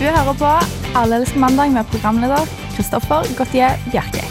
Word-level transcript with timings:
Du 0.00 0.06
hører 0.08 0.32
på 0.32 0.50
Alle 0.96 1.18
elsker 1.20 1.40
mandag 1.42 1.74
med 1.74 1.84
programleder 1.92 2.48
Kristoffer 2.72 3.26
Gautier 3.36 3.74
Bjerke. 3.92 4.22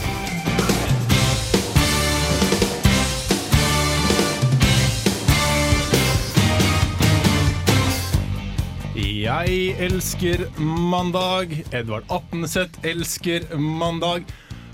Jeg 8.98 9.76
elsker 9.86 10.48
mandag. 10.58 11.54
Edvard 11.70 12.10
Attenseth 12.10 12.82
elsker 12.82 13.46
mandag. 13.62 14.26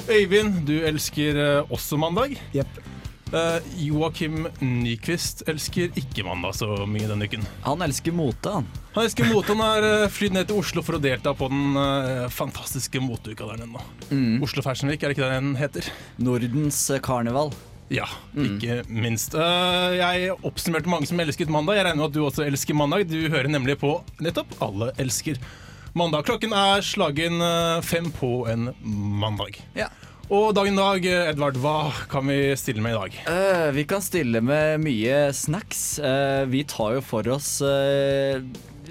Øyvind, 0.07 0.64
du 0.64 0.77
elsker 0.80 1.43
eh, 1.43 1.71
også 1.71 2.00
mandag. 2.00 2.39
Jepp. 2.55 2.85
Eh, 3.34 3.62
Joakim 3.88 4.46
Nyquist 4.62 5.42
elsker 5.50 5.96
ikke 5.98 6.25
mandag 6.28 6.55
så 6.60 6.70
mye 6.89 7.07
denne 7.10 7.25
uken. 7.25 7.46
Han 7.66 7.82
elsker 7.86 8.14
mote, 8.16 8.52
han. 8.60 8.68
Han 8.94 9.07
elsker 9.07 9.30
mote. 9.32 9.55
Han 9.55 9.64
har 9.66 9.88
eh, 9.88 10.10
flydd 10.14 10.38
ned 10.38 10.50
til 10.50 10.61
Oslo 10.61 10.84
for 10.86 10.98
å 10.98 11.01
delta 11.01 11.34
på 11.38 11.50
den 11.51 11.78
uh, 11.78 12.28
fantastiske 12.32 13.01
moteuka 13.01 13.50
der 13.50 13.64
nede 13.64 13.74
nå. 13.74 14.43
Oslo 14.46 14.64
Fashion 14.65 14.92
Week, 14.92 15.01
er 15.01 15.11
det 15.11 15.18
ikke 15.18 15.25
det 15.25 15.39
den 15.39 15.56
heter? 15.60 15.89
Nordens 16.21 16.79
karneval. 17.06 17.51
Ja, 17.93 18.07
ikke 18.34 18.79
minst. 18.89 19.36
Uh, 19.37 19.93
jeg 19.98 20.32
oppsummerte 20.46 20.89
mange 20.89 21.10
som 21.10 21.20
elsket 21.21 21.51
mandag. 21.54 21.79
Jeg 21.79 21.89
regner 21.89 22.01
med 22.04 22.10
at 22.12 22.18
du 22.18 22.23
også 22.26 22.46
elsker 22.46 22.78
mandag. 22.78 23.10
Du 23.10 23.20
hører 23.26 23.50
nemlig 23.51 23.78
på 23.82 23.98
nettopp 24.21 24.57
Alle 24.65 24.93
elsker 25.01 25.42
mandag. 25.98 26.26
Klokken 26.29 26.54
er 26.56 26.86
slagen 26.86 27.42
fem 27.86 28.10
på 28.14 28.46
en 28.51 28.70
mandag. 28.84 29.62
Ja. 29.78 29.89
Og 30.25 30.56
dagen 30.57 30.78
dag, 30.79 31.04
Edvard, 31.06 31.57
hva 31.61 31.92
kan 32.09 32.25
vi 32.25 32.39
stille 32.58 32.81
med 32.81 32.95
i 32.95 32.97
dag? 32.97 33.17
Uh, 33.30 33.67
vi 33.75 33.84
kan 33.86 34.02
stille 34.02 34.42
med 34.42 34.81
mye 34.81 35.20
snacks. 35.38 36.00
Uh, 36.02 36.48
vi 36.50 36.64
tar 36.66 36.95
jo 36.98 37.03
for 37.06 37.30
oss 37.36 37.59
uh, 37.61 38.42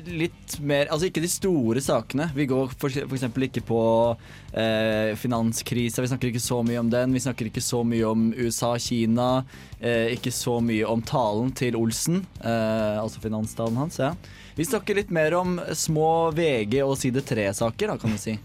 litt 0.06 0.56
mer 0.60 0.88
Altså 0.92 1.08
ikke 1.08 1.22
de 1.24 1.30
store 1.30 1.82
sakene. 1.84 2.28
Vi 2.36 2.46
går 2.50 2.72
eksempel 2.84 3.46
ikke 3.48 3.62
på 3.66 3.80
eh, 4.52 5.14
finanskrisa. 5.18 6.02
Vi 6.02 6.10
snakker 6.10 6.30
ikke 6.30 6.42
så 6.42 6.60
mye 6.66 6.80
om 6.82 6.90
den. 6.92 7.14
Vi 7.14 7.22
snakker 7.24 7.48
ikke 7.50 7.62
så 7.64 7.82
mye 7.86 8.06
om 8.08 8.26
USA-Kina. 8.34 9.44
eh, 9.80 10.14
ikke 10.16 10.32
så 10.34 10.58
mye 10.64 10.86
om 10.88 11.02
talen 11.02 11.52
til 11.56 11.76
Olsen, 11.78 12.24
eh, 12.42 13.00
altså 13.00 13.22
finanstalen 13.22 13.76
hans. 13.76 13.98
ja 13.98 14.14
Vi 14.56 14.64
snakker 14.64 14.94
litt 14.94 15.10
mer 15.10 15.34
om 15.34 15.60
små 15.72 16.32
VG- 16.34 16.84
og 16.84 16.98
side 16.98 17.22
3-saker, 17.22 17.88
da, 17.88 17.96
kan 17.98 18.10
du 18.10 18.18
si. 18.18 18.38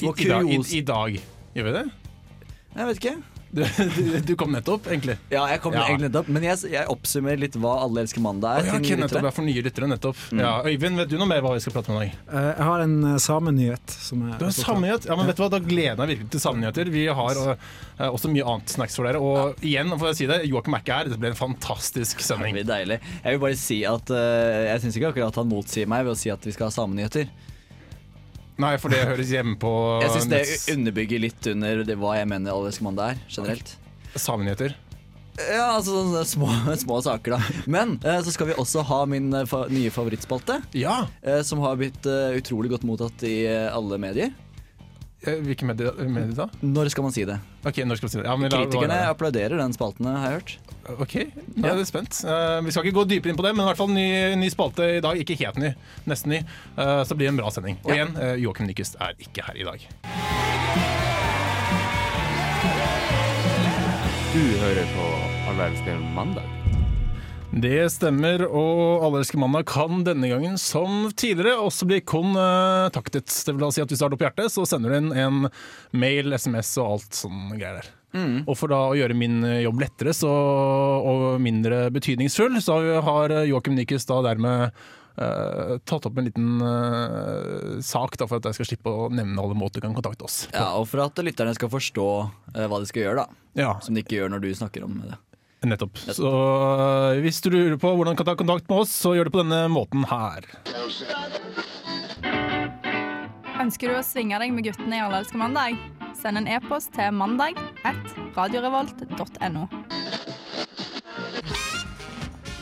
I, 0.00 0.08
i, 0.08 0.28
dag, 0.28 0.48
i. 0.48 0.60
I 0.78 0.80
dag. 0.80 1.20
Gjør 1.56 1.68
vi 1.68 1.76
det? 1.80 1.84
Jeg 2.72 2.88
vet 2.88 3.02
ikke. 3.02 3.18
Du, 3.52 3.60
du, 3.68 4.14
du 4.24 4.30
kom 4.40 4.48
nettopp, 4.54 4.86
egentlig. 4.88 5.18
Ja, 5.28 5.42
jeg 5.50 5.60
kom 5.60 5.74
Ja. 5.76 5.82
egentlig 5.84 6.06
nettopp 6.08 6.28
Men 6.32 6.40
jeg, 6.46 6.56
jeg 6.72 6.86
oppsummerer 6.88 7.36
litt 7.42 7.58
hva 7.60 7.74
Alle 7.84 8.00
elsker 8.00 8.22
mandag 8.24 8.48
Å 8.48 8.62
er. 8.62 8.64
ja, 8.64 8.72
til 8.72 8.78
ok, 8.80 8.86
nye 8.86 8.96
nettopp. 8.96 9.10
lyttere. 9.12 9.28
Ja, 9.28 9.32
for 9.36 9.44
nye 9.44 9.64
lyttere, 9.66 9.88
nettopp. 9.92 10.22
Ja, 10.40 10.52
Øyvind, 10.70 10.96
vet 11.02 11.10
du 11.12 11.18
noe 11.20 11.28
mer 11.28 11.42
hva 11.44 11.50
vi 11.52 11.60
skal 11.60 11.74
prate 11.76 11.92
om 11.92 11.98
i 11.98 12.06
dag? 12.06 12.14
Eh, 12.32 12.46
jeg 12.48 12.64
har 12.70 12.84
en 12.86 12.94
uh, 13.04 13.18
samenyhet. 13.20 13.96
Som 14.06 14.22
er 14.30 14.40
Du 14.40 14.46
har 14.48 14.54
samnyhet? 14.56 15.04
Ja, 15.10 15.18
men 15.20 15.28
vet 15.28 15.36
du 15.36 15.44
hva, 15.44 15.50
Da 15.52 15.60
gleder 15.60 15.90
jeg 15.90 16.00
meg 16.00 16.12
virkelig 16.14 16.32
til 16.32 16.44
samenyheter. 16.46 16.92
Vi 16.96 17.04
har 17.20 17.42
eh, 17.44 18.08
også 18.08 18.32
mye 18.32 18.48
annet 18.54 18.72
snacks 18.72 18.96
for 18.96 19.10
dere. 19.10 19.20
Og 19.20 19.60
igjen, 19.68 19.92
får 20.00 20.14
jeg 20.14 20.20
si 20.22 20.30
det, 20.32 20.40
Joakim 20.48 20.78
er 20.80 20.86
ikke 20.86 20.96
her. 21.02 21.12
Det 21.12 21.20
ble 21.20 21.34
en 21.34 21.40
fantastisk 21.44 22.24
Det 22.24 22.30
sending. 22.32 22.56
blir 22.56 22.64
deilig. 22.72 23.02
Jeg 23.20 23.36
vil 23.36 23.44
bare 23.44 23.60
si 23.68 23.82
at 23.84 24.16
eh, 24.16 24.62
Jeg 24.72 24.86
syns 24.86 24.96
ikke 24.96 25.12
akkurat 25.12 25.42
han 25.42 25.52
motsier 25.52 25.92
meg 25.92 26.08
ved 26.08 26.16
å 26.16 26.20
si 26.24 26.32
at 26.32 26.40
vi 26.48 26.56
skal 26.56 26.72
ha 26.72 26.78
samenyheter. 26.80 27.28
Nei, 28.60 28.76
for 28.78 28.92
det 28.92 29.00
høres 29.08 29.30
hjemme 29.32 29.56
på 29.58 29.70
Jeg 30.02 30.10
syns 30.12 30.28
det 30.28 30.40
nets- 30.42 30.68
underbygger 30.74 31.20
litt 31.22 31.46
under 31.48 31.84
det, 31.88 31.96
hva 31.98 32.16
jeg 32.18 32.28
mener 32.28 32.52
Alle 32.52 32.68
elsker 32.68 32.84
mandag 32.84 33.14
er, 33.14 33.22
generelt. 33.32 33.76
Samenheter. 34.14 34.74
Ja, 35.40 35.70
altså 35.78 35.94
sånne 35.96 36.22
små, 36.28 36.48
små 36.76 36.98
saker, 37.02 37.38
da. 37.38 37.62
Men 37.72 37.94
eh, 38.04 38.18
så 38.20 38.34
skal 38.34 38.50
vi 38.50 38.56
også 38.60 38.82
ha 38.84 38.98
min 39.08 39.30
eh, 39.32 39.46
fa 39.48 39.62
nye 39.72 39.88
favorittspalte, 39.90 40.58
Ja! 40.76 41.06
eh, 41.24 41.40
som 41.48 41.62
har 41.64 41.78
blitt 41.80 42.04
eh, 42.04 42.36
utrolig 42.36 42.68
godt 42.74 42.84
mottatt 42.84 43.24
i 43.24 43.46
eh, 43.48 43.70
alle 43.72 43.96
medier. 44.02 44.34
Eh, 45.24 45.38
Hvilke 45.40 45.64
medier, 45.64 45.96
medier 46.04 46.34
da? 46.36 46.50
Når 46.60 46.90
skal 46.92 47.06
man 47.08 47.16
si 47.16 47.24
det? 47.24 47.38
Ok, 47.64 47.80
når 47.88 47.96
skal 48.02 48.08
vi 48.08 48.12
si 48.12 48.20
det? 48.20 48.26
Ja, 48.28 48.36
men 48.36 48.50
la- 48.52 48.60
Kritikerne 48.66 49.00
la- 49.00 49.10
applauderer 49.14 49.56
den 49.62 49.72
spalten, 49.72 50.04
har 50.12 50.28
jeg 50.28 50.42
hørt. 50.42 50.71
Ok, 50.90 51.14
nå 51.54 51.68
er 51.68 51.78
jeg 51.78 51.86
spent. 51.86 52.24
Eh, 52.26 52.58
vi 52.66 52.72
skal 52.74 52.88
ikke 52.88 52.98
gå 52.98 53.04
dypere 53.06 53.30
inn 53.30 53.38
på 53.38 53.44
det, 53.46 53.52
men 53.54 53.62
i 53.62 53.68
hvert 53.70 53.78
fall 53.78 53.92
ny, 53.94 54.06
ny 54.40 54.48
spalte 54.50 54.88
i 54.98 55.02
dag. 55.04 55.18
Ikke 55.22 55.38
helt 55.38 55.60
ny, 55.62 55.74
nesten 56.10 56.34
ny. 56.34 56.42
så 56.74 57.12
så 57.12 57.16
blir 57.16 57.28
det 57.28 57.34
en 57.34 57.40
bra 57.42 57.50
sending. 57.52 57.76
Og 57.84 57.90
Ja. 57.90 57.94
igjen, 58.06 58.16
uh, 58.16 58.36
Joakim 58.40 58.66
Nyquist 58.66 58.96
er 58.98 59.12
ikke 59.20 59.44
her 59.44 59.54
i 59.54 59.64
dag. 59.68 59.86
Du 64.32 64.40
hører 64.62 64.86
på 64.96 65.06
Alle 65.50 65.66
elsker 65.68 65.98
mandag. 66.16 66.48
Det 67.52 67.90
stemmer, 67.92 68.46
og 68.48 69.04
allerske 69.04 69.34
elsker 69.34 69.38
mandag 69.42 69.66
kan 69.68 70.04
denne 70.06 70.30
gangen 70.30 70.56
som 70.56 71.10
tidligere 71.12 71.60
også 71.60 71.84
bli 71.84 72.00
kontaktet. 72.00 73.28
Det 73.28 73.52
vil 73.52 73.60
da 73.60 73.68
si 73.70 73.82
at 73.82 73.92
hvis 73.92 74.00
du 74.00 74.06
har 74.06 74.14
det 74.14 74.18
på 74.22 74.24
hjertet, 74.24 74.54
så 74.54 74.64
sender 74.64 74.88
du 74.88 74.96
inn 74.96 75.12
en 75.12 75.50
mail, 75.92 76.32
SMS 76.32 76.78
og 76.80 76.94
alt 76.94 77.18
sånn 77.20 77.52
greier 77.58 77.82
der. 77.82 77.90
Og 78.46 78.56
for 78.58 78.72
da 78.72 78.80
å 78.90 78.96
gjøre 78.98 79.16
min 79.16 79.40
jobb 79.62 79.80
lettere 79.80 80.12
så, 80.16 80.28
og 80.28 81.40
mindre 81.40 81.86
betydningsfull, 81.94 82.58
så 82.60 82.80
har 83.06 83.32
Joakim 83.48 83.78
Nyquist 83.78 84.10
da 84.12 84.20
dermed 84.26 84.82
Uh, 85.12 85.76
tatt 85.84 86.06
opp 86.08 86.16
en 86.16 86.24
liten 86.24 86.62
uh, 86.64 87.80
sak 87.84 88.14
da, 88.16 88.24
for 88.24 88.40
at 88.40 88.46
jeg 88.48 88.56
skal 88.56 88.68
slippe 88.70 88.88
å 88.88 89.10
nevne 89.12 89.36
alle 89.42 89.56
måter 89.58 89.82
du 89.82 89.84
kan 89.84 89.96
kontakte 89.96 90.24
oss. 90.24 90.46
på. 90.48 90.56
Ja, 90.56 90.70
Og 90.80 90.86
for 90.88 91.02
at 91.04 91.20
lytterne 91.20 91.52
skal 91.52 91.68
forstå 91.68 92.06
uh, 92.56 92.64
hva 92.64 92.80
de 92.80 92.88
skal 92.88 93.04
gjøre, 93.04 93.26
da. 93.26 93.42
Ja, 93.60 93.74
Som 93.84 93.92
de 93.92 94.00
ikke 94.06 94.16
gjør 94.16 94.32
når 94.32 94.46
du 94.46 94.48
snakker 94.56 94.86
om 94.88 95.02
det. 95.04 95.18
nettopp. 95.68 96.00
Så 96.16 96.26
eh, 96.32 97.20
hvis 97.22 97.42
du 97.44 97.50
lurer 97.52 97.76
på 97.78 97.92
hvordan 97.92 98.16
du 98.16 98.22
kan 98.22 98.30
ta 98.32 98.34
kontakt 98.40 98.64
med 98.70 98.82
oss, 98.82 98.94
så 99.04 99.12
gjør 99.14 99.28
det 99.28 99.34
på 99.36 99.42
denne 99.44 99.60
måten 99.70 100.08
her. 100.10 100.48
Ønsker 103.62 103.92
du 103.92 103.98
å 104.00 104.02
svinge 104.02 104.40
deg 104.42 104.56
med 104.56 104.66
guttene 104.66 104.96
i 104.96 105.04
Alle 105.04 105.20
elsker 105.22 105.38
mandag? 105.38 105.76
Send 106.14 106.38
en 106.38 106.48
e-post 106.48 106.92
til 106.94 107.12
mandag 107.12 107.56
at 107.84 107.96
radiorevolt.no. 108.36 109.66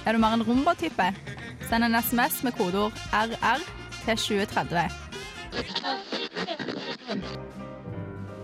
Er 0.06 0.12
du 0.12 0.18
mer 0.18 0.34
en 0.34 0.42
rumba-type? 0.42 1.06
Send 1.68 1.84
en 1.84 1.94
SMS 2.02 2.42
med 2.44 2.52
kodeord 2.52 2.92
RR 3.12 3.60
til 4.04 4.16
2030. 4.16 4.90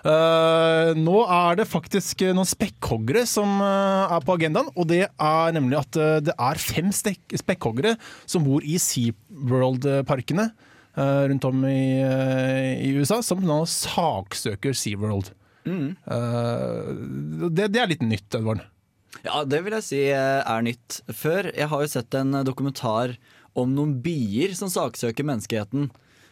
Uh, 0.00 0.96
nå 0.96 1.18
er 1.28 1.58
det 1.58 1.66
faktisk 1.68 2.22
eh, 2.24 2.32
noen 2.32 2.48
spekkhoggere 2.48 3.26
som 3.28 3.58
eh, 3.60 4.14
er 4.16 4.22
på 4.24 4.32
agendaen, 4.38 4.70
og 4.72 4.86
det 4.88 5.02
er 5.04 5.52
nemlig 5.52 5.76
at 5.76 5.98
eh, 6.00 6.22
det 6.24 6.32
er 6.40 6.62
fem 6.62 6.88
spekkhoggere 6.94 7.92
som 8.24 8.46
bor 8.46 8.64
i 8.64 8.78
SeaWorld-parkene 8.80 10.46
eh, 10.48 11.20
rundt 11.28 11.44
om 11.50 11.66
i, 11.68 12.00
eh, 12.00 12.80
i 12.86 12.94
USA, 12.96 13.20
som 13.20 13.44
nå 13.44 13.60
saksøker 13.68 14.72
SeaWorld. 14.72 15.34
Eh, 15.68 16.90
det, 17.52 17.68
det 17.76 17.84
er 17.84 17.92
litt 17.92 18.06
nytt, 18.06 18.40
Edvard. 18.40 18.64
Ja, 19.24 19.42
det 19.44 19.60
vil 19.66 19.74
jeg 19.76 19.86
si 19.86 20.00
eh, 20.12 20.40
er 20.40 20.64
nytt. 20.64 21.00
Før, 21.12 21.50
jeg 21.52 21.68
har 21.70 21.84
jo 21.84 21.90
sett 21.90 22.14
en 22.18 22.38
eh, 22.38 22.46
dokumentar 22.46 23.16
om 23.58 23.72
noen 23.74 23.96
bier 24.04 24.54
som 24.56 24.70
saksøker 24.72 25.26
menneskeheten. 25.26 25.90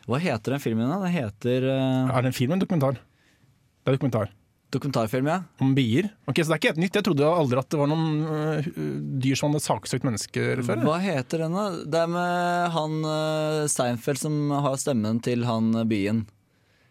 Hva 0.09 0.21
heter 0.23 0.55
den 0.55 0.63
filmen 0.63 0.89
da? 0.89 1.01
Det 1.03 1.13
heter 1.13 1.67
uh... 1.69 2.13
Er 2.15 2.25
det 2.25 2.31
en 2.31 2.37
film 2.37 2.53
eller 2.53 2.61
en 2.61 2.65
dokumentar? 2.65 3.01
Det 3.83 3.91
er 3.91 3.99
dokumentar. 3.99 4.31
dokumentarfilm, 4.73 5.29
ja. 5.29 5.43
Om 5.61 5.75
bier. 5.77 6.09
Ok, 6.31 6.41
Så 6.41 6.49
det 6.49 6.55
er 6.55 6.63
ikke 6.63 6.73
helt 6.73 6.83
nytt. 6.85 6.97
Jeg 6.97 7.07
trodde 7.11 7.29
aldri 7.29 7.61
at 7.61 7.69
det 7.75 7.83
var 7.83 7.91
noen 7.91 8.09
uh, 8.25 8.73
dyr 9.21 9.37
som 9.37 9.51
hadde 9.51 9.67
saksøkt 9.67 10.07
mennesker 10.09 10.65
før. 10.65 10.83
Hva 10.87 10.97
heter 11.03 11.45
den 11.45 11.59
da? 11.59 11.69
Det 11.85 12.03
er 12.07 12.11
med 12.15 12.75
han 12.79 12.99
uh, 13.05 13.69
Seinfeld 13.69 14.23
som 14.23 14.41
har 14.55 14.81
stemmen 14.81 15.21
til 15.25 15.45
han 15.49 15.73
bien. 15.91 16.25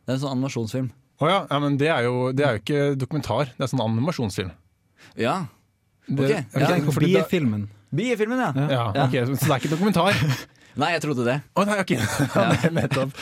Det 0.05 0.13
er 0.13 0.19
en 0.19 0.25
sånn 0.27 0.35
animasjonsfilm. 0.37 0.93
Å 1.17 1.29
ja, 1.31 1.37
ja, 1.49 1.57
men 1.63 1.79
det 1.81 1.89
er, 1.89 2.05
jo, 2.05 2.27
det 2.35 2.45
er 2.45 2.57
jo 2.57 2.61
ikke 2.61 2.81
dokumentar, 3.01 3.49
det 3.57 3.63
er 3.65 3.71
sånn 3.71 3.81
animasjonsfilm. 3.81 4.51
Ja. 5.17 5.47
Det, 6.07 6.43
Ok, 6.53 6.61
er 6.61 6.77
ja. 6.77 6.99
biefilmen. 6.99 7.65
Biefilmen, 7.95 8.39
ja. 8.39 8.67
Ja, 8.71 8.83
ok, 9.05 9.17
Så 9.35 9.47
det 9.47 9.51
er 9.51 9.59
ikke 9.61 9.75
dokumentar? 9.75 10.15
Nei, 10.77 10.91
jeg 10.93 11.01
trodde 11.07 11.23
det. 11.25 11.35
Å 11.57 11.63
nei, 11.65 11.77
ok. 11.81 11.91
Ja. 12.37 12.69
Nettopp. 12.77 13.13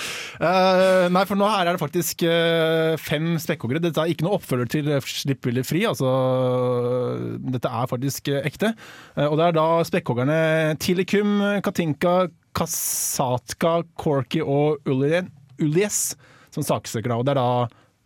Uh, 0.42 1.06
nei, 1.14 1.24
for 1.28 1.40
nå 1.40 1.48
her 1.48 1.70
er 1.70 1.78
det 1.78 1.82
faktisk 1.82 2.26
uh, 2.28 2.96
fem 3.00 3.36
spekkhoggere. 3.40 3.80
Dette 3.86 4.04
er 4.04 4.12
ikke 4.12 4.28
noe 4.28 4.36
oppfølger 4.40 4.72
til 4.74 4.90
Slipp 5.08 5.48
Willy 5.48 5.64
fri. 5.64 5.86
Altså, 5.88 6.10
dette 7.40 7.72
er 7.72 7.88
faktisk 7.92 8.28
uh, 8.34 8.42
ekte. 8.48 8.74
Eh, 9.16 9.28
og 9.30 9.38
det 9.40 9.48
er 9.48 9.56
da 9.56 9.68
spekkhoggerne 9.88 10.40
Tilikum, 10.84 11.38
Katinka, 11.64 12.18
Kasatka, 12.56 13.78
Corky 14.00 14.44
og 14.44 14.84
Ulies 14.90 16.02
som 16.56 16.66
saksøker. 16.66 17.16
Og 17.16 17.24
det 17.28 17.36
er 17.36 17.40
da 17.40 17.50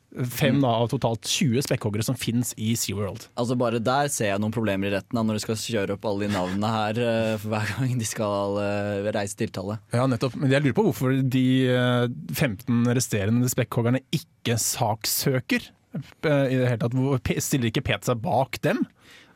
fem 0.09 0.57
da, 0.63 0.71
av 0.81 0.89
totalt 0.91 1.27
20 1.29 1.63
spekkhoggere 1.67 2.05
som 2.05 2.17
fins 2.17 2.51
i 2.57 2.73
SeaWorld. 2.79 3.27
Altså 3.39 3.57
Bare 3.59 3.81
der 3.83 4.09
ser 4.11 4.31
jeg 4.31 4.41
noen 4.41 4.53
problemer 4.55 4.89
i 4.89 4.93
retten 4.95 5.17
da, 5.17 5.23
når 5.25 5.39
du 5.39 5.43
skal 5.43 5.59
kjøre 5.61 5.97
opp 5.97 6.07
alle 6.09 6.25
de 6.25 6.33
navnene 6.33 6.71
her 6.73 7.01
eh, 7.03 7.33
for 7.39 7.53
hver 7.53 7.73
gang 7.75 7.97
de 7.99 8.07
skal 8.09 8.59
eh, 8.63 9.09
reise 9.15 9.37
tiltale. 9.39 9.79
Ja, 9.93 10.07
nettopp. 10.09 10.37
Men 10.39 10.53
jeg 10.53 10.65
lurer 10.65 10.77
på 10.79 10.87
hvorfor 10.89 11.19
de 11.37 11.47
eh, 11.69 12.05
15 12.33 12.93
resterende 12.97 13.51
spekkhoggerne 13.51 14.01
ikke 14.15 14.57
saksøker. 14.61 15.69
eh, 16.25 16.45
I 16.55 16.57
det 16.57 16.71
hele 16.73 16.81
tatt. 16.81 17.43
Stiller 17.45 17.69
ikke 17.69 17.85
Pet 17.85 18.09
seg 18.09 18.23
bak 18.25 18.61
dem? 18.65 18.85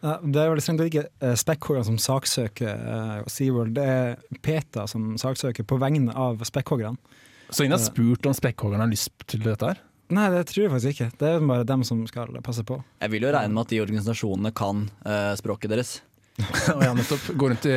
Det 0.03 0.35
er 0.35 0.49
veldig 0.51 0.63
strengt 0.65 0.81
tatt 0.81 0.89
ikke 0.91 1.05
uh, 1.23 1.35
spekkhoggerne 1.39 1.87
som 1.87 1.99
saksøker 2.01 2.73
uh, 2.75 3.29
SeaWorld, 3.31 3.77
det 3.77 3.85
er 3.87 4.41
PETA 4.43 4.83
som 4.91 5.13
saksøker 5.15 5.63
på 5.63 5.77
vegne 5.79 6.11
av 6.11 6.43
spekkhoggerne. 6.43 6.99
Så 7.47 7.63
ingen 7.63 7.77
har 7.77 7.85
spurt 7.85 8.27
om 8.27 8.35
spekkhoggerne 8.35 8.83
har 8.83 8.91
lyst 8.91 9.13
til 9.31 9.45
dette 9.45 9.69
her? 9.69 9.79
Nei, 10.13 10.25
det 10.33 10.43
tror 10.49 10.65
jeg 10.65 10.71
faktisk 10.73 10.91
ikke. 10.97 11.11
Det 11.17 11.29
er 11.29 11.45
bare 11.47 11.63
dem 11.65 11.83
som 11.87 12.01
skal 12.09 12.33
passe 12.43 12.63
på. 12.67 12.81
Jeg 13.01 13.09
vil 13.13 13.23
jo 13.23 13.31
regne 13.33 13.53
med 13.55 13.61
at 13.63 13.71
de 13.71 13.79
organisasjonene 13.81 14.51
kan 14.55 14.83
uh, 15.07 15.31
språket 15.39 15.71
deres. 15.71 15.93
Og 16.73 16.81
jeg 16.81 16.95
nettopp 16.97 17.25
går 17.37 17.51
rundt 17.53 17.65
i, 17.69 17.73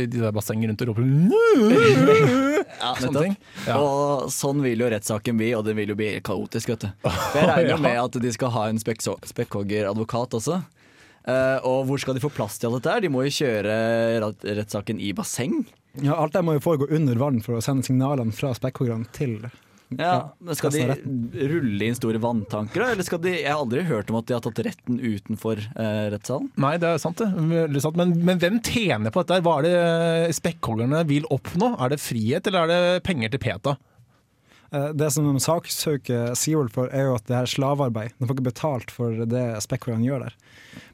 i 0.00 0.06
de 0.08 0.20
der 0.22 0.32
bassengene 0.32 0.72
rundt 0.72 0.80
og 0.80 0.90
roper 0.94 2.64
Ja, 2.80 2.92
Sånne 2.98 3.20
ting. 3.26 3.34
Ja. 3.68 3.76
Og 3.78 4.30
sånn 4.32 4.62
vil 4.64 4.80
jo 4.80 4.88
rettssaken 4.92 5.36
bli, 5.38 5.50
og 5.56 5.64
det 5.68 5.74
vil 5.76 5.92
jo 5.92 5.96
bli 5.98 6.08
kaotisk, 6.24 6.72
vet 6.72 6.86
du. 6.86 6.88
For 7.04 7.40
jeg 7.40 7.50
regner 7.50 7.74
Ja. 7.76 7.80
med 7.84 8.00
at 8.00 8.18
de 8.24 8.32
skal 8.34 8.52
ha 8.56 8.66
en 8.72 8.80
spekk- 8.80 9.04
spekkhoggeradvokat 9.28 10.38
også. 10.40 10.62
Uh, 11.24 11.56
og 11.64 11.86
hvor 11.88 12.00
skal 12.02 12.16
de 12.18 12.20
få 12.24 12.28
plass 12.32 12.58
til 12.60 12.68
alt 12.68 12.82
dette 12.82 12.92
her? 12.96 13.04
De 13.04 13.12
må 13.12 13.22
jo 13.24 13.32
kjøre 13.32 13.76
rettssaken 14.44 14.98
i 15.00 15.12
basseng. 15.16 15.62
Ja, 16.02 16.16
Alt 16.18 16.34
det 16.34 16.42
må 16.44 16.56
jo 16.56 16.64
foregå 16.64 16.88
under 16.96 17.16
vann 17.20 17.38
for 17.44 17.56
å 17.56 17.62
sende 17.64 17.86
signalene 17.86 18.34
fra 18.34 18.50
spekkhoggerne 18.56 19.06
til 19.14 19.36
Ja, 19.94 20.34
men 20.40 20.56
Skal 20.58 20.72
de 20.74 20.84
rulle 21.52 21.86
inn 21.86 21.94
store 21.98 22.18
vanntanker, 22.22 22.82
da? 22.82 22.90
Eller 22.94 23.06
skal 23.06 23.20
de 23.22 23.34
Jeg 23.36 23.50
har 23.50 23.60
aldri 23.60 23.84
hørt 23.86 24.10
om 24.10 24.16
at 24.18 24.26
de 24.26 24.34
har 24.34 24.42
tatt 24.42 24.62
retten 24.66 24.96
utenfor 24.98 25.60
eh, 25.60 26.04
rettssalen. 26.14 26.48
Nei, 26.60 26.74
det 26.82 26.88
er 26.94 27.02
sant 27.02 27.20
det. 27.20 27.28
Men, 27.36 28.14
men 28.24 28.40
hvem 28.42 28.60
tjener 28.64 29.14
på 29.14 29.22
dette? 29.22 29.42
Hva 29.44 29.58
er 29.60 29.68
det 29.68 30.36
spekkhoggerne 30.40 31.04
vil 31.08 31.28
oppnå? 31.34 31.74
Er 31.84 31.92
det 31.94 32.00
frihet, 32.02 32.46
eller 32.50 32.64
er 32.64 32.72
det 32.96 33.02
penger 33.06 33.34
til 33.36 33.42
PETA? 33.44 33.76
Eh, 34.74 34.88
Det 34.98 35.10
som 35.14 35.28
de 35.28 35.42
saksøker 35.44 36.32
SeaWorld 36.38 36.72
for, 36.74 36.90
er 36.90 37.10
jo 37.10 37.18
at 37.18 37.28
det 37.30 37.36
er 37.42 37.52
slavearbeid. 37.54 38.16
De 38.18 38.26
får 38.26 38.34
ikke 38.38 38.48
betalt 38.50 38.94
for 38.94 39.26
det 39.30 39.44
spekkhoggerne 39.68 40.08
gjør 40.08 40.26
der. 40.26 40.38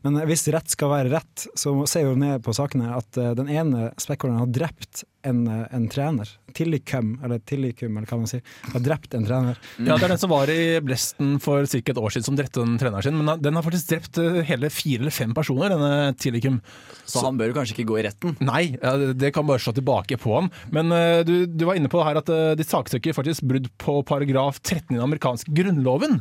Men 0.05 0.19
eh, 0.21 0.27
hvis 0.29 0.45
rett 0.53 0.75
skal 0.75 0.93
være 0.93 1.15
rett, 1.15 1.47
så 1.55 1.73
ser 1.89 2.05
vi 2.05 2.13
jo 2.13 2.21
ned 2.21 2.43
på 2.45 2.53
saken 2.57 2.85
her 2.85 2.99
at 3.01 3.21
eh, 3.23 3.33
den 3.39 3.49
ene 3.49 3.89
spekkhoggeren 4.03 4.43
har 4.45 4.53
drept 4.61 5.05
en, 5.27 5.41
en 5.49 5.87
trener. 5.93 6.29
Tillikum, 6.57 7.13
eller 7.25 7.41
tillikum, 7.47 7.97
eller 7.97 8.09
hva 8.11 8.19
man 8.21 8.31
sier. 8.31 8.43
Har 8.73 8.83
drept 8.85 9.15
en 9.15 9.27
trener. 9.27 9.59
Ja, 9.79 9.97
Det 9.97 10.09
er 10.09 10.15
den 10.15 10.23
som 10.23 10.33
var 10.33 10.51
i 10.53 10.63
Blesten 10.85 11.35
for 11.43 11.67
ca. 11.67 11.81
et 11.81 12.01
år 12.01 12.15
siden 12.15 12.27
som 12.27 12.39
drepte 12.39 12.65
den 12.65 12.79
treneren 12.81 13.07
sin. 13.07 13.19
Men 13.19 13.43
den 13.43 13.59
har 13.59 13.67
faktisk 13.67 13.93
drept 13.93 14.21
eh, 14.23 14.41
hele 14.49 14.71
fire 14.75 15.05
eller 15.05 15.15
fem 15.15 15.35
personer, 15.37 15.75
denne 15.75 16.15
Tillikum. 16.21 16.61
Så 17.05 17.25
han 17.27 17.39
bør 17.41 17.55
kanskje 17.57 17.77
ikke 17.77 17.89
gå 17.91 18.01
i 18.01 18.07
retten. 18.07 18.37
Nei, 18.45 18.63
ja, 18.77 18.95
det 19.15 19.33
kan 19.37 19.49
bare 19.49 19.63
slå 19.63 19.75
tilbake 19.77 20.19
på 20.21 20.37
ham. 20.39 20.51
Men 20.75 20.95
uh, 20.95 21.21
du, 21.27 21.45
du 21.47 21.67
var 21.69 21.79
inne 21.79 21.91
på 21.93 22.03
her 22.07 22.21
at 22.21 22.31
uh, 22.31 22.53
de 22.59 22.67
saksøker 22.67 23.17
faktisk 23.17 23.47
brudd 23.51 23.69
på 23.81 24.01
paragraf 24.09 24.63
13 24.63 24.95
i 24.95 24.99
den 24.99 25.05
amerikanske 25.07 25.55
grunnloven. 25.55 26.21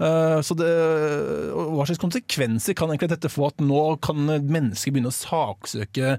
Eh, 0.00 0.40
så 0.40 0.56
det, 0.56 0.68
Hva 1.52 1.84
slags 1.84 2.00
konsekvenser 2.00 2.76
kan 2.78 2.88
egentlig 2.92 3.12
dette 3.12 3.32
få? 3.32 3.50
At 3.50 3.60
nå 3.64 3.82
kan 4.04 4.24
mennesker 4.24 4.94
begynne 4.94 5.12
å 5.12 5.16
saksøke 5.16 6.16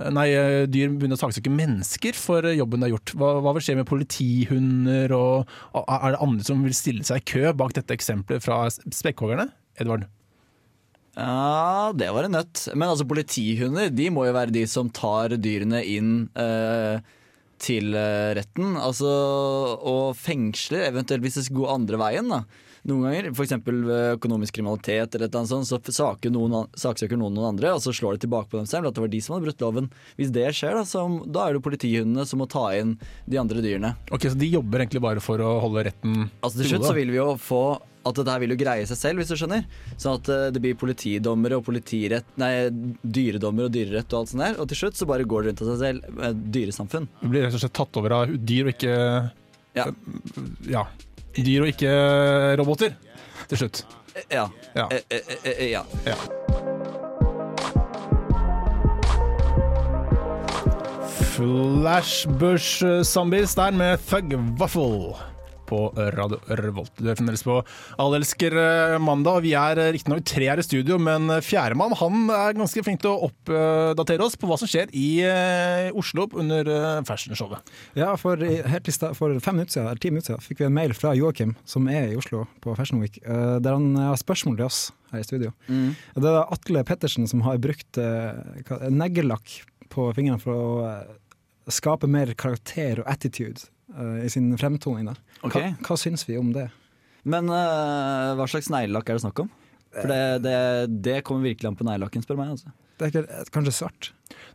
Nei, 0.00 0.28
eh, 0.32 0.64
dyr 0.72 0.94
begynner 0.96 1.18
å 1.18 1.20
saksøke 1.20 1.52
mennesker 1.52 2.16
for 2.16 2.46
jobben 2.48 2.80
de 2.80 2.88
har 2.88 2.94
gjort. 2.94 3.12
Hva, 3.20 3.34
hva 3.44 3.52
vil 3.56 3.66
skje 3.66 3.76
med 3.76 3.88
politihunder, 3.90 5.12
og 5.12 5.52
er 5.82 6.14
det 6.14 6.22
andre 6.24 6.46
som 6.46 6.64
vil 6.64 6.76
stille 6.76 7.04
seg 7.04 7.20
i 7.20 7.28
kø 7.34 7.52
bak 7.58 7.76
dette 7.76 7.94
eksempelet 7.94 8.44
fra 8.44 8.64
spekkhoggerne? 8.72 9.50
Edvard? 9.80 10.08
Ja, 11.12 11.92
det 11.92 12.08
var 12.14 12.24
en 12.24 12.38
nøtt. 12.38 12.64
Men 12.72 12.88
altså, 12.88 13.06
politihunder 13.08 13.92
de 13.92 14.08
må 14.14 14.24
jo 14.26 14.36
være 14.36 14.54
de 14.54 14.64
som 14.70 14.88
tar 14.88 15.36
dyrene 15.36 15.82
inn 15.84 16.12
eh, 16.40 17.02
til 17.62 17.92
eh, 17.98 18.32
retten. 18.38 18.78
Altså, 18.80 19.12
og 19.76 20.16
fengsler, 20.16 20.88
eventuelt 20.88 21.24
hvis 21.26 21.36
det 21.40 21.46
skal 21.50 21.60
gå 21.60 21.72
andre 21.74 22.00
veien. 22.00 22.32
da. 22.32 22.44
Noen 22.88 23.04
ganger, 23.06 23.28
f.eks. 23.30 23.52
ved 23.62 24.16
økonomisk 24.16 24.56
kriminalitet, 24.56 25.14
eller 25.14 25.28
et 25.28 25.36
eller 25.36 25.44
annet 25.44 25.68
sånt, 25.70 25.86
så 25.86 25.94
saker 25.94 26.32
noen, 26.34 26.66
saksøker 26.74 27.20
noen 27.20 27.36
noen 27.36 27.52
andre, 27.52 27.70
og 27.76 27.82
så 27.84 27.92
slår 27.94 28.16
de 28.16 28.24
tilbake 28.24 28.50
på 28.50 28.58
dem 28.58 28.66
selv 28.66 28.88
at 28.90 28.96
det 28.96 29.04
var 29.04 29.12
de 29.12 29.20
som 29.22 29.36
hadde 29.36 29.46
brutt 29.46 29.62
loven. 29.62 29.86
Hvis 30.18 30.32
det 30.34 30.48
skjer, 30.58 30.74
da, 30.80 30.82
så, 30.88 31.04
da 31.30 31.44
er 31.46 31.54
det 31.54 31.62
politihundene 31.62 32.26
som 32.26 32.42
må 32.42 32.48
ta 32.50 32.64
inn 32.74 32.96
de 33.30 33.38
andre 33.38 33.62
dyrene. 33.62 33.94
Ok, 34.10 34.26
Så 34.32 34.38
de 34.40 34.50
jobber 34.50 34.82
egentlig 34.82 35.04
bare 35.04 35.22
for 35.22 35.38
å 35.38 35.52
holde 35.62 35.86
retten 35.90 36.24
Altså 36.42 36.58
Til 36.58 36.72
slutt 36.72 36.88
så 36.90 36.96
vil 36.96 37.12
vi 37.14 37.20
jo 37.20 37.28
få 37.38 37.62
at 38.02 38.16
dette 38.18 38.32
her 38.34 38.40
vil 38.42 38.50
jo 38.50 38.58
greie 38.58 38.86
seg 38.90 38.98
selv, 38.98 39.20
hvis 39.22 39.30
du 39.30 39.36
skjønner. 39.38 39.62
Sånn 39.94 40.16
at 40.18 40.30
eh, 40.34 40.48
det 40.50 40.58
blir 40.64 40.74
politidommere 40.74 41.60
og 41.60 41.62
politirett 41.68 42.32
Nei, 42.42 42.50
dyredommer 42.98 43.68
og 43.68 43.76
dyrerett 43.76 44.10
og 44.10 44.24
alt 44.24 44.32
sånt 44.32 44.42
der. 44.42 44.58
Og 44.58 44.66
til 44.72 44.80
slutt 44.80 44.98
så 44.98 45.06
bare 45.06 45.22
går 45.28 45.44
det 45.46 45.52
rundt 45.52 45.62
av 45.62 45.70
seg 45.70 45.78
selv. 45.84 46.18
eh, 46.18 46.34
Dyresamfunn. 46.58 47.06
Det 47.22 47.30
blir 47.30 47.46
rett 47.46 47.54
og 47.54 47.62
slett 47.62 47.76
tatt 47.78 48.00
over 48.02 48.16
av 48.18 48.34
dyr 48.42 48.66
og 48.66 48.74
ikke 48.74 48.96
Ja. 49.78 49.86
Ja. 50.66 50.82
Dyr 51.36 51.64
og 51.64 51.72
ikke 51.72 51.90
roboter, 52.60 52.96
til 53.48 53.58
slutt. 53.58 53.84
Ja. 54.30 54.46
Ja. 54.76 54.86
Eh, 54.90 55.00
eh, 55.10 55.52
eh, 55.58 55.70
ja. 55.70 55.82
ja. 56.06 56.14
Flashbush 61.32 62.84
Zombies 63.04 63.54
der 63.54 63.70
med 63.70 63.98
Thug 63.98 64.38
Waffle 64.60 65.31
på 65.72 65.80
Radio 66.16 66.38
Revolt. 66.60 66.92
Du 67.00 67.08
er 67.08 67.16
fremdeles 67.16 67.44
på 67.46 67.58
Allelsker 68.02 68.56
eh, 68.60 68.96
mandag. 69.02 69.40
Vi 69.46 69.54
er 69.56 69.80
eh, 69.80 69.92
riktignok 69.96 70.24
tre 70.28 70.50
her 70.50 70.60
i 70.60 70.66
studio, 70.66 70.98
men 71.00 71.30
fjerdemann 71.44 71.96
han 71.98 72.28
er 72.34 72.58
ganske 72.58 72.84
flink 72.84 73.02
til 73.02 73.14
å 73.14 73.28
oppdatere 73.30 74.26
oss 74.26 74.36
på 74.36 74.50
hva 74.50 74.58
som 74.60 74.70
skjer 74.70 74.92
i 74.92 75.08
eh, 75.24 75.88
Oslo 75.98 76.28
under 76.38 76.68
eh, 76.68 77.00
fashionshowet. 77.08 77.72
Ja, 77.98 78.12
for, 78.20 78.40
i 78.42 78.60
for 79.16 79.38
fem 79.40 79.58
minutter 79.58 79.78
siden, 79.78 79.88
eller 79.88 80.02
ti 80.02 80.12
minutter 80.12 80.34
siden 80.34 80.44
fikk 80.44 80.62
vi 80.62 80.68
en 80.68 80.76
mail 80.76 80.96
fra 80.96 81.14
Joakim, 81.16 81.56
som 81.68 81.88
er 81.90 82.12
i 82.12 82.18
Oslo 82.18 82.44
på 82.64 82.76
Fashion 82.78 83.00
Week, 83.02 83.18
eh, 83.24 83.56
der 83.62 83.78
han 83.78 83.96
har 83.96 84.20
spørsmål 84.20 84.60
til 84.60 84.68
oss 84.68 84.84
her 85.12 85.22
i 85.22 85.26
studio. 85.26 85.52
Mm. 85.68 85.92
Det 86.16 86.30
er 86.30 86.54
Atle 86.56 86.84
Pettersen 86.88 87.28
som 87.30 87.44
har 87.46 87.60
brukt 87.62 88.00
eh, 88.00 88.88
neglelakk 88.92 89.60
på 89.92 90.08
fingrene 90.16 90.40
for 90.42 90.56
å 90.56 90.70
eh, 90.88 91.18
skape 91.72 92.08
mer 92.10 92.32
karakter 92.38 93.02
og 93.02 93.10
attitude 93.10 93.60
eh, 93.60 93.71
i 94.24 94.30
sin 94.32 94.50
fremtoning. 94.60 95.10
Da. 95.10 95.16
Okay. 95.42 95.72
Hva, 95.74 95.88
hva 95.88 95.98
syns 96.00 96.24
vi 96.28 96.38
om 96.40 96.52
det? 96.54 96.68
Men 97.22 97.50
uh, 97.50 98.34
hva 98.38 98.46
slags 98.50 98.70
neglelakk 98.72 99.10
er 99.10 99.18
det 99.18 99.24
snakk 99.24 99.44
om? 99.44 99.50
For 99.92 100.08
det, 100.08 100.22
det, 100.46 100.56
det 101.04 101.18
kommer 101.26 101.50
virkelig 101.50 101.68
an 101.68 101.76
på 101.76 101.86
neglelakken, 101.86 102.24
spør 102.24 102.40
meg. 102.40 102.54
altså. 102.54 102.72
Det 102.96 103.04
er 103.04 103.12
ikke, 103.12 103.22
eh, 103.34 103.48
kanskje 103.52 103.74
svart? 103.76 104.08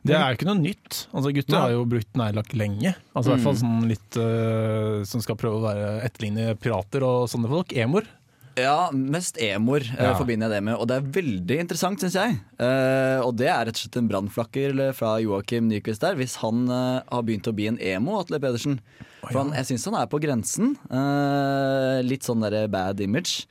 Det 0.07 0.15
er 0.15 0.35
ikke 0.37 0.47
noe 0.47 0.59
nytt. 0.59 1.03
Altså 1.11 1.33
Gutter 1.35 1.57
ja. 1.57 1.61
har 1.65 1.73
jo 1.75 1.85
brukt 1.89 2.17
neglelakk 2.17 2.53
lenge. 2.57 2.93
Altså 3.11 3.29
i 3.29 3.33
hvert 3.33 3.45
fall 3.45 3.57
sånn 3.59 3.89
litt 3.89 4.17
uh, 4.21 5.03
Som 5.09 5.23
skal 5.25 5.37
prøve 5.39 5.59
å 5.59 5.65
være 5.65 5.89
etterligne 6.07 6.55
pirater 6.61 7.03
og 7.05 7.27
sånne 7.31 7.51
folk. 7.51 7.75
Emoer. 7.75 8.07
Ja, 8.57 8.89
mest 8.91 9.37
emoer 9.43 9.85
eh, 9.85 10.01
Ja. 10.07 10.15
forbinder 10.17 10.49
jeg 10.49 10.57
det 10.57 10.63
med, 10.65 10.75
og 10.81 10.87
det 10.89 10.97
er 10.97 11.09
veldig 11.19 11.59
interessant, 11.61 12.01
syns 12.01 12.17
jeg. 12.17 12.39
Uh, 12.57 13.21
og 13.21 13.35
det 13.37 13.51
er 13.53 13.67
rett 13.69 13.77
og 13.77 13.83
slett 13.83 13.99
en 14.01 14.09
brannflakker 14.09 14.75
fra 14.97 15.15
Joakim 15.21 15.69
Nyquist 15.69 16.01
der, 16.01 16.17
hvis 16.17 16.39
han 16.41 16.65
uh, 16.71 17.03
har 17.05 17.23
begynt 17.27 17.47
å 17.49 17.53
bli 17.55 17.69
en 17.69 17.77
emo, 17.77 18.17
Atle 18.19 18.41
Pedersen. 18.41 18.79
For 19.21 19.43
han, 19.43 19.53
jeg 19.57 19.69
syns 19.71 19.87
han 19.89 19.99
er 20.01 20.09
på 20.09 20.19
grensen. 20.23 20.75
Uh, 20.89 22.01
litt 22.05 22.25
sånn 22.25 22.41
derre 22.45 22.65
bad 22.71 23.01
image. 23.03 23.45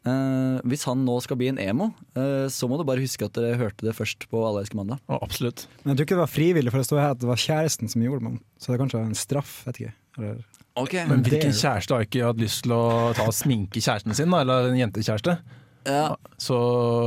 Eh, 0.00 0.60
hvis 0.64 0.86
han 0.88 1.02
nå 1.04 1.18
skal 1.20 1.36
bli 1.36 1.50
en 1.50 1.58
emo, 1.60 1.90
eh, 2.16 2.46
så 2.48 2.68
må 2.70 2.78
du 2.80 2.86
bare 2.88 3.02
huske 3.04 3.26
at 3.26 3.34
dere 3.36 3.58
hørte 3.60 3.84
det 3.84 3.92
først 3.92 4.24
på 4.32 4.40
Alle 4.46 4.62
elsker 4.64 4.78
mandag. 4.80 5.02
Oh, 5.12 5.18
absolutt. 5.20 5.66
Men 5.82 5.92
jeg 5.92 5.98
tror 5.98 6.06
ikke 6.06 6.16
det 6.16 6.24
var 6.24 6.32
frivillig, 6.32 6.72
for 6.72 6.80
det 6.80 6.88
står 6.88 7.02
her 7.02 7.16
at 7.16 7.20
det 7.20 7.28
var 7.28 7.42
kjæresten 7.42 7.92
som 7.92 8.04
gjorde 8.06 8.24
det. 8.24 8.40
Så 8.56 8.70
det 8.70 8.78
er 8.78 8.82
kanskje 8.84 9.02
en 9.04 9.18
straff, 9.20 9.52
vet 9.66 9.82
ikke. 9.82 9.92
Eller, 10.16 10.40
Ok, 10.76 10.92
Men 11.08 11.22
hvilken 11.26 11.50
kjæreste 11.52 11.94
har 11.96 12.04
ikke 12.06 12.24
hatt 12.28 12.38
lyst 12.40 12.62
til 12.62 12.72
å 12.72 13.12
ta 13.16 13.26
og 13.26 13.34
sminke 13.34 13.80
kjæresten 13.82 14.14
sin, 14.14 14.30
da? 14.30 14.40
Eller 14.44 14.68
en 14.70 14.78
jentekjæreste? 14.78 15.38
ja, 15.86 16.14
Så, 16.38 16.54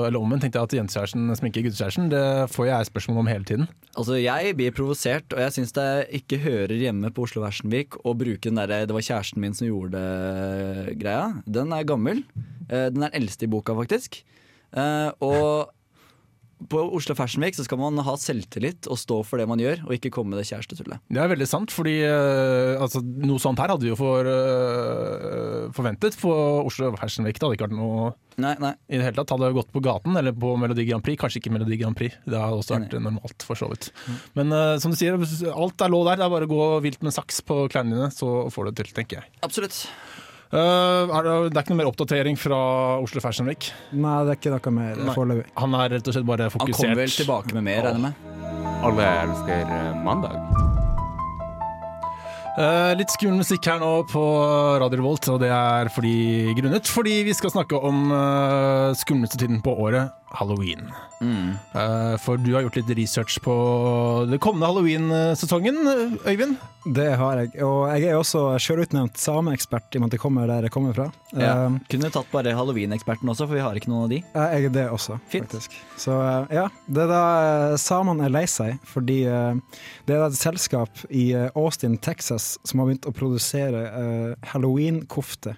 eller 0.08 0.18
omvendt 0.20 0.42
tenkte 0.44 0.60
jeg 0.60 0.64
at 0.68 0.74
jentekjæresten 0.80 1.30
sminker 1.38 1.62
guttekjæresten. 1.64 2.10
Det 2.10 2.50
får 2.52 2.66
jeg 2.68 2.90
spørsmål 2.90 3.20
om 3.22 3.28
hele 3.30 3.46
tiden. 3.46 3.68
Altså, 3.96 4.18
Jeg 4.20 4.56
blir 4.58 4.72
provosert, 4.76 5.32
og 5.34 5.40
jeg 5.40 5.52
syns 5.54 5.72
det 5.78 6.08
ikke 6.20 6.42
hører 6.44 6.76
hjemme 6.76 7.12
på 7.14 7.24
Oslo 7.24 7.42
Versenvik 7.46 7.96
å 8.04 8.16
bruke 8.18 8.42
den 8.50 8.56
derre 8.56 8.86
'det 8.86 8.94
var 8.94 9.02
kjæresten 9.02 9.38
min 9.40 9.54
som 9.54 9.68
gjorde 9.68 9.92
det'-greia. 9.94 11.44
Den 11.46 11.72
er 11.72 11.84
gammel. 11.84 12.24
Eh, 12.70 12.90
Den 12.90 13.04
er 13.04 13.10
den 13.10 13.22
eldste 13.22 13.44
i 13.44 13.48
boka, 13.48 13.74
faktisk. 13.74 14.24
Eh, 14.76 15.12
Og 15.22 15.70
på 16.70 16.82
Oslo 16.98 17.16
Fashion 17.18 17.44
Week 17.44 17.56
så 17.58 17.66
skal 17.66 17.80
man 17.82 18.00
ha 18.06 18.16
selvtillit 18.20 18.88
og 18.92 19.00
stå 19.00 19.20
for 19.28 19.42
det 19.42 19.48
man 19.50 19.62
gjør, 19.62 19.84
og 19.88 19.96
ikke 19.96 20.12
komme 20.14 20.34
med 20.34 20.42
det 20.42 20.48
kjærestetullet. 20.50 21.02
Det 21.14 21.22
er 21.22 21.32
veldig 21.32 21.48
sant, 21.50 21.74
fordi 21.74 21.96
eh, 22.08 22.82
altså, 22.82 23.02
noe 23.02 23.42
sånt 23.42 23.62
her 23.62 23.74
hadde 23.74 23.86
vi 23.86 23.92
jo 23.92 24.00
for, 24.00 24.28
uh, 24.28 25.70
forventet 25.76 26.18
på 26.20 26.34
Oslo 26.64 26.92
Fashion 27.00 27.28
Week. 27.28 27.38
Det 27.40 27.48
hadde 27.48 27.58
ikke 27.60 27.68
vært 27.70 27.78
noe 27.78 28.12
Nei, 28.42 28.56
nei. 28.62 28.74
i 28.90 28.98
det 28.98 29.06
hele 29.06 29.18
tatt. 29.20 29.36
Hadde 29.36 29.52
gått 29.56 29.72
på 29.74 29.84
gaten 29.86 30.18
eller 30.20 30.34
på 30.34 30.56
Melodi 30.60 30.88
Grand 30.90 31.06
Prix. 31.06 31.20
Kanskje 31.22 31.42
ikke 31.42 31.54
Melodi 31.54 31.78
Grand 31.82 31.98
Prix, 31.98 32.18
det 32.26 32.40
hadde 32.40 32.60
også 32.62 32.80
vært 32.80 32.98
normalt 32.98 33.46
for 33.46 33.60
så 33.60 33.70
vidt. 33.72 33.92
Men 34.38 34.54
uh, 34.54 34.76
som 34.82 34.94
du 34.94 35.00
sier, 35.00 35.20
alt 35.54 35.86
er 35.86 35.94
lov 35.94 36.10
der. 36.10 36.22
Det 36.22 36.28
er 36.28 36.36
bare 36.38 36.50
å 36.50 36.54
gå 36.54 36.68
vilt 36.88 37.06
med 37.06 37.16
saks 37.16 37.44
på 37.46 37.64
klærne 37.74 37.98
dine, 37.98 38.12
så 38.14 38.48
får 38.54 38.70
du 38.70 38.74
det 38.74 38.82
til, 38.82 38.94
tenker 38.98 39.22
jeg. 39.22 39.34
Absolutt. 39.46 39.84
Eh, 40.54 41.14
er 41.18 41.26
det, 41.26 41.34
det 41.50 41.58
er 41.58 41.64
ikke 41.66 41.74
noe 41.74 41.80
mer 41.80 41.90
oppdatering 41.90 42.38
fra 42.38 42.60
Oslo 43.02 43.24
Fashion 43.24 43.50
Week. 43.50 43.72
Nei, 43.90 44.20
det 44.28 44.36
er 44.36 44.38
ikke 44.38 44.54
noe 44.54 44.76
mer 44.76 45.02
foreløpig. 45.16 45.48
Han 45.58 45.80
er 45.80 45.96
rett 45.96 46.10
og 46.12 46.14
slett 46.14 46.28
bare 46.30 46.50
fokusert. 46.54 46.78
Han 46.78 46.92
kommer 46.92 47.02
vel 47.02 47.16
tilbake 47.16 47.58
med 47.58 47.66
mer, 47.66 47.82
regner 47.88 47.98
jeg 47.98 48.06
med. 48.06 48.78
Alle 48.84 49.10
elsker 49.24 49.74
eh, 49.80 49.92
mandag. 50.06 50.38
Uh, 52.54 52.94
litt 52.94 53.10
skummel 53.10 53.40
musikk 53.42 53.66
her 53.66 53.80
nå 53.82 54.04
på 54.12 54.22
Radio 54.78 55.00
Revolt, 55.00 55.26
og 55.34 55.40
det 55.42 55.50
er 55.50 55.90
fordi, 55.90 56.54
grunnet 56.60 56.86
fordi 56.86 57.16
vi 57.26 57.34
skal 57.34 57.50
snakke 57.50 57.80
om 57.82 58.12
uh, 58.14 58.94
skumleste 58.94 59.40
tiden 59.42 59.58
på 59.66 59.74
året, 59.74 60.14
halloween. 60.34 60.92
Mm. 61.22 61.54
Uh, 61.76 62.18
for 62.20 62.42
du 62.42 62.52
har 62.56 62.66
gjort 62.66 62.80
litt 62.82 62.92
research 62.98 63.38
på 63.44 63.54
den 64.30 64.42
kommende 64.42 64.68
halloween-sesongen, 64.72 65.78
Øyvind? 66.26 66.58
Det 66.84 67.06
har 67.16 67.40
jeg. 67.40 67.54
Og 67.64 67.86
jeg 67.94 68.10
er 68.10 68.18
også 68.20 68.42
sjølutnevnt 68.60 69.16
sameekspert 69.22 69.94
i 69.94 70.02
og 70.02 70.04
med 70.04 70.12
at 70.12 70.18
jeg 70.18 70.24
kommer 70.26 70.50
der 70.50 70.68
jeg 70.68 70.74
kommer 70.74 70.98
fra. 70.98 71.08
Ja. 71.32 71.54
Uh, 71.70 71.78
Kunne 71.92 72.12
tatt 72.12 72.34
bare 72.34 72.56
halloween-eksperten 72.58 73.30
også, 73.32 73.48
for 73.48 73.56
vi 73.56 73.64
har 73.64 73.78
ikke 73.80 73.94
noen 73.94 74.08
av 74.08 74.12
de. 74.12 74.20
Jeg 74.34 74.68
er 74.68 74.76
det 74.76 74.88
også, 74.92 75.20
Fint. 75.32 75.48
faktisk. 75.48 75.78
Så 76.02 76.18
eh, 76.18 76.58
ja, 76.58 76.68
det 76.90 77.06
er 77.06 77.14
da 77.14 77.24
samene 77.80 78.28
er 78.28 78.34
lei 78.34 78.44
seg, 78.50 78.82
fordi 78.90 79.22
det 79.24 80.16
er 80.16 80.24
da 80.26 80.28
et 80.28 80.38
selskap 80.38 81.06
i 81.14 81.30
Austin, 81.54 81.96
Texas 82.02 82.58
som 82.66 82.82
har 82.82 82.90
begynt 82.90 83.08
å 83.08 83.16
produsere 83.16 83.86
halloween-kofte. 84.52 85.56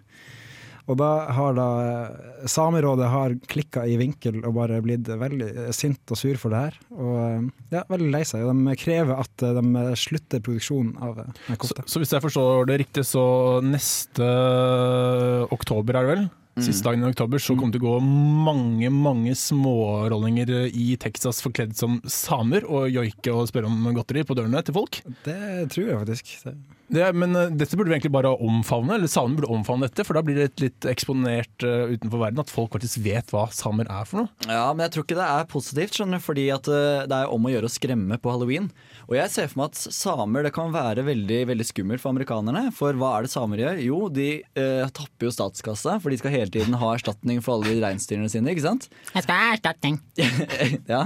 Og 0.86 0.98
da 1.00 1.10
har 1.34 1.56
da 1.58 1.68
eh, 1.82 2.46
Samerådet 2.52 3.08
har 3.10 3.34
klikka 3.50 3.86
i 3.90 3.98
vinkel 3.98 4.42
og 4.44 4.54
bare 4.60 4.82
blitt 4.86 5.10
veldig 5.10 5.48
eh, 5.66 5.72
sint 5.74 6.14
og 6.14 6.20
sur 6.20 6.38
for 6.42 6.54
det 6.54 6.62
her. 6.68 6.80
Og 6.94 7.18
eh, 7.24 7.50
ja, 7.74 7.84
veldig 7.90 8.12
lei 8.14 8.24
seg. 8.28 8.46
De 8.46 8.78
krever 8.80 9.18
at 9.18 9.46
de 9.58 9.86
slutter 9.98 10.44
produksjonen 10.46 10.96
av 11.02 11.24
eh, 11.26 11.60
Så, 11.66 11.80
så 11.90 12.02
hvis 12.02 12.14
jeg 12.14 12.26
forstår 12.26 12.70
det 12.70 12.80
riktig, 12.86 13.06
så 13.10 13.26
neste 13.66 14.30
oktober 15.56 15.98
er 15.98 16.06
det 16.06 16.14
vel? 16.16 16.26
Siste 16.64 16.86
dagen 16.88 17.04
i 17.04 17.10
oktober 17.10 17.42
så 17.44 17.52
kommer 17.60 17.74
det 17.76 17.82
til 17.82 17.90
å 17.90 17.98
gå 17.98 18.06
mange 18.46 18.88
mange 18.94 19.34
smårollinger 19.36 20.54
i 20.70 20.94
Texas 21.02 21.42
forkledd 21.44 21.74
som 21.76 21.98
samer 22.08 22.64
og 22.64 22.88
joike 22.94 23.34
og 23.34 23.50
spørre 23.50 23.68
om 23.68 23.90
godteri 23.98 24.24
på 24.24 24.38
dørene 24.40 24.64
til 24.64 24.78
folk. 24.78 25.02
Det 25.26 25.68
tror 25.74 25.90
jeg 25.90 26.00
faktisk. 26.06 26.38
Det. 26.88 27.06
Men 27.18 27.36
eh, 27.38 27.54
dette 27.58 27.78
burde 27.78 27.90
vi 27.90 27.98
egentlig 27.98 28.14
bare 28.14 28.34
omfavne, 28.36 28.98
eller 28.98 29.12
samene 29.12 29.40
burde 29.40 29.52
omfavne 29.56 29.90
dette, 29.90 30.06
for 30.08 30.18
da 30.18 30.24
blir 30.26 30.38
det 30.38 30.62
litt 30.62 30.88
eksponert 30.90 31.66
uh, 31.66 31.92
utenfor 31.92 32.22
verden, 32.22 32.42
at 32.44 32.54
folk 32.54 32.76
faktisk 32.76 33.02
vet 33.06 33.32
hva 33.34 33.48
samer 33.56 33.90
er 33.90 34.10
for 34.10 34.24
noe. 34.24 34.50
Ja, 34.50 34.68
men 34.74 34.86
jeg 34.86 34.96
tror 34.96 35.08
ikke 35.08 35.18
det 35.20 35.30
er 35.30 35.50
positivt, 35.50 35.98
skjønner 35.98 36.22
du, 36.22 36.26
fordi 36.26 36.46
at 36.54 36.70
uh, 36.70 37.06
det 37.10 37.18
er 37.18 37.34
om 37.34 37.48
å 37.48 37.54
gjøre 37.54 37.70
å 37.70 37.74
skremme 37.74 38.20
på 38.22 38.34
halloween. 38.34 38.70
Og 39.08 39.18
jeg 39.18 39.34
ser 39.34 39.50
for 39.52 39.64
meg 39.64 39.74
at 39.74 39.98
samer 39.98 40.46
det 40.46 40.54
kan 40.56 40.74
være 40.74 41.06
veldig 41.06 41.42
veldig 41.52 41.68
skummelt 41.68 42.04
for 42.04 42.14
amerikanerne. 42.14 42.68
For 42.76 42.98
hva 42.98 43.16
er 43.18 43.26
det 43.26 43.34
samer 43.34 43.62
gjør? 43.62 43.82
Jo, 43.86 44.00
de 44.14 44.30
uh, 44.58 44.86
tapper 44.96 45.30
jo 45.30 45.34
statskassa, 45.34 45.98
for 46.04 46.14
de 46.14 46.22
skal 46.22 46.34
hele 46.34 46.54
tiden 46.54 46.78
ha 46.82 46.94
erstatning 46.96 47.42
for 47.46 47.58
alle 47.58 47.74
de 47.74 47.82
reinsdyrene 47.84 48.30
sine, 48.32 48.54
ikke 48.54 48.66
sant? 48.66 48.90
Jeg 49.14 49.26
skal 49.26 49.42
ha 49.42 49.54
erstatning. 49.58 50.00
ja, 50.94 51.04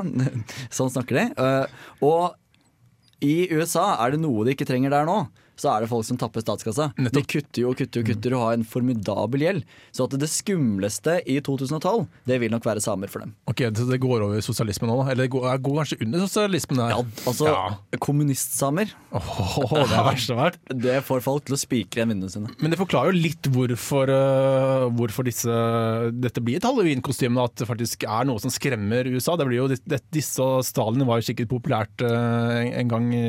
sånn 0.74 0.92
snakker 0.94 1.20
de. 1.20 1.26
Eh, 1.40 1.90
og 2.06 3.26
i 3.26 3.50
USA 3.52 3.92
er 4.00 4.16
det 4.16 4.22
noe 4.24 4.46
de 4.48 4.56
ikke 4.56 4.68
trenger 4.68 4.94
der 4.94 5.08
nå. 5.08 5.22
Så 5.60 5.72
er 5.74 5.84
det 5.84 5.92
folk 5.92 6.08
som 6.08 6.20
tapper 6.22 6.46
statskassa. 6.46 6.90
De 6.98 7.24
kutter 7.26 7.66
jo 7.66 7.74
og 7.74 7.80
kutter 7.80 8.04
og 8.06 8.10
kutter 8.14 8.38
og 8.38 8.46
har 8.48 8.58
en 8.60 8.68
formidabel 8.68 9.44
gjeld. 9.44 9.68
Så 9.96 10.08
at 10.08 10.16
det 10.20 10.32
skumleste 10.32 11.20
i 11.30 11.40
2012, 11.44 12.08
det 12.30 12.40
vil 12.42 12.54
nok 12.54 12.66
være 12.66 12.84
samer 12.84 13.12
for 13.12 13.26
dem. 13.26 13.36
Ok, 13.50 13.66
Så 13.76 13.90
det 13.90 14.00
går 14.02 14.24
over 14.24 14.40
sosialismen 14.40 14.70
sosialisme 14.70 14.90
nå, 14.90 14.98
da? 15.02 15.12
Eller 15.12 15.28
det 15.28 15.34
går, 15.34 15.48
går 15.64 15.78
kanskje 15.82 15.98
under 16.06 16.24
sosialismen? 16.26 16.80
Der. 16.80 16.94
Ja, 16.94 17.04
altså 17.28 17.48
Ja. 17.50 18.00
Kommunistsamer, 18.00 18.92
Oh, 19.12 19.74
det 19.90 19.96
er 19.98 20.06
verst 20.06 20.30
av 20.30 20.38
hvert. 20.38 20.58
det 20.70 21.00
får 21.04 21.24
folk 21.26 21.46
til 21.48 21.56
å 21.56 21.60
spikre 21.60 22.02
igjen 22.02 22.12
vinduene 22.14 22.30
sine. 22.34 22.52
Men 22.62 22.72
det 22.72 22.80
forklarer 22.80 23.10
jo 23.12 23.24
litt 23.24 23.50
hvorfor, 23.50 24.12
øh, 24.14 24.86
hvorfor 24.94 25.26
disse, 25.26 25.50
dette 26.14 26.44
blir 26.46 26.60
et 26.60 26.68
halloween-kostyme. 26.68 27.42
At 27.42 27.56
det 27.58 27.68
faktisk 27.70 28.06
er 28.06 28.28
noe 28.30 28.40
som 28.40 28.54
skremmer 28.54 29.10
USA. 29.10 29.36
Det 29.40 29.48
blir 29.50 29.64
jo, 29.64 29.68
disse 30.14 30.44
og 30.44 30.62
Stalin 30.68 31.08
var 31.10 31.22
jo 31.22 31.30
sikkert 31.32 31.50
populært 31.50 32.06
øh, 32.06 32.70
en, 32.70 32.92
gang 32.92 33.10
i, 33.16 33.26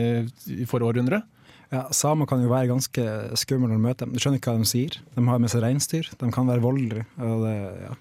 i 0.61 0.69
forrige 0.69 0.93
århundre. 0.93 1.23
Ja, 1.71 1.85
Samer 1.95 2.27
kan 2.27 2.41
jo 2.43 2.49
være 2.51 2.67
ganske 2.67 3.03
skumle 3.39 3.69
når 3.71 3.79
du 3.79 3.83
møter 3.85 4.07
dem. 4.09 4.15
Du 4.17 4.19
skjønner 4.19 4.41
ikke 4.41 4.51
hva 4.57 4.59
de 4.59 4.67
sier. 4.67 4.97
De 5.15 5.23
har 5.29 5.39
med 5.39 5.53
seg 5.53 5.63
reinsdyr. 5.63 6.09
De 6.19 6.31
kan 6.35 6.49
være 6.51 6.65
voldelige. 6.65 7.05
og 7.23 7.45
det, 7.47 7.53
Ja. 7.85 7.93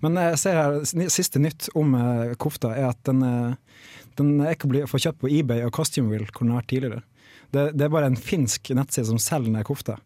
Men 0.00 0.14
jeg 0.16 0.38
ser 0.40 0.56
her, 0.56 0.78
siste 1.12 1.38
nytt 1.42 1.68
om 1.76 1.92
eh, 1.98 2.34
kofta 2.40 2.70
er 2.74 2.88
at 2.88 3.02
den, 3.04 3.20
eh, 3.22 3.54
den 4.16 4.40
er 4.40 4.54
ikke 4.54 4.64
å 4.68 4.72
bli- 4.72 4.86
få 4.88 4.96
kjøpt 5.04 5.20
på 5.20 5.28
eBay 5.30 5.60
og 5.66 5.72
Costumeville, 5.76 6.26
hvor 6.32 6.46
den 6.46 6.54
har 6.54 6.62
vært 6.62 6.72
tidligere. 6.72 7.02
Det, 7.52 7.66
det 7.76 7.84
er 7.84 7.92
bare 7.92 8.06
en 8.06 8.16
finsk 8.16 8.72
nettside 8.76 9.06
som 9.06 9.18
selger 9.18 9.52
den 9.52 9.62
kofta. 9.64 9.98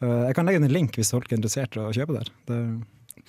Eh, 0.00 0.26
Jeg 0.30 0.34
kan 0.38 0.46
legge 0.46 0.56
inn 0.62 0.64
en 0.70 0.72
link 0.78 0.94
hvis 0.94 1.10
folk 1.10 1.26
er 1.32 1.36
interessert 1.40 1.74
i 1.74 1.80
å 1.82 1.90
kjøpe 1.92 2.14
der. 2.20 2.30
Det, 2.46 2.60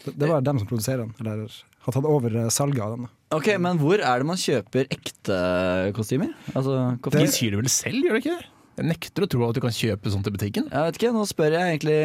det, 0.05 0.17
det 0.21 0.29
bare 0.29 0.43
dem 0.45 0.59
som 0.61 0.67
produserer 0.69 1.01
den, 1.07 1.15
eller 1.19 1.49
har 1.81 1.93
tatt 1.97 2.05
over 2.05 2.29
eh, 2.45 2.49
salget 2.53 2.79
av 2.85 2.93
den. 2.95 3.09
Ok, 3.33 3.57
Men 3.57 3.79
hvor 3.81 3.97
er 3.97 4.19
det 4.21 4.25
man 4.29 4.37
kjøper 4.37 4.85
ekte 4.93 5.93
kostymer? 5.97 6.29
Altså, 6.53 6.97
De 7.09 7.25
syr 7.27 7.55
det 7.55 7.63
vel 7.65 7.69
selv, 7.73 8.05
gjør 8.05 8.19
de 8.19 8.21
ikke 8.21 8.37
det? 8.37 8.45
Jeg 8.81 8.89
nekter 8.89 9.25
å 9.25 9.29
tro 9.29 9.43
at 9.45 9.57
du 9.57 9.61
kan 9.61 9.73
kjøpe 9.75 10.09
sånt 10.09 10.25
i 10.25 10.33
butikken. 10.33 10.65
Jeg 10.71 10.87
vet 10.87 10.97
ikke, 10.97 11.11
nå 11.13 11.25
spør 11.29 11.53
jeg 11.53 11.75
egentlig 11.75 11.97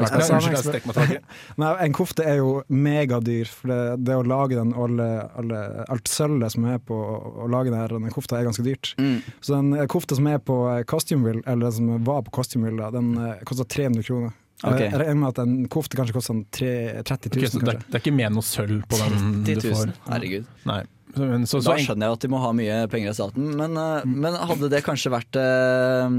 meg 0.00 0.94
tilbake. 0.94 1.18
Nei, 1.60 1.72
en 1.84 1.96
kofte 1.96 2.24
er 2.24 2.38
jo 2.40 2.54
megadyr, 2.72 3.50
for 3.52 3.72
det, 3.72 3.80
det 4.08 4.16
å 4.16 4.22
lage 4.24 4.56
den 4.56 4.72
og 4.72 4.86
alle, 4.86 5.08
alle, 5.40 5.60
alt 5.92 6.08
sølvet 6.08 6.54
som 6.56 6.64
er 6.72 6.80
på 6.80 6.96
å, 6.96 7.50
lage 7.52 7.68
den, 7.68 7.76
her, 7.82 7.92
den 7.92 8.14
kofta, 8.14 8.38
er 8.40 8.48
ganske 8.48 8.64
dyrt. 8.64 8.94
Mm. 8.96 9.18
Så 9.44 9.58
den 9.58 9.76
eh, 9.76 9.84
kofta 9.92 10.16
som 10.16 10.30
er 10.32 10.40
på 10.40 10.56
eh, 10.72 10.80
Costumeville, 10.88 11.44
eller 11.44 11.68
den 11.68 11.76
som 11.76 12.08
var 12.08 12.24
på 12.24 12.32
Costumeville, 12.40 12.80
da, 12.80 12.88
den 12.94 13.12
eh, 13.20 13.44
koster 13.44 13.68
300 13.76 14.08
kroner. 14.08 14.32
Okay. 14.64 14.86
Jeg 14.86 15.00
regner 15.02 15.20
med 15.20 15.32
at 15.34 15.40
en 15.42 15.54
kofte 15.68 15.98
kanskje 15.98 16.16
koster 16.16 16.32
sånn 16.32 16.44
30 16.54 17.04
000, 17.04 17.04
Okay, 17.04 17.50
så 17.52 17.60
det, 17.60 17.74
er, 17.74 17.84
det 17.84 17.98
er 17.98 18.04
ikke 18.06 18.16
med 18.16 18.32
noe 18.32 18.46
sølv 18.46 18.84
på 18.88 19.00
den 19.02 19.42
du 19.44 19.58
får? 19.60 19.92
Herregud. 20.08 20.48
Nei. 20.70 20.84
Så, 21.14 21.26
men, 21.30 21.46
så, 21.46 21.60
så, 21.62 21.72
Da 21.72 21.78
skjønner 21.78 22.08
jeg 22.08 22.18
at 22.18 22.24
de 22.24 22.30
må 22.32 22.40
ha 22.42 22.52
mye 22.56 22.78
penger 22.92 23.12
av 23.12 23.18
staten. 23.18 23.50
Men, 23.58 23.76
eh, 23.78 24.06
men 24.10 24.38
hadde 24.50 24.70
det 24.72 24.82
kanskje 24.86 25.12
vært 25.14 25.38
eh, 25.38 26.16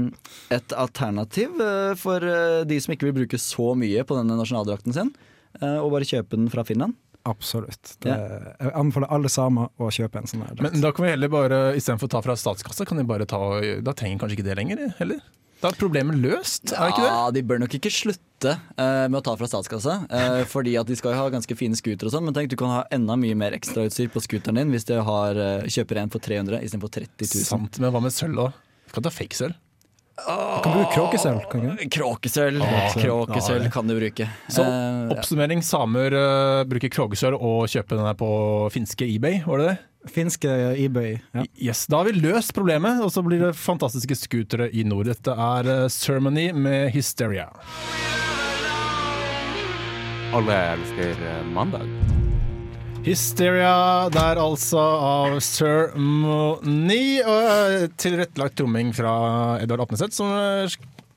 et 0.56 0.76
alternativ 0.76 1.60
eh, 1.62 1.94
for 2.00 2.24
de 2.66 2.78
som 2.82 2.94
ikke 2.94 3.10
vil 3.10 3.18
bruke 3.22 3.40
så 3.40 3.72
mye 3.78 4.06
på 4.06 4.16
denne 4.18 4.38
nasjonaldrakten 4.38 4.96
sin, 4.96 5.12
eh, 5.60 5.78
og 5.78 5.92
bare 5.94 6.08
kjøpe 6.08 6.38
den 6.38 6.48
fra 6.52 6.64
Finland? 6.66 6.96
Absolutt. 7.26 7.96
Det, 8.04 8.12
Jeg 8.14 8.70
anbefaler 8.78 9.10
alle 9.10 9.30
samer 9.32 9.72
å 9.82 9.88
kjøpe 9.90 10.20
en 10.20 10.30
sånn 10.30 10.44
men 10.62 10.76
da 10.78 10.92
kan 10.94 11.08
vi 11.08 11.10
heller 11.10 11.32
bare, 11.32 11.58
istedenfor 11.74 12.06
å 12.06 12.12
ta 12.14 12.20
fra 12.22 12.36
statskassa, 12.38 12.86
kan 12.86 13.00
vi 13.00 13.06
bare 13.08 13.26
ta 13.26 13.40
Da 13.82 13.94
trenger 13.98 14.20
kanskje 14.22 14.38
ikke 14.38 14.46
det 14.46 14.54
lenger, 14.60 14.84
heller? 15.00 15.24
Da 15.66 15.72
er 15.74 15.80
problemet 15.80 16.14
løst, 16.22 16.70
er 16.70 16.78
det 16.78 16.92
ikke 16.92 17.02
det? 17.02 17.10
Ja, 17.10 17.22
De 17.34 17.40
bør 17.42 17.58
nok 17.58 17.72
ikke 17.74 17.90
slutte 17.90 18.52
uh, 18.54 19.06
med 19.10 19.18
å 19.18 19.22
ta 19.26 19.32
fra 19.34 19.48
statskassa, 19.50 19.96
uh, 20.06 20.42
fordi 20.54 20.76
at 20.78 20.86
de 20.86 20.94
skal 20.94 21.10
jo 21.10 21.18
ha 21.24 21.32
ganske 21.34 21.56
fine 21.58 21.74
scootere 21.74 22.06
og 22.06 22.14
sånn. 22.14 22.22
Men 22.28 22.36
tenk, 22.36 22.52
du 22.52 22.58
kan 22.60 22.70
ha 22.70 22.84
enda 22.94 23.16
mye 23.18 23.34
mer 23.38 23.56
ekstrautstyr 23.56 24.12
på 24.14 24.22
scooteren 24.22 24.60
din 24.60 24.70
hvis 24.70 24.86
du 24.86 24.94
har, 25.02 25.34
uh, 25.34 25.66
kjøper 25.66 26.04
en 26.04 26.12
for 26.14 26.22
300 26.22 26.62
istedenfor 26.62 26.92
30 27.00 27.26
000. 27.26 27.46
Sant, 27.48 27.80
men 27.82 27.90
hva 27.90 28.04
med 28.04 28.14
sølv? 28.14 28.52
Du 28.86 28.94
kan 28.94 29.08
ta 29.08 29.10
fake 29.10 29.34
sølv. 29.34 29.58
Du 30.16 30.62
kan 30.62 30.72
bruke 30.72 30.92
kråkesølv, 30.94 31.42
du? 31.50 31.82
Kråkesølv 31.92 32.62
Kråkesølv 32.94 33.66
kan 33.74 33.90
du 33.90 33.96
bruke. 33.98 34.30
Så 34.48 34.62
oppsummering, 35.12 35.66
samer 35.66 36.14
bruker 36.70 36.94
kråkesølv 36.94 37.42
og 37.42 37.66
kjøper 37.68 37.98
den 37.98 38.06
her 38.06 38.16
på 38.16 38.30
finske 38.72 39.10
eBay, 39.10 39.42
var 39.44 39.60
det 39.60 39.68
det? 39.74 39.76
Finske 40.12 40.50
eBay. 40.78 41.18
Ja. 41.32 41.44
Yes, 41.58 41.86
Da 41.86 42.00
har 42.00 42.08
vi 42.08 42.20
løst 42.20 42.54
problemet, 42.54 43.00
og 43.02 43.10
så 43.12 43.22
blir 43.26 43.40
det 43.48 43.54
fantastiske 43.58 44.16
scootere 44.18 44.68
i 44.72 44.84
nord. 44.86 45.08
Dette 45.10 45.32
er 45.32 45.70
øh, 45.72 45.88
Ceremony 45.92 46.50
med 46.52 46.90
Hysteria. 46.94 47.48
Alle 50.36 50.56
elsker 50.76 51.22
eh, 51.30 51.42
mandag. 51.54 51.86
Hysteria 53.06 54.08
der 54.10 54.40
altså 54.42 54.80
av 54.82 55.36
Ceremony, 55.44 57.20
og 57.22 57.46
øh, 57.76 57.86
tilrettelagt 57.96 58.56
tromming 58.58 58.90
fra 58.96 59.14
Edvard 59.62 59.86
Apneseth, 59.86 60.16
som 60.16 60.32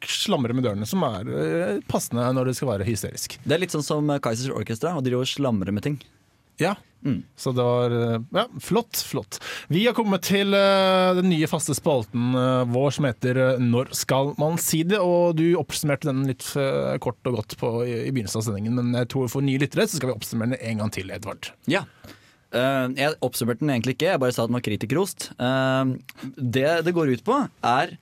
slamrer 0.06 0.54
med 0.56 0.64
dørene, 0.64 0.88
som 0.88 1.02
er 1.04 1.82
passende 1.90 2.28
når 2.36 2.52
det 2.52 2.60
skal 2.60 2.72
være 2.76 2.88
hysterisk. 2.88 3.40
Det 3.44 3.58
er 3.58 3.64
litt 3.66 3.74
sånn 3.74 3.84
som 3.84 4.14
Kaizers 4.24 4.54
Orchestra, 4.54 4.94
og 4.96 5.04
de 5.04 5.12
driver 5.12 5.26
og 5.26 5.34
slamrer 5.34 5.76
med 5.76 5.84
ting. 5.88 5.98
Ja, 6.62 6.78
Mm. 7.06 7.24
Så 7.36 7.52
det 7.56 7.64
var 7.64 7.94
eh, 7.96 8.22
ja, 8.36 8.46
flott, 8.60 8.98
flott. 9.08 9.40
Vi 9.72 9.86
har 9.86 9.96
kommet 9.96 10.26
til 10.28 10.52
uh, 10.52 11.16
den 11.18 11.30
nye 11.32 11.48
faste 11.48 11.76
spalten 11.78 12.34
uh, 12.36 12.68
vår 12.68 12.98
som 12.98 13.08
heter 13.08 13.40
uh, 13.40 13.62
Når 13.64 13.94
skal 13.96 14.34
man 14.42 14.60
si 14.60 14.82
det? 14.88 15.00
Og 15.00 15.38
du 15.40 15.46
oppsummerte 15.60 16.10
den 16.10 16.26
litt 16.28 16.44
kort 17.04 17.30
og 17.30 17.40
godt 17.40 17.56
på, 17.60 17.72
i, 17.88 17.96
i 18.08 18.12
begynnelsen 18.14 18.42
av 18.42 18.48
sendingen, 18.48 18.76
men 18.80 18.98
jeg 19.02 19.10
tror 19.14 19.32
for 19.32 19.46
nye 19.46 19.62
lyttere 19.62 19.88
så 19.88 20.00
skal 20.00 20.12
vi 20.12 20.18
oppsummere 20.18 20.54
den 20.54 20.64
en 20.72 20.84
gang 20.84 20.94
til, 20.94 21.12
Edvard. 21.14 21.52
Ja. 21.70 21.86
Jeg 22.50 23.14
oppsummerte 23.26 23.62
den 23.62 23.72
egentlig 23.76 23.96
ikke, 23.96 24.14
jeg 24.16 24.22
bare 24.24 24.34
sa 24.34 24.48
den 24.48 24.58
var 24.58 24.64
kritikerrost. 24.66 25.28
Det 25.38 26.70
det 26.88 26.94
går 26.96 27.14
ut 27.14 27.26
på, 27.28 27.38
er 27.70 27.94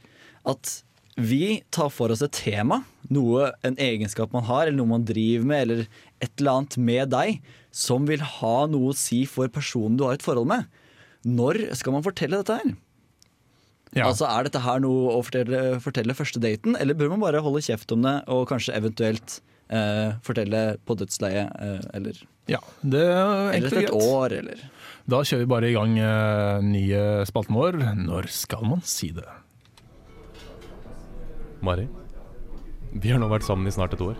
at 0.47 0.71
vi 1.17 1.63
tar 1.73 1.89
for 1.89 2.13
oss 2.13 2.21
et 2.21 2.35
tema, 2.37 2.83
noe, 3.09 3.49
en 3.65 3.77
egenskap 3.81 4.33
man 4.35 4.45
har, 4.45 4.67
eller 4.67 4.77
noe 4.77 4.91
man 4.91 5.07
driver 5.07 5.47
med, 5.49 5.63
eller 5.65 5.87
et 6.21 6.29
eller 6.37 6.59
annet 6.59 6.77
med 6.77 7.09
deg, 7.09 7.39
som 7.77 8.07
vil 8.09 8.23
ha 8.39 8.57
noe 8.71 8.91
å 8.91 8.97
si 8.97 9.21
for 9.29 9.51
personen 9.53 9.97
du 9.99 10.05
har 10.07 10.17
et 10.17 10.25
forhold 10.25 10.49
med. 10.49 10.65
Når 11.27 11.59
skal 11.77 11.93
man 11.97 12.05
fortelle 12.05 12.39
dette 12.41 12.57
her? 12.57 12.75
Ja. 13.95 14.09
Altså 14.09 14.27
Er 14.27 14.47
dette 14.47 14.61
her 14.61 14.81
noe 14.83 15.13
å 15.15 15.21
fortelle, 15.25 15.61
fortelle 15.83 16.15
første 16.17 16.41
daten, 16.43 16.75
eller 16.79 16.97
bør 16.97 17.13
man 17.13 17.23
bare 17.23 17.43
holde 17.43 17.63
kjeft 17.65 17.93
om 17.95 18.03
det 18.05 18.17
og 18.33 18.47
kanskje 18.49 18.75
eventuelt 18.77 19.39
eh, 19.71 20.17
fortelle 20.25 20.63
på 20.87 20.97
dødsleiet, 20.99 21.53
eh, 21.63 21.87
eller, 21.97 22.19
ja, 22.51 22.59
det 22.81 23.03
er 23.05 23.15
eller 23.15 23.53
enkelt 23.55 23.71
etter 23.71 23.87
et 23.87 24.09
år, 24.11 24.35
eller 24.41 24.65
Da 25.07 25.21
kjører 25.23 25.43
vi 25.45 25.51
bare 25.53 25.69
i 25.71 25.75
gang 25.77 25.97
eh, 26.03 26.65
nye 26.67 27.03
spalten 27.29 27.55
vår. 27.55 27.79
Når 28.01 28.27
skal 28.33 28.65
man 28.67 28.83
si 28.83 29.13
det? 29.15 29.27
Mari, 31.63 31.87
vi 32.91 33.13
har 33.13 33.21
nå 33.23 33.29
vært 33.31 33.47
sammen 33.47 33.69
i 33.69 33.73
snart 33.73 33.95
et 33.95 34.03
år. 34.03 34.19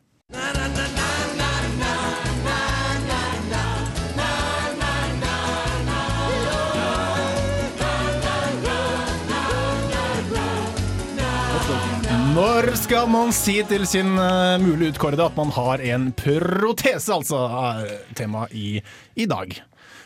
Når 12.31 12.69
skal 12.79 13.09
man 13.11 13.33
si 13.35 13.57
til 13.67 13.83
sin 13.89 14.13
uh, 14.15 14.55
mulig 14.61 14.93
utkårede 14.93 15.25
at 15.25 15.35
man 15.35 15.49
har 15.51 15.81
en 15.83 16.05
protese, 16.15 17.11
altså, 17.11 17.41
er 17.43 17.89
tema 18.15 18.45
i, 18.55 18.79
i 19.19 19.25
dag. 19.27 19.51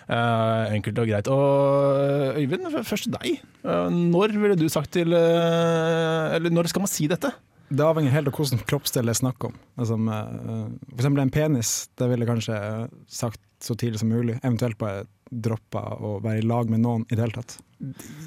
Uh, 0.10 0.74
enkelt 0.74 1.02
og 1.04 1.10
greit. 1.12 1.30
Og 1.30 2.00
eh, 2.02 2.40
Øyvind, 2.42 2.66
først 2.86 3.12
deg. 3.14 3.40
Eh, 3.66 3.94
når 3.94 4.34
ville 4.38 4.58
du 4.58 4.66
sagt 4.70 4.92
til 4.94 5.14
eh, 5.18 6.36
Eller 6.36 6.54
når 6.54 6.70
skal 6.70 6.86
man 6.86 6.92
si 6.92 7.08
dette? 7.10 7.32
Det 7.70 7.82
avhenger 7.82 8.14
helt 8.14 8.30
av 8.30 8.38
hvilken 8.38 8.62
kroppsdel 8.70 9.10
det 9.10 9.16
er 9.16 9.22
snakk 9.22 9.48
om. 9.50 9.56
Altså, 9.78 9.98
eh, 9.98 10.68
for 10.92 11.02
eksempel 11.02 11.24
en 11.24 11.34
penis, 11.34 11.76
det 11.98 12.10
ville 12.10 12.26
jeg 12.26 12.32
kanskje 12.34 12.58
eh, 12.58 12.86
sagt 13.10 13.42
så 13.66 13.78
tidlig 13.78 14.02
som 14.02 14.14
mulig. 14.14 14.38
Eventuelt 14.44 14.78
bare 14.82 15.06
droppa 15.32 15.82
å 16.00 16.18
være 16.24 16.44
i 16.44 16.46
lag 16.46 16.70
med 16.70 16.84
noen 16.84 17.06
i 17.10 17.16
det 17.16 17.24
hele 17.26 17.36
tatt. 17.40 17.58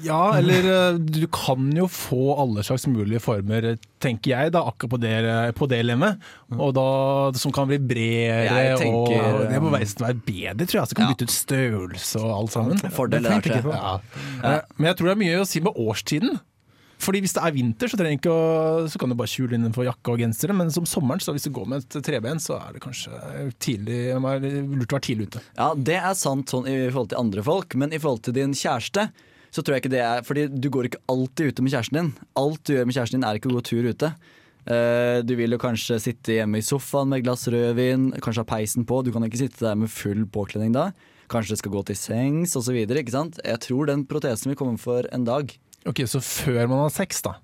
Ja, 0.05 0.37
eller 0.37 0.67
eh, 0.69 0.97
du 1.01 1.23
kan 1.33 1.71
jo 1.75 1.87
få 1.89 2.35
alle 2.39 2.61
slags 2.63 2.85
mulige 2.87 3.21
former, 3.23 3.71
tenker 4.03 4.31
jeg, 4.35 4.51
da, 4.53 4.61
akkurat 4.69 4.93
på 4.93 4.99
det, 5.01 5.13
på 5.57 5.67
det 5.71 5.79
lemmet. 5.87 6.21
Og 6.53 6.73
da, 6.77 6.85
som 7.39 7.53
kan 7.55 7.67
bli 7.67 7.79
Jeg 8.29 8.77
tenker, 8.79 9.25
og 9.25 9.47
det 9.49 9.63
må 9.63 9.71
være 9.73 9.89
være 10.03 10.19
bedre, 10.27 10.67
tror 10.69 10.81
jeg. 10.81 10.91
Så 10.91 10.99
kan 10.99 11.07
Ja. 11.07 11.15
bytte 11.15 11.27
ut 11.29 11.35
størrelse 11.35 12.21
og 12.21 12.35
alt 12.37 12.51
sammen. 12.55 12.77
Fordel 12.93 13.23
Det 13.25 13.39
ikke 13.41 13.63
på. 13.65 13.73
Ja. 13.73 13.95
Eh, 14.43 14.61
Men 14.77 14.91
jeg 14.91 14.97
tror 14.99 15.09
det 15.09 15.15
er 15.17 15.23
mye 15.25 15.41
å 15.41 15.47
si 15.49 15.59
med 15.65 15.73
årstiden. 15.75 16.39
Fordi 16.99 17.21
Hvis 17.23 17.31
det 17.37 17.41
er 17.45 17.53
vinter, 17.55 17.87
så, 17.87 17.95
å, 17.95 18.87
så 18.91 18.99
kan 18.99 19.09
du 19.11 19.15
bare 19.15 19.31
kjule 19.31 19.55
innenfor 19.55 19.85
jakke 19.87 20.11
og 20.11 20.19
gensere. 20.19 20.55
Men 20.57 20.71
som 20.75 20.87
sommeren, 20.89 21.21
så 21.23 21.31
hvis 21.31 21.47
du 21.47 21.53
går 21.55 21.69
med 21.71 21.85
et 21.85 22.03
treben, 22.03 22.41
så 22.43 22.57
er 22.59 22.75
det 22.75 22.81
kanskje 22.83 23.15
tidlig, 23.63 24.01
lurt 24.19 24.91
å 24.91 24.97
være 24.97 25.05
tidlig 25.07 25.29
ute. 25.29 25.43
Ja, 25.55 25.69
det 25.75 25.95
er 26.01 26.17
sant 26.19 26.51
sånn 26.51 26.67
i 26.67 26.75
forhold 26.89 27.13
til 27.13 27.21
andre 27.21 27.45
folk, 27.45 27.77
men 27.79 27.95
i 27.95 28.01
forhold 28.01 28.25
til 28.27 28.35
din 28.35 28.55
kjæreste 28.57 29.07
så 29.49 29.63
tror 29.63 29.75
jeg 29.77 29.81
ikke 29.81 29.93
det 29.95 30.01
er 30.05 30.19
Fordi 30.27 30.43
du 30.61 30.67
går 30.69 30.89
ikke 30.89 30.99
alltid 31.09 31.53
ute 31.53 31.63
med 31.65 31.73
kjæresten 31.73 31.97
din. 31.97 32.11
Alt 32.37 32.61
du 32.67 32.75
gjør 32.75 32.85
med 32.85 32.97
kjæresten 32.97 33.17
din, 33.17 33.29
er 33.29 33.39
ikke 33.39 33.49
å 33.49 33.55
gå 33.55 33.63
tur 33.71 33.87
ute. 33.89 34.11
Eh, 34.69 35.21
Du 35.25 35.33
vil 35.39 35.55
jo 35.55 35.61
kanskje 35.61 35.97
sitte 36.03 36.35
hjemme 36.35 36.59
i 36.59 36.65
sofaen 36.65 37.09
med 37.09 37.21
et 37.21 37.25
glass 37.25 37.47
rødvin, 37.49 38.11
kanskje 38.21 38.43
ha 38.43 38.49
peisen 38.51 38.85
på. 38.85 39.01
Du 39.03 39.11
kan 39.15 39.25
ikke 39.25 39.41
sitte 39.41 39.65
der 39.65 39.79
med 39.79 39.89
full 39.89 40.27
påkledning 40.27 40.75
da. 40.75 40.91
Kanskje 41.29 41.55
det 41.55 41.61
skal 41.63 41.73
gå 41.73 41.81
til 41.85 41.97
sengs 41.97 42.55
osv. 42.57 42.77
Jeg 42.77 43.59
tror 43.65 43.89
den 43.89 44.05
protesen 44.09 44.51
vil 44.51 44.59
komme 44.59 44.77
for 44.81 45.07
en 45.13 45.25
dag. 45.25 45.55
Ok, 45.87 46.01
Så 46.09 46.19
før 46.21 46.67
man 46.67 46.79
har 46.83 46.89
sex, 46.91 47.21
da. 47.21 47.35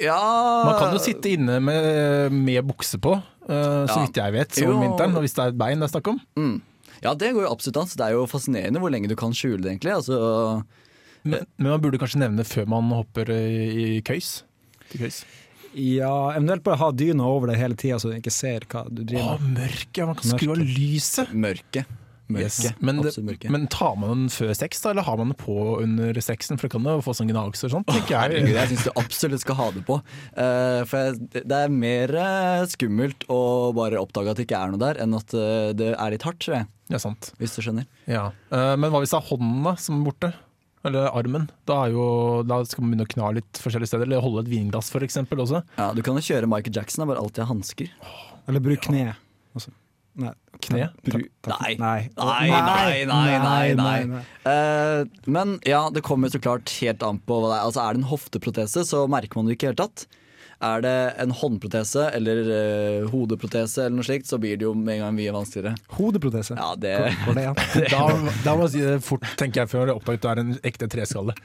Ja 0.00 0.18
Man 0.66 0.76
kan 0.78 0.92
jo 0.92 1.00
sitte 1.00 1.30
inne 1.32 1.56
med, 1.64 2.30
med 2.32 2.66
bukse 2.68 2.98
på, 3.00 3.14
uh, 3.16 3.86
så 3.88 3.96
Ja. 3.96 4.02
vidt 4.06 4.16
jeg 4.20 4.32
vet, 4.32 4.58
om 4.62 4.68
Jo. 4.68 4.80
vinteren. 4.82 5.16
Og 5.16 5.22
hvis 5.24 5.34
det 5.34 5.44
er 5.44 5.48
et 5.48 5.58
bein 5.58 5.80
det 5.80 5.88
er 5.88 5.94
snakk 5.98 6.08
om. 6.12 6.20
mm. 6.36 6.60
Ja, 7.02 7.14
det 7.18 7.32
går 7.34 7.42
jo 7.42 7.50
absolutt 7.50 7.76
an. 7.80 7.86
så 7.90 7.96
Det 7.96 8.06
er 8.06 8.12
jo 8.12 8.26
fascinerende 8.30 8.78
hvor 8.78 8.90
lenge 8.92 9.08
du 9.08 9.16
kan 9.16 9.32
skjule 9.32 9.62
det, 9.62 9.72
egentlig. 9.72 9.90
Altså, 9.96 10.62
Men, 11.24 11.46
men 11.58 11.70
man 11.72 11.80
burde 11.80 11.98
kanskje 11.98 12.18
nevne 12.20 12.44
før 12.46 12.66
man 12.68 12.90
hopper 12.94 13.30
i, 13.30 13.96
i 13.96 14.00
køys. 14.02 14.44
Til 14.90 15.00
køys. 15.00 15.24
Ja, 15.74 16.32
eventuelt 16.36 16.62
bare 16.62 16.76
ha 16.76 16.90
dyna 16.92 17.24
over 17.24 17.46
deg 17.48 17.56
hele 17.58 17.74
tida, 17.74 17.96
så 17.98 18.10
du 18.10 18.16
ikke 18.20 18.30
ser 18.30 18.60
hva 18.68 18.84
du 18.92 19.02
driver 19.04 19.38
med. 19.40 19.56
mørket! 19.62 20.06
Man 20.06 20.14
kan 20.18 20.30
skru 20.36 20.50
av 20.52 20.58
lyset. 20.58 21.32
mørke. 21.32 21.84
Mørke. 22.32 22.48
Yes. 22.48 22.74
Men, 22.80 23.00
det, 23.04 23.50
men 23.52 23.66
tar 23.72 23.96
man 24.00 24.12
den 24.14 24.32
før 24.32 24.52
sex, 24.56 24.82
da, 24.84 24.92
eller 24.92 25.06
har 25.06 25.18
man 25.20 25.32
den 25.32 25.38
på 25.40 25.56
under 25.82 26.20
sexen? 26.24 26.58
For 26.60 26.68
det 26.68 26.74
kan 26.76 26.88
jo 26.88 27.04
få 27.04 27.14
sånn 27.16 27.30
gnagsår 27.30 27.70
og 27.70 27.74
sånt. 27.76 27.92
tenker 27.92 28.32
jeg. 28.32 28.52
jeg 28.52 28.72
syns 28.72 28.86
du 28.88 28.92
absolutt 29.00 29.44
skal 29.44 29.58
ha 29.60 29.68
det 29.76 29.84
på. 29.88 29.98
Uh, 30.36 30.82
for 30.88 31.10
jeg, 31.10 31.42
det 31.42 31.58
er 31.58 31.72
mer 31.72 32.14
eh, 32.22 32.68
skummelt 32.72 33.26
å 33.32 33.40
bare 33.76 34.00
oppdage 34.00 34.32
at 34.32 34.40
det 34.40 34.46
ikke 34.48 34.62
er 34.62 34.72
noe 34.72 34.82
der, 34.82 35.02
enn 35.02 35.18
at 35.18 35.34
eh, 35.36 35.72
det 35.76 35.92
er 35.92 36.14
litt 36.14 36.24
hardt, 36.26 36.40
tror 36.42 36.60
jeg. 36.60 36.70
Ja, 36.92 37.00
sant. 37.02 37.32
Hvis 37.40 37.56
du 37.56 37.62
skjønner. 37.64 37.86
Ja. 38.10 38.30
Uh, 38.52 38.74
men 38.80 38.92
hva 38.92 39.02
hvis 39.02 39.12
det 39.14 39.20
er 39.20 39.28
hånden 39.30 39.62
da, 39.66 39.76
som 39.80 40.00
er 40.00 40.08
borte? 40.08 40.32
Eller 40.82 41.12
armen? 41.14 41.46
Da, 41.68 41.84
jo, 41.92 42.04
da 42.46 42.58
skal 42.66 42.82
man 42.82 42.94
begynne 42.94 43.06
å 43.06 43.12
kna 43.12 43.28
litt 43.38 43.60
forskjellige 43.62 43.92
steder. 43.92 44.08
Eller 44.08 44.24
holde 44.24 44.42
et 44.42 44.50
vinglass, 44.50 44.90
eksempel, 44.98 45.44
også. 45.44 45.62
Ja, 45.78 45.92
Du 45.94 46.02
kan 46.02 46.18
jo 46.18 46.24
kjøre 46.26 46.50
Michael 46.50 46.74
Jackson, 46.74 47.04
og 47.04 47.12
bare 47.12 47.22
alltid 47.22 47.44
ha 47.44 47.50
hansker. 47.52 47.92
Eller 48.50 48.64
bruk 48.64 48.82
kne. 48.88 49.12
også. 49.54 49.70
Nei. 50.20 50.32
Kne? 50.62 50.88
Takk. 51.08 51.22
Nei. 51.48 51.76
Nei. 51.80 52.08
Nei, 52.16 53.04
nei, 53.08 53.38
nei, 53.42 53.74
nei. 53.74 54.22
Eh, 54.46 55.04
men 55.26 55.56
ja, 55.66 55.86
det 55.90 56.04
kommer 56.06 56.30
så 56.30 56.38
klart 56.42 56.70
helt 56.82 57.02
an 57.06 57.18
på 57.24 57.40
hva 57.40 57.50
det 57.50 57.56
er. 57.58 57.68
Altså, 57.68 57.84
er 57.84 57.96
det 57.96 58.04
en 58.04 58.10
hofteprotese, 58.12 58.84
så 58.86 59.06
merker 59.10 59.40
man 59.40 59.48
det 59.48 59.56
ikke 59.56 59.70
i 59.70 59.72
det 59.72 59.74
hele 59.74 59.88
tatt. 59.88 60.06
Er 60.62 60.82
det 60.84 60.94
en 61.18 61.32
håndprotese 61.34 62.04
eller 62.14 62.40
uh, 62.46 63.08
hodeprotese, 63.10 63.88
eller 63.88 63.96
noe 63.98 64.06
slikt, 64.06 64.28
så 64.30 64.38
blir 64.38 64.60
det 64.60 64.62
jo 64.68 64.76
med 64.78 64.94
en 64.94 65.02
gang 65.08 65.16
mye 65.16 65.32
vanskeligere. 65.34 65.74
Hodeprotese. 65.96 66.54
Ja, 66.54 66.68
det 66.78 66.92
Hvor 67.24 67.34
det, 67.38 67.48
ja. 67.48 67.54
Da, 67.90 68.04
da 68.44 68.54
må 68.54 68.68
jeg 68.68 68.74
si 68.76 68.84
det 68.86 68.94
fort, 69.02 69.26
tenker 69.40 69.64
jeg, 69.64 69.72
før 69.74 69.90
det 69.90 69.96
oppdager 69.98 70.20
at 70.20 70.22
det 70.22 70.30
er 70.30 70.44
en 70.44 70.54
ekte 70.70 70.90
treskalle. 70.92 71.34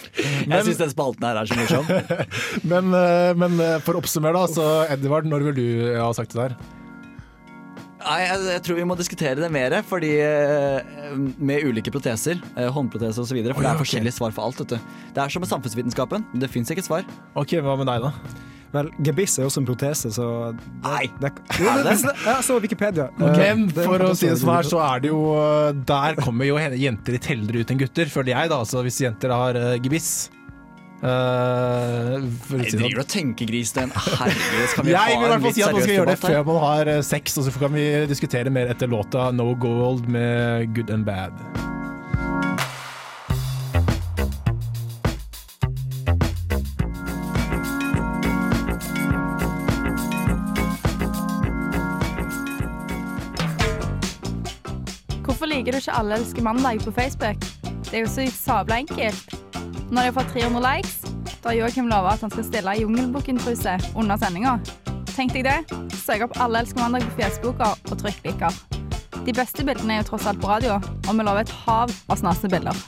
Jeg 0.00 0.64
syns 0.64 0.78
den 0.80 0.90
spalten 0.94 1.26
her 1.26 1.36
er 1.36 1.48
så 1.50 1.56
morsom. 1.58 1.84
Men, 2.72 2.94
eh, 2.96 3.32
men 3.36 3.60
for 3.84 3.98
å 3.98 4.00
oppsummere, 4.00 4.32
da. 4.32 4.48
Så 4.48 4.64
Edvard, 4.94 5.28
når 5.28 5.50
vil 5.50 5.58
du 5.58 5.66
ha 6.00 6.08
sagt 6.16 6.32
det 6.32 6.46
der? 6.46 6.79
Nei, 8.00 8.18
jeg, 8.24 8.44
jeg 8.54 8.62
tror 8.66 8.78
vi 8.80 8.84
må 8.88 8.96
diskutere 8.98 9.36
det 9.42 9.50
mer, 9.52 9.74
fordi 9.86 10.14
eh, 10.24 11.16
med 11.36 11.66
ulike 11.68 11.92
proteser, 11.92 12.38
håndproteser 12.40 12.76
håndprotese 12.76 13.24
osv. 13.26 13.34
For 13.34 13.60
Oi, 13.60 13.64
det 13.64 13.70
er 13.70 13.74
ok. 13.74 13.82
forskjellige 13.84 14.16
svar 14.16 14.36
for 14.36 14.48
alt. 14.48 14.62
vet 14.62 14.76
du 14.76 14.78
Det 15.16 15.24
er 15.24 15.34
som 15.34 15.44
med 15.44 15.50
samfunnsvitenskapen. 15.52 16.24
Det 16.40 16.48
fins 16.52 16.72
ikke 16.72 16.86
svar. 16.86 17.04
Ok, 17.36 17.58
Hva 17.60 17.76
med 17.80 17.90
deg, 17.90 18.06
da? 18.08 18.48
Vel, 18.70 18.86
gebiss 19.02 19.34
er 19.40 19.48
også 19.48 19.64
en 19.64 19.66
protese, 19.66 20.12
så 20.14 20.24
det, 20.54 20.66
Nei. 20.84 21.08
det, 21.18 21.32
det, 21.50 21.70
det, 21.88 21.94
det, 22.04 22.12
Ja, 22.22 22.36
så 22.46 22.60
Wikipedia. 22.62 23.08
Okay, 23.18 23.48
Men 23.50 23.64
det 23.66 23.82
er 23.82 23.88
for 23.90 24.04
å 24.06 24.12
si 24.14 24.28
det 24.30 24.36
sånn 24.38 24.52
her, 24.54 24.68
så 24.68 24.78
er 24.84 25.02
det 25.02 25.10
jo 25.10 25.22
eh, 25.34 25.72
Der 25.90 26.20
kommer 26.22 26.46
jo 26.46 26.58
jenter 26.58 27.16
litt 27.16 27.26
heldere 27.32 27.64
ut 27.64 27.72
enn 27.74 27.80
gutter, 27.82 28.12
føler 28.12 28.36
jeg, 28.36 28.52
da. 28.52 28.60
Så 28.68 28.84
hvis 28.86 29.00
jenter 29.02 29.34
har 29.34 29.58
eh, 29.58 29.74
gebiss 29.82 30.12
eh, 31.02 32.14
Jeg 32.20 32.72
det 32.72 32.78
driver 32.80 33.00
og 33.04 33.08
tenker 33.08 33.46
gris, 33.50 33.72
den. 33.76 33.90
Herregud, 33.94 34.66
skal 34.72 34.84
vi 34.84 34.90
Jeg 34.94 35.00
vil 35.06 35.12
i 35.12 35.16
ha 35.16 35.26
hvert 35.26 35.34
en 35.34 35.40
fall 35.40 35.48
litt 35.48 35.54
si 35.54 35.62
at 35.62 35.72
man 35.72 35.80
skal 35.80 35.88
seriøs 35.88 35.96
gjøre 35.96 36.10
det 36.10 36.16
debatt 36.18 36.30
her? 36.30 36.36
før 36.36 36.52
man 36.52 36.62
har 36.66 36.92
eh, 36.96 37.02
sex, 37.02 37.38
og 37.40 37.48
så 37.48 37.56
kan 37.64 37.74
vi 37.78 37.86
diskutere 38.10 38.50
mer 38.54 38.72
etter 38.74 38.90
låta 38.92 39.30
No 39.32 39.50
Gold 39.54 40.08
med 40.08 40.74
Good 40.76 40.90
and 40.90 41.04
Bad. 41.08 41.32
Hvorfor 55.24 55.46
liker 55.46 55.72
du 55.72 55.78
ikke 55.80 55.92
Alle 55.98 56.18
elsker 56.20 56.42
mandag 56.42 56.80
på 56.84 56.92
Facebook? 56.92 57.44
Det 57.90 57.94
er 57.94 58.04
jo 58.04 58.10
så 58.10 58.26
sabla 58.34 58.80
enkelt. 58.84 59.39
Når 59.90 60.02
de 60.02 60.06
har 60.06 60.12
fått 60.14 60.28
300 60.32 60.60
likes, 60.62 60.98
da 61.42 61.48
har 61.48 61.56
Joakim 61.56 61.88
lova 61.90 62.12
at 62.14 62.20
han 62.22 62.30
skal 62.30 62.44
stille 62.46 62.74
Jungelbukken-truse 62.78 63.72
under 63.98 64.18
sendinga. 64.22 64.52
Tenk 65.10 65.32
deg 65.34 65.48
det. 65.48 65.78
Søk 65.98 66.22
opp 66.28 66.36
Alle 66.38 66.60
elsker 66.62 66.78
mandag 66.78 67.08
på 67.08 67.16
Fjesboka 67.16 67.72
og 67.74 67.96
trykk 67.98 68.20
liker. 68.28 68.54
De 69.26 69.34
beste 69.34 69.64
bildene 69.66 69.96
er 69.96 70.04
jo 70.04 70.12
tross 70.12 70.28
alt 70.30 70.38
på 70.38 70.46
radio, 70.46 70.76
og 70.78 71.10
vi 71.10 71.26
lover 71.26 71.42
et 71.42 71.54
hav 71.64 71.90
av 72.06 72.20
snasende 72.22 72.54
bilder. 72.54 72.78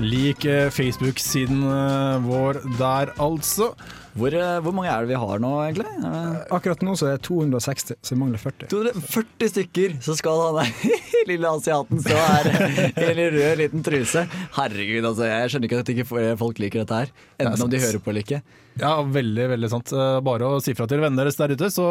Lik 0.00 0.44
Facebook-siden 0.76 1.64
eh, 1.64 2.28
vår 2.28 2.60
der, 2.76 3.16
altså. 3.16 3.72
Hvor, 4.18 4.34
eh, 4.34 4.56
hvor 4.64 4.74
mange 4.74 4.90
er 4.90 5.04
det 5.04 5.12
vi 5.12 5.18
har 5.22 5.42
nå, 5.42 5.50
egentlig? 5.64 5.86
Eh, 6.02 6.38
Akkurat 6.56 6.80
nå 6.82 6.96
så 6.98 7.06
er 7.10 7.18
det 7.18 7.24
260, 7.28 7.94
så 8.02 8.14
vi 8.14 8.18
mangler 8.20 8.42
40. 8.42 8.66
240 8.72 9.52
stykker, 9.52 9.94
så 10.02 10.16
skal 10.18 10.40
han 10.46 10.58
der 10.60 10.96
lille 11.30 11.52
asiaten 11.52 12.02
stå 12.02 12.16
her 12.16 12.48
i 12.50 13.06
en 13.12 13.20
rød 13.36 13.60
liten 13.60 13.84
truse. 13.86 14.24
Herregud, 14.56 15.06
altså. 15.12 15.28
Jeg 15.30 15.52
skjønner 15.52 15.70
ikke 15.70 15.82
at 15.84 15.94
ikke 15.94 16.36
folk 16.40 16.58
liker 16.62 16.82
dette 16.82 17.00
her. 17.04 17.14
Enten 17.38 17.66
om 17.66 17.70
de 17.70 17.82
hører 17.84 18.02
på 18.02 18.10
eller 18.14 18.26
ikke. 18.26 18.42
Ja, 18.80 18.94
veldig, 19.04 19.46
veldig 19.54 19.70
sant. 19.72 19.92
Eh, 19.94 20.18
Bare 20.24 20.48
å 20.48 20.60
si 20.64 20.74
fra 20.76 20.86
til 20.90 21.02
vennene 21.02 21.22
deres 21.22 21.38
der 21.38 21.54
ute, 21.54 21.68
så, 21.72 21.86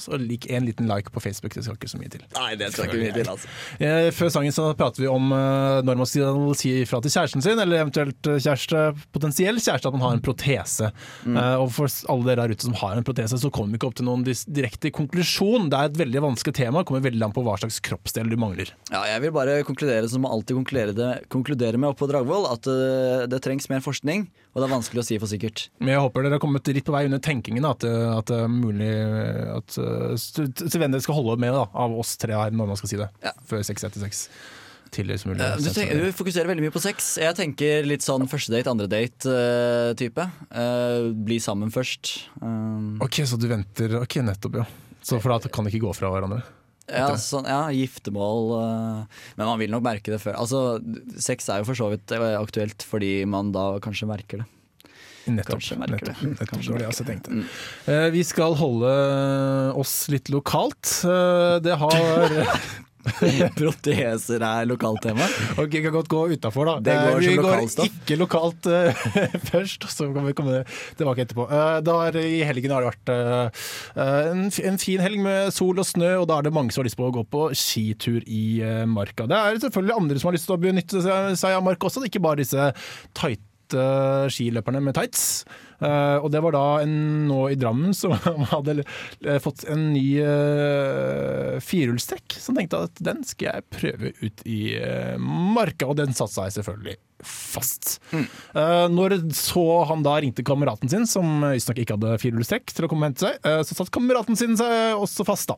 så 0.00 0.18
lik 0.20 0.48
en 0.50 0.66
liten 0.66 0.88
like 0.90 1.12
på 1.14 1.22
Facebook. 1.22 1.54
Det 1.54 1.64
skal 1.66 1.78
ikke 1.78 1.90
så 1.90 2.00
mye 2.00 2.12
til. 2.12 2.24
Nei, 2.36 2.50
det 2.60 2.70
skal 2.74 2.88
ikke 2.88 3.00
mye 3.02 3.14
til, 3.16 3.30
altså. 3.34 3.52
Eh, 3.78 4.08
Før 4.16 4.32
sangen 4.34 4.54
så 4.54 4.70
prater 4.78 5.04
vi 5.04 5.10
om 5.10 5.30
eh, 5.34 5.80
når 5.86 6.00
man 6.02 6.08
skal 6.08 6.40
si 6.58 6.72
fra 6.88 7.00
til 7.04 7.14
kjæresten 7.14 7.44
sin, 7.44 7.60
eller 7.62 7.82
eventuelt 7.84 8.30
eh, 8.30 8.40
kjæreste, 8.42 8.84
potensiell 9.14 9.60
kjæreste, 9.60 9.90
at 9.90 9.96
man 9.96 10.06
har 10.06 10.16
en 10.18 10.24
protese. 10.24 10.90
Mm. 11.28 11.38
Og 11.62 11.68
for 11.74 11.92
alle 12.12 12.28
dere 12.30 12.48
der 12.48 12.56
ute 12.56 12.68
som 12.68 12.76
har 12.80 12.98
en 12.98 13.06
protese, 13.06 13.38
så 13.40 13.50
kommer 13.54 13.74
vi 13.74 13.80
ikke 13.80 13.90
opp 13.90 13.98
til 14.00 14.08
noen 14.08 14.24
direkte 14.26 14.92
konklusjon. 14.94 15.68
Det 15.72 15.78
er 15.78 15.90
et 15.90 16.00
veldig 16.00 16.24
vanskelig 16.24 16.56
tema, 16.58 16.82
det 16.82 16.90
kommer 16.90 17.04
veldig 17.04 17.24
an 17.28 17.34
på 17.36 17.44
hva 17.46 17.56
slags 17.60 17.80
kroppsdel 17.84 18.30
du 18.32 18.36
mangler. 18.40 18.72
Ja, 18.92 19.04
jeg 19.12 19.24
vil 19.26 19.34
bare 19.36 19.60
konkludere 19.68 20.08
som 20.10 20.24
man 20.24 20.34
alltid 20.34 20.58
konkluderer, 20.60 20.94
det, 20.96 21.10
konkluderer 21.32 21.80
med 21.80 21.92
oppe 21.92 22.04
på 22.04 22.10
Dragvoll, 22.10 22.46
at 22.50 22.68
eh, 22.70 23.26
det 23.30 23.42
trengs 23.44 23.68
mer 23.72 23.82
forskning, 23.84 24.28
og 24.52 24.60
det 24.60 24.68
er 24.68 24.74
vanskelig 24.74 25.02
å 25.02 25.06
si 25.08 25.17
for 25.22 25.30
sikkert. 25.30 25.66
Men 25.80 25.94
jeg 25.94 26.04
håper 26.04 26.24
dere 26.24 26.38
har 26.38 26.42
kommet 26.42 26.70
litt 26.74 26.86
på 26.86 26.94
vei 26.94 27.04
under 27.08 27.22
tenkingen. 27.22 27.66
At, 27.68 27.86
eh, 27.86 28.06
at 28.12 28.30
det 28.30 28.38
er 28.44 28.52
mulig 28.52 28.92
at 29.54 29.78
uh, 29.80 30.78
venner 30.78 31.02
skal 31.04 31.18
holde 31.18 31.38
med 31.42 31.54
da, 31.56 31.66
av 31.72 31.96
oss 31.98 32.16
tre 32.20 32.36
her 32.36 32.54
når 32.54 32.72
man 32.72 32.80
skal 32.80 32.92
si 32.92 33.00
det. 33.00 33.10
Ja. 33.24 33.34
Før 33.48 33.64
6 33.66 33.88
Tidligere 34.88 35.28
mulig. 35.28 35.44
Eh, 35.44 35.56
Du, 35.60 35.68
tenker, 35.76 35.98
du 36.00 36.12
fokuserer 36.16 36.48
veldig 36.48 36.64
mye 36.64 36.72
på 36.72 36.80
sex. 36.80 37.10
Jeg 37.20 37.36
tenker 37.36 37.84
litt 37.84 38.06
sånn 38.06 38.24
første 38.30 38.54
date, 38.54 38.72
andre 38.72 38.88
date-type. 38.88 40.28
bli 41.28 41.40
sammen 41.44 41.72
først. 41.74 42.14
Um, 42.40 42.96
Ok, 43.04 43.20
så 43.28 43.36
du 43.36 43.50
venter 43.50 43.98
Ok, 44.00 44.16
nettopp, 44.24 44.62
ja. 44.62 44.68
Så 45.04 45.20
for 45.20 45.32
da 45.32 45.52
kan 45.52 45.64
de 45.66 45.72
ikke 45.72 45.84
gå 45.84 45.92
fra 45.96 46.08
hverandre? 46.12 46.40
ja, 46.88 47.08
sånn, 47.20 47.48
ja, 47.48 47.68
giftermål 47.74 48.52
eh, 48.58 49.18
Men 49.36 49.50
man 49.50 49.60
vil 49.60 49.72
nok 49.72 49.84
merke 49.84 50.12
det 50.12 50.20
før. 50.22 50.38
Altså, 50.40 50.78
Sex 51.20 51.48
er 51.52 51.62
jo 51.62 51.68
for 51.68 51.78
så 51.78 51.90
vidt 51.92 52.14
eh, 52.16 52.36
aktuelt 52.38 52.84
fordi 52.86 53.12
man 53.28 53.52
da 53.54 53.70
kanskje 53.84 54.08
merker 54.10 54.42
det. 54.42 54.48
Nettopp. 55.36 55.58
Kanskje 55.58 55.78
merker 55.80 55.98
nettopp, 55.98 56.20
det. 56.20 56.34
nettopp 56.34 56.58
det 56.58 56.72
var 56.72 56.82
det 56.82 56.86
jeg 56.86 56.94
også 56.94 57.08
tenkte. 57.08 57.38
Mm. 57.38 57.46
Eh, 57.94 58.08
vi 58.16 58.26
skal 58.26 58.58
holde 58.58 58.92
oss 59.78 59.94
litt 60.12 60.32
lokalt. 60.32 60.92
Uh, 61.04 61.56
det 61.64 61.78
har 61.80 62.38
Proteser 63.58 64.42
er 64.44 64.66
lokaltema. 64.68 65.26
Ok, 65.60 65.78
kan 65.84 65.94
godt 65.94 66.10
gå 66.10 66.22
utafor, 66.34 66.68
da. 66.68 66.74
Det 66.84 66.96
går 66.96 67.18
Eh, 67.18 67.28
vi 67.28 67.36
går 67.36 67.62
ikke 67.86 68.18
lokalt 68.20 68.68
uh, 68.68 69.04
først, 69.50 69.86
så 69.90 70.08
kan 70.14 70.26
vi 70.26 70.34
komme 70.36 70.62
tilbake 70.98 71.24
etterpå. 71.24 71.48
Uh, 71.50 71.78
det 71.84 71.94
har, 71.94 72.18
I 72.20 72.42
helgen 72.48 72.74
har 72.74 72.84
det 72.84 72.92
vært 72.92 73.12
uh, 73.12 73.68
en, 74.04 74.46
en 74.48 74.80
fin 74.80 75.02
helg 75.02 75.20
med 75.24 75.52
sol 75.54 75.78
og 75.80 75.88
snø, 75.88 76.14
og 76.22 76.28
da 76.30 76.38
er 76.38 76.48
det 76.48 76.54
mange 76.54 76.74
som 76.74 76.82
har 76.82 76.90
lyst 76.90 76.98
på 77.00 77.08
å 77.08 77.14
gå 77.14 77.24
på 77.28 77.48
skitur 77.56 78.22
i 78.26 78.60
eh, 78.64 78.84
marka. 78.88 79.26
Det 79.28 79.36
er 79.36 79.60
selvfølgelig 79.62 79.96
andre 79.96 80.20
som 80.20 80.30
har 80.30 80.36
lyst 80.36 80.48
til 80.48 80.56
å 80.56 80.62
benytte 80.62 81.02
seg, 81.04 81.52
av 81.52 81.64
marka 81.64 81.88
også, 81.88 82.04
ikke 82.06 82.22
bare 82.24 82.42
disse 82.42 82.70
tighte 83.16 83.47
skiløperne 84.32 84.80
med 84.80 84.94
tights. 84.94 85.44
Eh, 85.78 86.16
og 86.18 86.30
det 86.34 86.42
var 86.42 86.56
da 86.56 86.64
en 86.82 86.94
nå 87.28 87.42
i 87.52 87.58
Drammen 87.58 87.94
som 87.96 88.14
hadde 88.52 88.82
fått 89.42 89.64
en 89.70 89.90
ny 89.94 90.06
uh, 90.22 91.58
firehjulstrekk, 91.62 92.38
som 92.40 92.58
tenkte 92.58 92.84
at 92.88 93.02
den 93.04 93.22
skal 93.26 93.52
jeg 93.52 93.68
prøve 93.74 94.14
ut 94.22 94.46
i 94.48 94.62
uh, 94.78 95.16
marka, 95.18 95.88
og 95.88 95.98
den 96.00 96.16
satsa 96.16 96.48
seg 96.48 96.60
selvfølgelig 96.60 96.98
fast. 97.24 98.00
Eh, 98.12 98.86
når 98.92 99.16
så 99.34 99.64
han 99.88 100.02
da 100.06 100.16
ringte 100.22 100.44
kameraten 100.46 100.90
sin, 100.90 101.06
som 101.08 101.42
visstnok 101.42 101.80
ikke 101.82 101.96
hadde 101.96 102.18
firehjulstrekk, 102.22 102.70
til 102.74 102.86
å 102.86 102.90
komme 102.90 103.06
og 103.06 103.10
hente 103.10 103.26
seg, 103.26 103.38
uh, 103.46 103.62
så 103.66 103.76
satt 103.76 103.90
kameraten 103.94 104.38
sin 104.38 104.54
seg 104.58 104.98
også 104.98 105.26
fast, 105.26 105.50
da. 105.50 105.56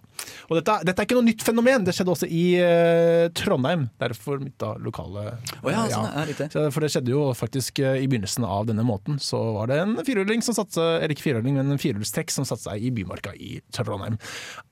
Og 0.49 0.59
dette, 0.59 0.79
dette 0.89 1.03
er 1.03 1.09
ikke 1.09 1.19
noe 1.19 1.29
nytt 1.29 1.45
fenomen, 1.45 1.85
det 1.87 1.95
skjedde 1.97 2.15
også 2.15 2.29
i 2.29 2.45
uh, 2.63 3.27
Trondheim, 3.37 3.89
derfor 4.01 4.41
mitt 4.43 4.57
da 4.61 4.73
lokale 4.81 5.27
oh, 5.61 5.71
ja, 5.71 5.85
sånn, 5.91 6.09
ja, 6.49 6.67
For 6.73 6.85
det 6.85 6.93
skjedde 6.95 7.13
jo 7.13 7.27
faktisk 7.37 7.83
i 7.83 8.07
begynnelsen 8.09 8.47
av 8.47 8.69
denne 8.71 8.85
måten. 8.87 9.21
Så 9.23 9.39
var 9.57 9.71
det 9.71 9.81
en 9.83 9.97
firehjuling 10.11 10.42
som 10.44 10.57
satte 10.57 10.77
seg 10.77 10.88
Eller 10.99 11.14
ikke 11.14 11.29
firehjuling, 11.29 11.59
men 11.59 11.75
en 11.75 11.81
firehjulstrekk 11.81 12.35
som 12.35 12.46
satte 12.49 12.66
seg 12.66 12.83
i 12.85 12.92
Bymarka 12.94 13.35
i 13.35 13.61
Trondheim. 13.75 14.18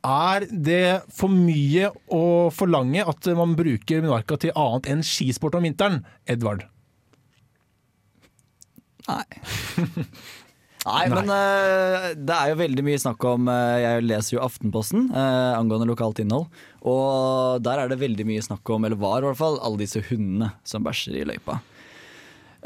Er 0.06 0.48
det 0.50 1.04
for 1.14 1.32
mye 1.32 1.92
å 2.12 2.24
forlange 2.54 3.06
at 3.06 3.30
man 3.38 3.56
bruker 3.58 4.02
Bymarka 4.04 4.40
til 4.42 4.54
annet 4.58 4.90
enn 4.92 5.06
skisport 5.06 5.56
om 5.58 5.64
vinteren? 5.66 6.02
Edvard? 6.28 6.66
Nei. 9.08 9.24
Nei, 10.88 11.04
men 11.10 11.28
uh, 11.28 12.12
det 12.16 12.34
er 12.34 12.52
jo 12.52 12.60
veldig 12.60 12.84
mye 12.86 13.00
snakk 13.02 13.24
om 13.28 13.48
uh, 13.50 13.76
Jeg 13.82 14.04
leser 14.06 14.36
jo 14.36 14.44
Aftenposten 14.44 15.08
uh, 15.12 15.58
angående 15.58 15.88
lokalt 15.88 16.20
innhold. 16.22 16.46
Og 16.88 17.58
der 17.64 17.82
er 17.82 17.90
det 17.90 18.00
veldig 18.00 18.24
mye 18.28 18.44
snakk 18.44 18.68
om, 18.72 18.86
eller 18.86 19.00
var 19.00 19.20
i 19.20 19.28
hvert 19.28 19.40
fall, 19.40 19.58
alle 19.64 19.82
disse 19.82 20.02
hundene 20.08 20.52
som 20.68 20.86
bæsjer 20.86 21.18
i 21.18 21.26
løypa. 21.28 21.58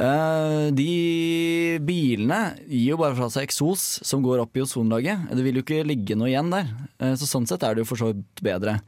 Eh, 0.01 0.71
de 0.73 1.79
bilene 1.85 2.41
gir 2.65 2.95
jo 2.95 3.01
bare 3.01 3.17
fra 3.19 3.29
seg 3.33 3.45
eksos 3.45 3.85
som 4.07 4.23
går 4.25 4.41
opp 4.45 4.57
i 4.57 4.65
ozonlaget. 4.65 5.29
Det 5.33 5.45
vil 5.45 5.61
jo 5.61 5.65
ikke 5.67 5.83
ligge 5.87 6.17
noe 6.19 6.31
igjen 6.33 6.51
der. 6.53 6.71
Eh, 6.99 7.15
så 7.21 7.29
sånn 7.29 7.47
sett 7.49 7.63
er 7.67 7.77
det 7.77 7.85
jo 7.85 7.91
for 7.93 8.01
så 8.01 8.13
vidt 8.13 8.43
bedre. 8.45 8.79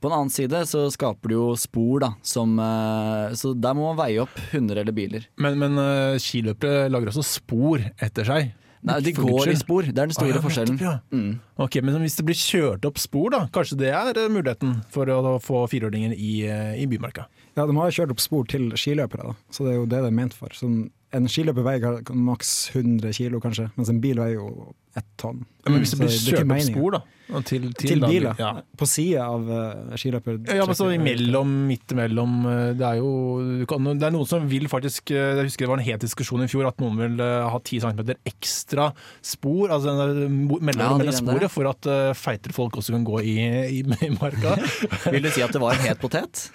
På 0.00 0.10
en 0.10 0.16
annen 0.18 0.32
side 0.32 0.64
så 0.68 0.86
skaper 0.92 1.30
det 1.32 1.36
jo 1.38 1.46
spor, 1.56 2.00
da. 2.02 2.10
Som, 2.26 2.58
eh, 2.60 3.36
så 3.38 3.54
der 3.54 3.76
må 3.76 3.90
man 3.92 4.00
veie 4.00 4.24
opp 4.24 4.34
hunder 4.52 4.80
eller 4.82 4.96
biler. 4.96 5.28
Men, 5.40 5.58
men 5.60 5.80
skiløpere 6.20 6.88
lager 6.92 7.12
også 7.12 7.24
spor 7.28 7.84
etter 8.02 8.28
seg. 8.28 8.52
Nei, 8.84 8.98
de 9.00 9.14
går 9.16 9.48
i 9.48 9.54
spor. 9.56 9.86
Det 9.86 9.96
er 9.96 10.10
den 10.10 10.12
store 10.12 10.34
Ah, 10.34 10.36
ja, 10.36 10.42
forskjellen. 10.44 10.76
Mm. 11.08 11.30
Ok, 11.64 11.78
Men 11.80 12.02
hvis 12.02 12.18
det 12.18 12.26
blir 12.28 12.36
kjørt 12.36 12.84
opp 12.84 12.98
spor, 13.00 13.30
da, 13.32 13.46
kanskje 13.48 13.78
det 13.80 13.92
er 13.96 14.28
muligheten 14.28 14.82
for 14.92 15.08
å 15.08 15.38
få 15.40 15.62
firehjulingen 15.72 16.12
i, 16.12 16.34
i 16.76 16.84
Bymarka? 16.90 17.24
Ja, 17.54 17.66
De 17.70 17.76
har 17.78 17.90
kjørt 17.94 18.10
opp 18.14 18.20
spor 18.22 18.44
til 18.50 18.70
skiløpere, 18.74 19.30
da. 19.30 19.34
så 19.54 19.64
det 19.66 19.74
er 19.74 19.80
jo 19.80 19.86
det 19.86 20.02
de 20.02 20.10
er 20.10 20.14
ment 20.22 20.34
for. 20.34 20.50
Sånn, 20.58 20.88
en 21.14 21.28
skiløper 21.30 21.62
veier 21.62 22.00
maks 22.10 22.48
100 22.74 23.12
kilo, 23.14 23.38
kanskje, 23.38 23.68
mens 23.76 23.90
en 23.92 24.00
bil 24.02 24.18
veier 24.18 24.40
jo 24.40 24.72
ett 24.98 25.06
tonn. 25.18 25.44
Ja, 25.62 25.70
men 25.70 25.82
hvis 25.84 25.92
det 25.94 25.98
Så 25.98 26.00
blir 26.02 26.10
det 26.10 26.22
kjørt 26.24 26.50
opp 26.50 26.64
spor, 26.66 26.96
da? 26.96 27.00
Til, 27.46 27.62
til, 27.78 27.88
Til 27.94 28.02
biler, 28.02 28.34
Ja. 28.42 28.48
på 28.76 28.86
sida 28.90 29.22
av 29.32 29.46
uh, 29.48 29.94
skiløper. 29.96 30.40
Ja, 30.50 30.66
men 30.66 30.76
så 30.76 30.90
imellom, 30.92 31.52
midt 31.70 31.94
imellom 31.94 32.34
eh, 32.50 32.74
Det 32.76 32.84
er 32.84 32.98
jo 32.98 33.64
kan, 33.70 33.86
Det 33.96 34.04
er 34.04 34.12
noen 34.12 34.28
som 34.28 34.44
vil 34.50 34.66
faktisk 34.68 35.08
eh, 35.14 35.38
Jeg 35.38 35.46
husker 35.48 35.64
det 35.64 35.70
var 35.72 35.80
en 35.80 35.86
het 35.86 36.04
diskusjon 36.04 36.44
i 36.44 36.50
fjor 36.52 36.68
at 36.68 36.82
noen 36.84 37.00
vil 37.00 37.16
ha 37.24 37.56
10 37.64 37.80
cm 37.86 38.12
ekstra 38.28 38.90
spor, 39.24 39.72
altså 39.72 39.94
Ja, 39.94 40.28
mellom 40.28 41.00
der. 41.00 41.14
sporet, 41.16 41.48
for 41.54 41.70
at 41.72 41.88
uh, 41.88 42.10
feitere 42.18 42.52
folk 42.52 42.76
også 42.82 42.92
kan 42.98 43.06
gå 43.08 43.22
i, 43.24 43.38
i, 43.78 43.80
i 43.80 44.12
marka. 44.18 44.58
Vil 45.14 45.24
du 45.24 45.30
si 45.32 45.46
at 45.46 45.54
det 45.56 45.62
var 45.64 45.78
en 45.78 45.86
het 45.88 46.02
potet? 46.04 46.50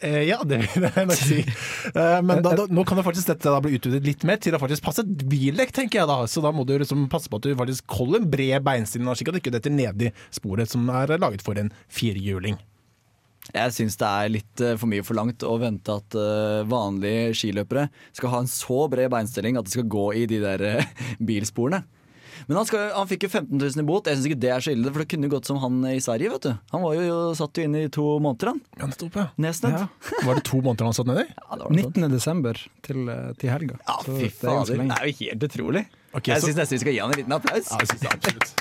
Eh, 0.00 0.22
ja, 0.28 0.38
det 0.48 0.60
vil 0.62 0.86
jeg 0.86 1.08
nok 1.08 1.18
si. 1.18 1.40
Eh, 1.42 2.18
men 2.24 2.42
da, 2.44 2.54
da, 2.60 2.66
nå 2.70 2.84
kan 2.86 3.00
det 3.00 3.06
faktisk 3.06 3.32
dette 3.32 3.50
da 3.50 3.58
bli 3.64 3.74
utvidet 3.78 4.06
litt 4.06 4.24
mer 4.28 4.40
til 4.42 4.54
å 4.54 4.62
faktisk 4.62 4.84
passe 4.86 5.04
et 5.04 5.26
bildekk, 5.30 5.74
tenker 5.74 6.02
jeg 6.02 6.10
da. 6.10 6.20
Så 6.30 6.42
da 6.44 6.52
må 6.54 6.66
du 6.68 6.76
liksom 6.78 7.08
passe 7.12 7.30
på 7.30 7.40
at 7.40 7.48
du 7.48 7.58
faktisk 7.58 7.98
holder 7.98 8.22
en 8.22 8.30
bred 8.30 8.66
beinstilling, 8.66 9.10
slik 9.18 9.32
at 9.32 9.38
du 9.38 9.42
ikke 9.42 9.54
detter 9.58 9.74
ned 9.74 10.08
i 10.08 10.12
sporet 10.34 10.70
som 10.70 10.88
er 10.94 11.16
laget 11.18 11.44
for 11.46 11.58
en 11.60 11.72
firehjuling. 11.90 12.58
Jeg 13.48 13.72
syns 13.72 13.96
det 13.96 14.08
er 14.08 14.32
litt 14.34 14.62
eh, 14.64 14.76
for 14.78 14.90
mye 14.90 15.06
forlangt 15.06 15.46
å 15.46 15.54
vente 15.60 15.94
at 15.94 16.16
vanlige 16.68 17.36
skiløpere 17.38 17.88
skal 18.16 18.34
ha 18.34 18.42
en 18.44 18.50
så 18.50 18.84
bred 18.92 19.10
beinstilling 19.14 19.58
at 19.58 19.68
de 19.68 19.78
skal 19.78 19.88
gå 19.88 20.10
i 20.20 20.26
de 20.30 20.42
der 20.44 20.68
bilsporene. 21.30 21.82
Men 22.46 22.56
han, 22.60 22.66
skal, 22.68 22.90
han 22.94 23.08
fikk 23.10 23.26
jo 23.26 23.30
15 23.32 23.58
000 23.58 23.82
i 23.82 23.86
bot. 23.88 24.06
Jeg 24.06 24.18
syns 24.18 24.28
ikke 24.30 24.40
det 24.44 24.50
er 24.54 24.64
så 24.64 24.72
ille, 24.74 24.92
for 24.94 25.02
det 25.04 25.08
kunne 25.12 25.30
gått 25.32 25.48
som 25.50 25.58
han 25.62 25.80
i 25.90 25.98
Sverige. 26.04 26.30
vet 26.36 26.46
du 26.46 26.52
Han 26.74 26.84
var 26.84 26.94
jo, 26.98 27.18
satt 27.38 27.58
jo 27.58 27.66
inne 27.68 27.84
i 27.86 27.90
to 27.92 28.06
måneder, 28.24 28.52
han. 28.54 28.62
Ja, 28.78 28.86
nettopp, 28.92 29.18
ja. 29.18 29.26
Nesnett. 29.36 29.78
Ja. 29.80 30.22
Var 30.28 30.40
det 30.40 30.44
to 30.48 30.62
måneder 30.62 30.88
han 30.90 30.96
satt 31.00 31.10
nedi? 31.10 31.26
Ja, 31.48 31.56
det 31.56 31.64
var 31.64 31.76
19. 31.80 32.08
desember 32.12 32.62
til, 32.86 33.04
eh, 33.08 33.28
til 33.40 33.50
helga. 33.52 33.78
Ja, 33.88 33.98
fy 34.04 34.28
fader. 34.30 34.78
Det 34.84 35.00
er 35.00 35.10
jo 35.10 35.16
helt 35.24 35.46
utrolig. 35.50 35.84
Okay, 36.14 36.32
jeg 36.34 36.40
så- 36.42 36.48
syns 36.52 36.60
nesten 36.62 36.76
vi 36.78 36.82
skal 36.84 36.92
gi 36.96 37.00
han 37.04 37.12
en 37.12 37.20
liten 37.22 37.36
applaus. 37.36 37.70
Ja, 37.72 37.78
jeg 37.82 37.88
synes 37.92 38.00
det, 38.06 38.14
absolutt. 38.16 38.54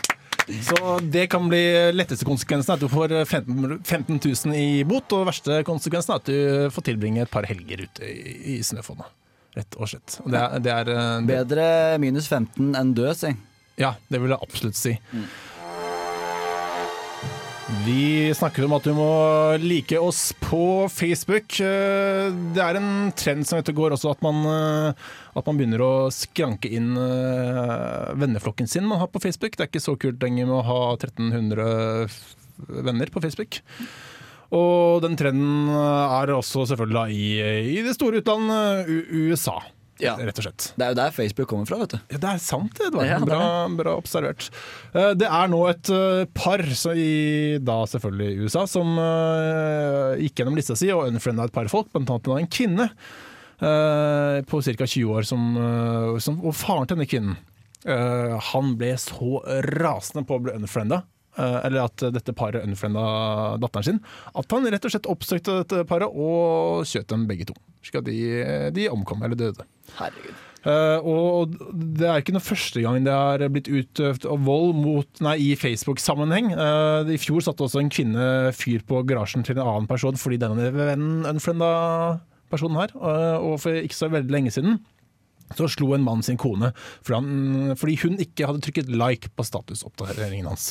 Så 0.48 0.78
det 1.12 1.26
kan 1.30 1.50
bli 1.52 1.60
letteste 1.92 2.24
konsekvensen 2.28 2.72
at 2.78 2.80
du 2.80 2.88
får 2.88 3.12
15, 3.28 3.82
15 3.84 4.20
000 4.24 4.56
i 4.56 4.84
bot, 4.88 5.12
og 5.18 5.26
verste 5.28 5.58
konsekvensen 5.68 6.14
er 6.16 6.22
at 6.22 6.30
du 6.30 6.70
får 6.72 6.86
tilbringe 6.88 7.26
et 7.26 7.32
par 7.34 7.44
helger 7.50 7.84
ute 7.84 8.08
i, 8.08 8.62
snøfonna. 8.64 9.10
Rett 9.58 9.76
og 9.76 9.90
slett. 9.92 10.20
Og 10.24 10.32
det 10.32 10.40
er, 10.40 10.60
det 10.64 10.72
er, 10.72 10.92
eh, 10.94 11.20
det, 11.28 11.28
Bedre 11.34 11.68
minus 12.00 12.30
15 12.32 12.72
enn 12.80 12.94
død, 12.96 13.12
si. 13.20 13.34
Ja, 13.78 13.94
det 14.10 14.20
vil 14.24 14.34
jeg 14.34 14.42
absolutt 14.42 14.78
si. 14.80 14.96
Vi 17.84 18.32
snakker 18.32 18.64
om 18.64 18.78
at 18.78 18.86
du 18.88 18.94
må 18.96 19.08
like 19.60 19.98
oss 20.00 20.30
på 20.40 20.88
Facebook. 20.92 21.58
Eh, 21.60 22.30
Det 22.56 22.62
er 22.64 22.80
en 22.80 23.12
trend 23.12 23.44
som 23.48 23.60
vet 23.60 23.68
du 23.68 23.76
går 23.76 23.92
også, 23.98 24.14
at 24.16 24.22
man, 24.24 24.40
eh, 24.48 24.94
at 25.36 25.46
man 25.50 25.60
begynner 25.60 25.84
å 25.84 25.92
skranke 26.16 26.72
inn 26.72 26.94
eh, 26.96 28.14
venneflokken 28.16 28.70
sin 28.72 28.88
man 28.88 29.02
har 29.04 29.12
på 29.12 29.20
Facebook. 29.20 29.58
Det 29.60 29.66
er 29.66 29.72
ikke 29.72 29.84
så 29.84 29.98
kult 30.00 30.24
lenger 30.24 30.48
med 30.48 30.62
å 30.62 30.68
ha 30.70 30.80
1300 30.96 32.08
venner 32.88 33.12
på 33.12 33.22
Facebook. 33.22 33.60
Og 34.56 35.02
den 35.04 35.18
trenden 35.20 35.68
er 35.76 36.32
også 36.32 36.64
selvfølgelig 36.72 37.12
i, 37.12 37.32
i 37.76 37.82
det 37.84 37.98
store 37.98 38.22
utlandet, 38.24 38.88
USA, 39.12 39.58
Ja. 40.04 40.14
rett 40.22 40.38
og 40.38 40.46
slett. 40.46 40.66
Det 40.78 40.86
er 40.86 40.92
jo 40.94 40.98
der 41.00 41.14
Facebook 41.16 41.50
kommer 41.50 41.66
fra, 41.70 41.78
vet 41.82 41.96
du. 41.96 41.98
Ja, 42.14 42.20
det 42.22 42.30
er 42.34 42.42
sant, 42.44 42.74
det, 42.78 42.90
Edvard. 42.92 43.08
Ja, 43.10 43.18
bra, 43.24 43.40
bra 43.80 43.96
observert. 43.98 44.50
Eh, 44.94 45.14
Det 45.18 45.26
er 45.30 45.48
nå 45.50 45.62
et 45.72 45.90
eh, 45.94 46.26
par, 46.38 46.62
så 46.78 46.94
i, 46.94 47.58
da 47.64 47.80
selvfølgelig 47.90 48.30
i 48.30 48.46
USA, 48.46 48.66
som 48.70 48.94
eh, 49.02 50.22
gikk 50.26 50.42
gjennom 50.44 50.58
lista 50.60 50.78
si 50.78 50.92
og 50.94 51.08
unfrienda 51.10 51.48
et 51.50 51.56
par 51.56 51.70
folk, 51.72 51.90
blant 51.94 52.10
annet 52.14 52.34
en 52.44 52.52
kvinne 52.52 52.90
på 53.58 54.60
ca. 54.62 54.86
20 54.86 55.14
år, 55.18 55.26
som, 55.26 55.46
som, 56.22 56.36
og 56.46 56.54
faren 56.54 56.86
til 56.86 56.94
denne 57.00 57.08
kvinnen. 57.10 57.38
han 58.52 58.68
ble 58.78 58.92
så 59.02 59.40
rasende 59.66 60.28
på 60.30 60.38
å 60.38 60.44
bli 60.46 60.54
unfrienda. 60.60 61.00
Eh, 61.38 61.60
Eller 61.68 61.86
at 61.86 62.04
dette 62.16 62.36
paret 62.38 62.66
unfrienda 62.66 63.06
datteren 63.62 63.88
sin. 63.88 64.02
At 64.38 64.52
han 64.52 64.68
rett 64.68 64.90
og 64.90 64.94
slett 64.94 65.10
oppsøkte 65.10 65.62
dette 65.62 65.86
paret 65.90 66.12
og 66.12 66.84
skjøt 66.88 67.10
dem 67.14 67.28
begge 67.30 67.48
to. 67.50 67.56
Slik 67.86 68.02
at 68.02 68.10
de, 68.10 68.20
de 68.76 68.90
omkom, 68.92 69.24
eller 69.24 69.40
døde. 69.40 69.66
Herregud. 70.00 70.44
Uh, 70.68 71.00
og 71.06 71.54
det 71.72 72.08
er 72.10 72.20
ikke 72.20 72.34
noe 72.36 72.44
første 72.44 72.82
gang 72.84 73.06
det 73.06 73.14
har 73.14 73.44
blitt 73.54 73.70
utøvd 73.70 74.26
vold 74.44 74.74
mot, 74.76 75.08
nei, 75.24 75.38
i 75.46 75.52
Facebook-sammenheng. 75.60 76.50
Uh, 76.58 77.08
I 77.14 77.20
fjor 77.22 77.46
satte 77.46 77.64
også 77.64 77.80
en 77.84 77.92
kvinne 77.94 78.52
fyr 78.58 78.84
på 78.88 79.00
garasjen 79.08 79.46
til 79.48 79.56
en 79.56 79.64
annen 79.64 79.88
person 79.88 80.18
fordi 80.20 80.42
denne 80.42 80.72
vennen 80.76 81.28
unfrienda 81.30 81.70
personen 82.52 82.82
her. 82.82 82.96
uh, 83.00 83.38
og 83.40 83.62
for 83.64 83.80
ikke 83.80 83.96
så 83.96 84.12
veldig 84.12 84.34
lenge 84.34 84.56
siden 84.56 84.82
så 85.56 85.70
slo 85.72 85.94
en 85.96 86.04
mann 86.04 86.24
sin 86.26 86.40
kone 86.40 86.74
fordi, 87.08 87.96
hun 88.02 88.18
ikke 88.22 88.48
hadde 88.50 88.64
trykket 88.66 88.92
like 88.92 89.32
på 89.38 89.46
statusoppdateringen 89.48 90.50
hans. 90.50 90.70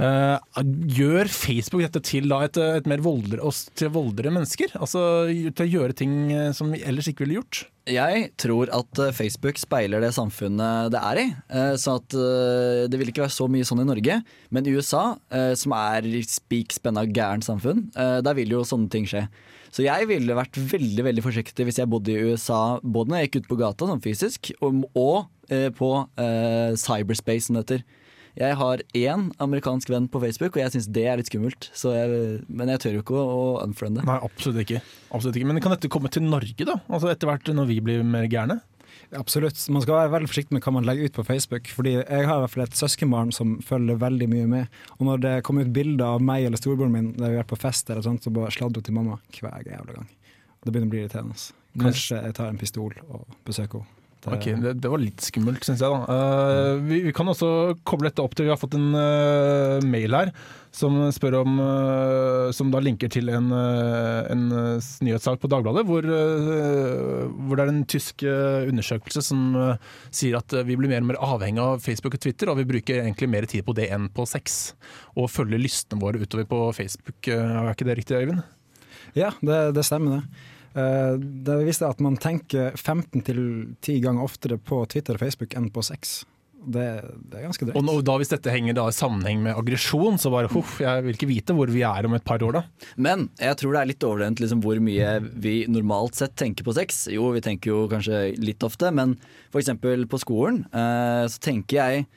Eh, 0.00 0.62
gjør 0.98 1.30
Facebook 1.30 1.84
dette 1.86 2.02
til 2.06 2.32
et, 2.38 2.58
et 2.58 2.90
mer 2.90 3.02
voldere, 3.04 3.52
til 3.78 3.92
voldere 3.94 4.32
mennesker? 4.34 4.74
Altså 4.80 5.02
til 5.28 5.64
å 5.64 5.72
gjøre 5.78 5.98
ting 5.98 6.16
eh, 6.34 6.52
som 6.56 6.72
vi 6.74 6.82
ellers 6.86 7.10
ikke 7.10 7.26
ville 7.26 7.40
gjort? 7.40 7.66
Jeg 7.88 8.30
tror 8.40 8.70
at 8.74 9.00
eh, 9.02 9.12
Facebook 9.16 9.58
speiler 9.60 10.02
det 10.04 10.10
samfunnet 10.16 10.90
det 10.92 11.00
er 11.00 11.20
i. 11.22 11.26
eh, 11.48 11.74
Så 11.80 11.96
at 11.98 12.16
eh, 12.16 12.84
det 12.90 12.98
vil 13.00 13.10
ikke 13.12 13.24
være 13.24 13.34
så 13.34 13.48
mye 13.50 13.66
sånn 13.68 13.82
i 13.82 13.86
Norge. 13.88 14.18
Men 14.54 14.68
i 14.68 14.74
USA, 14.76 15.16
som 15.58 15.74
er 15.76 16.06
spik 16.28 16.72
spenna 16.76 17.04
gærent 17.06 17.46
samfunn, 17.46 17.86
der 17.94 18.36
vil 18.36 18.52
jo 18.56 18.62
sånne 18.66 18.90
ting 18.92 19.06
skje. 19.08 19.26
Så 19.74 19.84
jeg 19.84 20.08
ville 20.08 20.36
vært 20.36 20.56
veldig 20.56 21.04
veldig 21.04 21.24
forsiktig 21.24 21.66
hvis 21.68 21.78
jeg 21.80 21.90
bodde 21.92 22.14
i 22.14 22.30
USA, 22.30 22.78
både 22.82 23.12
når 23.12 23.20
jeg 23.20 23.28
gikk 23.28 23.40
ut 23.42 23.50
på 23.50 23.58
gata 23.60 23.88
sånn 23.90 24.02
fysisk, 24.04 24.50
og, 24.64 25.28
på 25.76 25.90
cyberspace, 26.80 27.46
som 27.48 27.58
det 27.58 27.64
heter. 27.66 27.84
Jeg 28.38 28.54
har 28.60 28.82
én 28.94 29.28
amerikansk 29.42 29.90
venn 29.90 30.06
på 30.10 30.20
Facebook, 30.22 30.54
og 30.54 30.62
jeg 30.62 30.74
syns 30.76 30.86
det 30.94 31.04
er 31.10 31.18
litt 31.18 31.30
skummelt. 31.30 31.70
Så 31.74 31.90
jeg, 31.96 32.40
men 32.46 32.70
jeg 32.70 32.84
tør 32.84 32.98
jo 32.98 33.02
ikke 33.02 33.18
å, 33.18 33.38
unfriende. 33.64 34.04
Nei, 34.06 34.18
absolutt 34.22 34.62
ikke. 34.62 34.82
absolutt 35.10 35.40
ikke. 35.40 35.48
Men 35.50 35.58
kan 35.64 35.74
dette 35.74 35.90
komme 35.90 36.10
til 36.12 36.22
Norge, 36.22 36.66
da? 36.68 36.78
Altså 36.86 37.10
Etter 37.10 37.30
hvert 37.30 37.50
når 37.50 37.66
vi 37.72 37.80
blir 37.82 38.06
mer 38.06 38.28
gærne? 38.30 38.60
Absolutt. 39.18 39.58
Man 39.72 39.82
skal 39.82 39.96
være 39.96 40.12
veldig 40.12 40.30
forsiktig 40.30 40.54
med 40.54 40.62
hva 40.62 40.74
man 40.76 40.86
legger 40.86 41.08
ut 41.08 41.18
på 41.18 41.26
Facebook. 41.26 41.70
Fordi 41.74 41.96
jeg 41.96 42.28
har 42.30 42.38
i 42.38 42.44
hvert 42.44 42.54
fall 42.54 42.66
et 42.66 42.78
søskenbarn 42.78 43.34
som 43.34 43.58
følger 43.64 43.98
veldig 43.98 44.30
mye 44.30 44.48
med. 44.54 44.80
Og 44.98 45.06
når 45.10 45.22
det 45.24 45.34
kommer 45.48 45.66
ut 45.66 45.74
bilder 45.74 46.14
av 46.14 46.24
meg 46.24 46.46
eller 46.46 46.60
storebroren 46.60 46.94
min 46.94 47.12
der 47.18 47.34
vi 47.34 47.42
er 47.42 47.48
på 47.48 47.58
fest, 47.58 47.90
eller 47.90 48.06
sånt, 48.06 48.22
så 48.22 48.34
bare 48.34 48.54
sladrer 48.54 48.82
hun 48.82 48.88
til 48.88 48.98
mamma 49.00 49.20
hver 49.40 49.66
jævla 49.66 49.98
gang. 49.98 50.10
Det 50.62 50.72
begynner 50.72 50.90
å 50.90 50.94
bli 50.94 51.04
irriterende. 51.04 51.38
Kanskje 51.78 52.22
jeg 52.22 52.36
tar 52.38 52.52
en 52.52 52.60
pistol 52.60 52.94
og 53.08 53.24
besøker 53.48 53.82
henne. 53.82 53.94
Det- 54.18 54.32
okay, 54.34 54.54
det, 54.58 54.72
det 54.82 54.90
var 54.90 54.98
litt 54.98 55.22
skummelt, 55.22 55.62
syns 55.62 55.78
jeg. 55.78 55.88
da. 55.94 55.98
Uh, 56.10 56.80
vi, 56.88 56.96
vi 57.06 57.12
kan 57.14 57.28
også 57.30 57.76
koble 57.86 58.08
dette 58.10 58.24
opp 58.24 58.34
til 58.34 58.48
Vi 58.48 58.50
har 58.50 58.58
fått 58.58 58.74
en 58.74 58.88
uh, 58.90 59.78
mail 59.86 60.16
her 60.16 60.32
som 60.74 60.96
spør 61.14 61.36
om 61.40 61.54
uh, 61.62 62.50
Som 62.54 62.72
da 62.74 62.80
linker 62.82 63.08
til 63.14 63.30
en, 63.32 63.46
en 63.54 64.42
nyhetssak 65.06 65.38
på 65.40 65.48
Dagbladet, 65.50 65.86
hvor, 65.88 66.04
hvor 66.04 67.56
det 67.56 67.64
er 67.64 67.72
en 67.72 67.86
tysk 67.88 68.22
undersøkelse 68.26 69.22
som 69.24 69.56
sier 70.10 70.36
at 70.38 70.52
vi 70.68 70.76
blir 70.78 70.90
mer 70.90 71.02
og 71.06 71.08
mer 71.12 71.20
avhengig 71.24 71.62
av 71.62 71.80
Facebook 71.84 72.18
og 72.18 72.22
Twitter, 72.26 72.50
og 72.52 72.58
vi 72.60 72.66
bruker 72.68 73.00
egentlig 73.00 73.30
mer 73.32 73.48
tid 73.48 73.64
på 73.66 73.74
det 73.78 73.88
enn 73.94 74.10
på 74.14 74.26
sex. 74.28 74.58
Og 75.16 75.30
følger 75.32 75.62
lystene 75.62 76.02
våre 76.02 76.20
utover 76.20 76.46
på 76.50 76.60
Facebook. 76.76 77.30
Er 77.32 77.72
ikke 77.72 77.88
det 77.88 77.98
riktig, 78.02 78.20
Øyvind? 78.20 78.44
Ja, 79.16 79.32
det, 79.40 79.60
det 79.78 79.86
stemmer 79.88 80.18
det. 80.18 80.46
Eh, 80.74 81.14
Det 81.18 81.60
viste 81.66 81.88
at 81.88 82.00
man 82.04 82.16
tenker 82.20 82.72
15-10 82.76 84.00
ganger 84.04 84.24
oftere 84.24 84.58
på 84.58 84.82
Twitter 84.90 85.16
og 85.16 85.22
Facebook 85.24 85.56
enn 85.58 85.70
på 85.72 85.84
sex. 85.86 86.20
Det, 86.68 86.84
det 87.30 87.38
er 87.38 87.44
ganske 87.46 87.64
drøyt. 87.68 87.76
Og 87.78 87.84
nå, 87.86 87.94
da 88.04 88.16
hvis 88.18 88.32
dette 88.32 88.50
henger 88.52 88.74
da 88.76 88.88
i 88.90 88.94
sammenheng 88.96 89.40
med 89.44 89.56
aggresjon, 89.56 90.18
så 90.20 90.32
bare 90.34 90.50
huff, 90.52 90.80
jeg 90.82 91.04
vil 91.06 91.14
ikke 91.14 91.28
vite 91.30 91.54
hvor 91.56 91.70
vi 91.72 91.84
er 91.86 92.08
om 92.08 92.16
et 92.18 92.26
par 92.26 92.42
år 92.44 92.58
da. 92.58 92.62
Men 92.98 93.28
jeg 93.40 93.56
tror 93.60 93.76
det 93.76 93.80
er 93.80 93.90
litt 93.92 94.04
overdrevent 94.08 94.42
liksom, 94.42 94.62
hvor 94.64 94.80
mye 94.82 95.12
vi 95.38 95.54
normalt 95.70 96.18
sett 96.18 96.34
tenker 96.36 96.66
på 96.66 96.74
sex. 96.76 97.06
Jo, 97.14 97.30
vi 97.36 97.44
tenker 97.46 97.72
jo 97.72 97.84
kanskje 97.88 98.24
litt 98.42 98.66
ofte, 98.66 98.90
men 98.92 99.14
f.eks. 99.54 99.70
på 100.10 100.20
skolen 100.20 100.64
eh, 100.72 101.24
så 101.30 101.44
tenker 101.46 101.78
jeg 101.78 102.08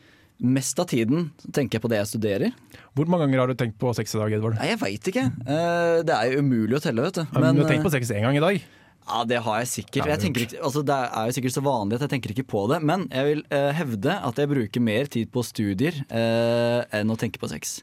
mest 0.42 0.80
av 0.82 0.90
tiden 0.90 1.30
tenker 1.54 1.78
jeg 1.78 1.84
på 1.84 1.90
det 1.92 2.02
jeg 2.02 2.12
studerer. 2.16 2.54
Hvor 2.98 3.10
mange 3.10 3.28
ganger 3.28 3.44
har 3.44 3.52
du 3.52 3.58
tenkt 3.60 3.78
på 3.82 3.94
sex 3.98 4.16
i 4.16 4.20
dag, 4.20 4.36
Edvard? 4.38 4.58
Nei, 4.60 4.72
jeg 4.74 4.82
veit 4.82 5.10
ikke. 5.14 5.26
Eh, 5.46 5.98
det 6.08 6.18
er 6.18 6.34
jo 6.34 6.44
umulig 6.46 6.80
å 6.80 6.84
telle, 6.84 7.06
vet 7.06 7.22
du. 7.22 7.26
Men, 7.38 7.56
du 7.56 7.64
har 7.64 7.68
eh, 7.68 7.74
tenkt 7.76 7.88
på 7.88 7.94
sex 7.94 8.14
én 8.16 8.26
gang 8.26 8.40
i 8.40 8.44
dag? 8.44 8.62
Ja, 9.08 9.24
det 9.28 9.42
har 9.44 9.62
jeg 9.62 9.70
sikkert. 9.72 10.08
Jeg 10.08 10.30
ikke, 10.30 10.60
altså, 10.62 10.84
det 10.86 10.96
er 10.96 11.30
jo 11.30 11.36
sikkert 11.36 11.56
så 11.56 11.64
vanlig 11.66 11.98
at 11.98 12.06
jeg 12.06 12.14
tenker 12.14 12.34
ikke 12.36 12.48
på 12.54 12.66
det. 12.72 12.82
Men 12.86 13.08
jeg 13.10 13.28
vil 13.28 13.42
eh, 13.50 13.72
hevde 13.78 14.18
at 14.30 14.42
jeg 14.42 14.52
bruker 14.52 14.84
mer 14.84 15.10
tid 15.12 15.32
på 15.34 15.44
studier 15.46 15.98
eh, 16.08 16.80
enn 17.00 17.12
å 17.12 17.18
tenke 17.20 17.42
på 17.42 17.50
sex. 17.52 17.80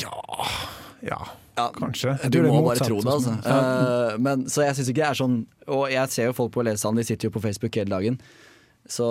Ja, 0.00 0.16
ja 1.04 1.20
Ja, 1.52 1.66
kanskje. 1.76 2.14
Du 2.32 2.40
må 2.46 2.62
bare 2.64 2.80
tro 2.80 3.02
det, 3.02 3.12
altså. 3.12 3.34
Ja. 3.44 3.58
Uh, 3.60 4.14
men, 4.24 4.46
så 4.48 4.64
jeg 4.64 4.78
syns 4.78 4.88
ikke 4.88 5.02
det 5.02 5.08
er 5.10 5.18
sånn 5.18 5.34
Og 5.68 5.82
jeg 5.92 6.08
ser 6.14 6.30
jo 6.30 6.36
folk 6.38 6.54
på 6.54 6.64
lesesalen, 6.64 6.96
de 6.96 7.04
sitter 7.04 7.28
jo 7.28 7.34
på 7.34 7.42
Facebook 7.44 7.76
hele 7.76 7.92
dagen. 7.92 8.16
Så, 8.88 9.06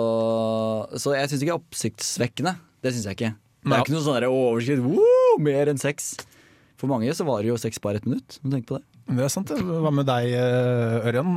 så 0.98 1.14
jeg 1.14 1.30
syns 1.30 1.38
ikke 1.38 1.52
det 1.52 1.54
er 1.54 1.60
oppsiktsvekkende. 1.60 2.54
Det 2.82 2.92
syns 2.94 3.08
jeg 3.08 3.18
ikke. 3.18 3.32
Det 3.62 3.76
er 3.76 3.84
ikke 3.84 3.94
noe 3.94 4.04
sånn 4.04 4.18
der 4.18 4.28
overskritt 4.28 4.82
«Woo, 4.82 5.36
mer 5.42 5.70
enn 5.70 5.78
sex. 5.80 6.16
For 6.82 6.90
mange 6.90 7.12
så 7.14 7.22
varer 7.22 7.46
jo 7.52 7.58
sex 7.60 7.78
bare 7.78 8.00
ett 8.00 8.08
minutt. 8.08 8.40
Om 8.42 8.50
du 8.50 8.58
på 8.66 8.80
det. 8.80 8.82
Det 9.12 9.22
er 9.22 9.30
sant. 9.30 9.50
det. 9.50 9.58
Hva 9.62 9.90
med 9.94 10.06
deg, 10.08 10.32
eh, 10.34 11.06
Ørjan? 11.10 11.28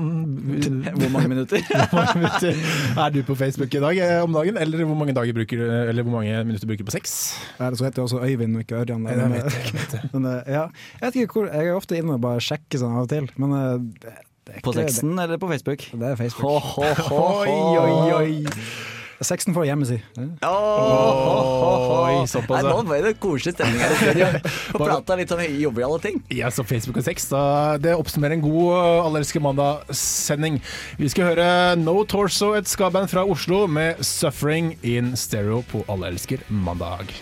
Hvor 1.00 1.12
mange 1.14 1.30
minutter? 1.30 1.62
Hvor 1.92 2.00
mange 2.00 2.24
minutter 2.24 2.58
er 3.04 3.14
du 3.14 3.20
på 3.28 3.38
Facebook 3.38 3.78
i 3.78 3.82
dag 3.84 4.02
eh, 4.02 4.24
om 4.24 4.34
dagen? 4.34 4.58
Eller 4.62 4.86
hvor 4.86 4.98
mange, 4.98 5.14
dager 5.18 5.38
bruker, 5.38 5.62
eller 5.92 6.06
hvor 6.06 6.18
mange 6.18 6.40
minutter 6.50 6.70
bruker 6.70 6.86
du 6.86 6.90
på 6.90 6.96
sex? 6.98 7.16
Så 7.60 7.86
heter 7.86 8.02
jeg 8.02 8.08
også 8.08 8.24
Øyvind 8.26 8.58
og 8.58 8.66
ikke 8.66 8.82
Ørjan. 8.82 9.06
Jeg 9.06 9.22
vet 9.22 9.46
det, 9.46 9.54
jeg 9.54 9.78
vet 9.78 9.96
det. 9.98 10.04
men, 10.14 10.28
eh, 10.32 10.52
ja. 10.58 10.66
Jeg 11.02 11.06
vet 11.06 11.22
ikke 11.22 11.40
hvor, 11.40 11.54
jeg 11.54 11.70
er 11.70 11.78
ofte 11.78 12.02
inne 12.02 12.18
og 12.18 12.26
bare 12.26 12.42
sjekker 12.42 12.82
sånn 12.82 12.98
av 12.98 13.06
og 13.06 13.14
til, 13.14 13.30
men 13.42 13.56
det, 14.02 14.18
det 14.50 14.66
På 14.66 14.74
sexen 14.74 15.02
sexen 15.02 15.26
eller 15.28 15.42
på 15.42 15.54
Facebook? 15.54 15.90
Det, 15.92 16.02
det 16.02 16.14
er 16.16 16.22
Facebook. 16.26 16.50
Ho, 16.50 16.86
ho, 16.90 17.08
ho, 17.10 17.24
Oi, 17.46 17.58
oi, 17.86 18.14
oi! 18.18 18.94
Sexen 19.24 19.56
får 19.56 19.68
hjemme 19.70 19.86
si. 19.88 19.96
Ja. 20.18 20.52
Oi, 20.52 22.26
såpass, 22.28 22.64
Nei, 22.64 22.72
nå 22.72 22.82
ble 22.88 23.00
det 23.06 23.14
koselig 23.24 23.56
stemning 23.56 23.80
her 23.80 23.94
i 23.94 24.00
studio. 24.02 24.28
Få 24.74 24.82
prata 24.82 25.18
litt 25.20 25.32
om 25.32 25.44
jobber 25.46 25.86
og 25.86 25.94
alle 25.94 26.04
ting. 26.04 26.20
Ja, 26.36 26.52
så 26.52 26.66
Facebook 26.68 27.00
og 27.00 27.08
sex, 27.08 27.30
da, 27.32 27.44
det 27.82 27.96
oppsummerer 27.96 28.36
en 28.38 28.44
god 28.44 28.76
Allerske 29.06 29.40
mandag-sending. 29.44 30.60
Vi 31.00 31.12
skal 31.14 31.32
høre 31.32 31.48
No 31.80 32.02
Torso, 32.04 32.54
et 32.60 32.68
skaband 32.70 33.12
fra 33.12 33.24
Oslo 33.24 33.66
med 33.68 34.04
'Suffering 34.04 34.76
in 34.84 35.14
Stereo' 35.16 35.64
på 35.72 35.86
Allelsker 35.92 36.44
mandag. 36.50 37.16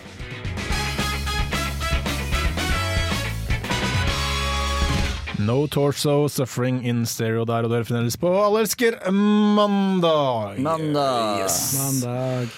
No 5.43 5.67
Torso, 5.67 6.29
'Suffering 6.29 6.83
in 6.87 7.03
Stereo' 7.03 7.43
der, 7.45 7.65
og 7.65 7.71
dere 7.73 7.83
fremdeles 7.83 8.15
på 8.19 8.29
Alle 8.31 8.63
elsker 8.63 8.95
mandag. 9.11 10.59
Mandag. 10.63 11.43
Yes. 11.43 11.57
Mandag. 11.75 12.53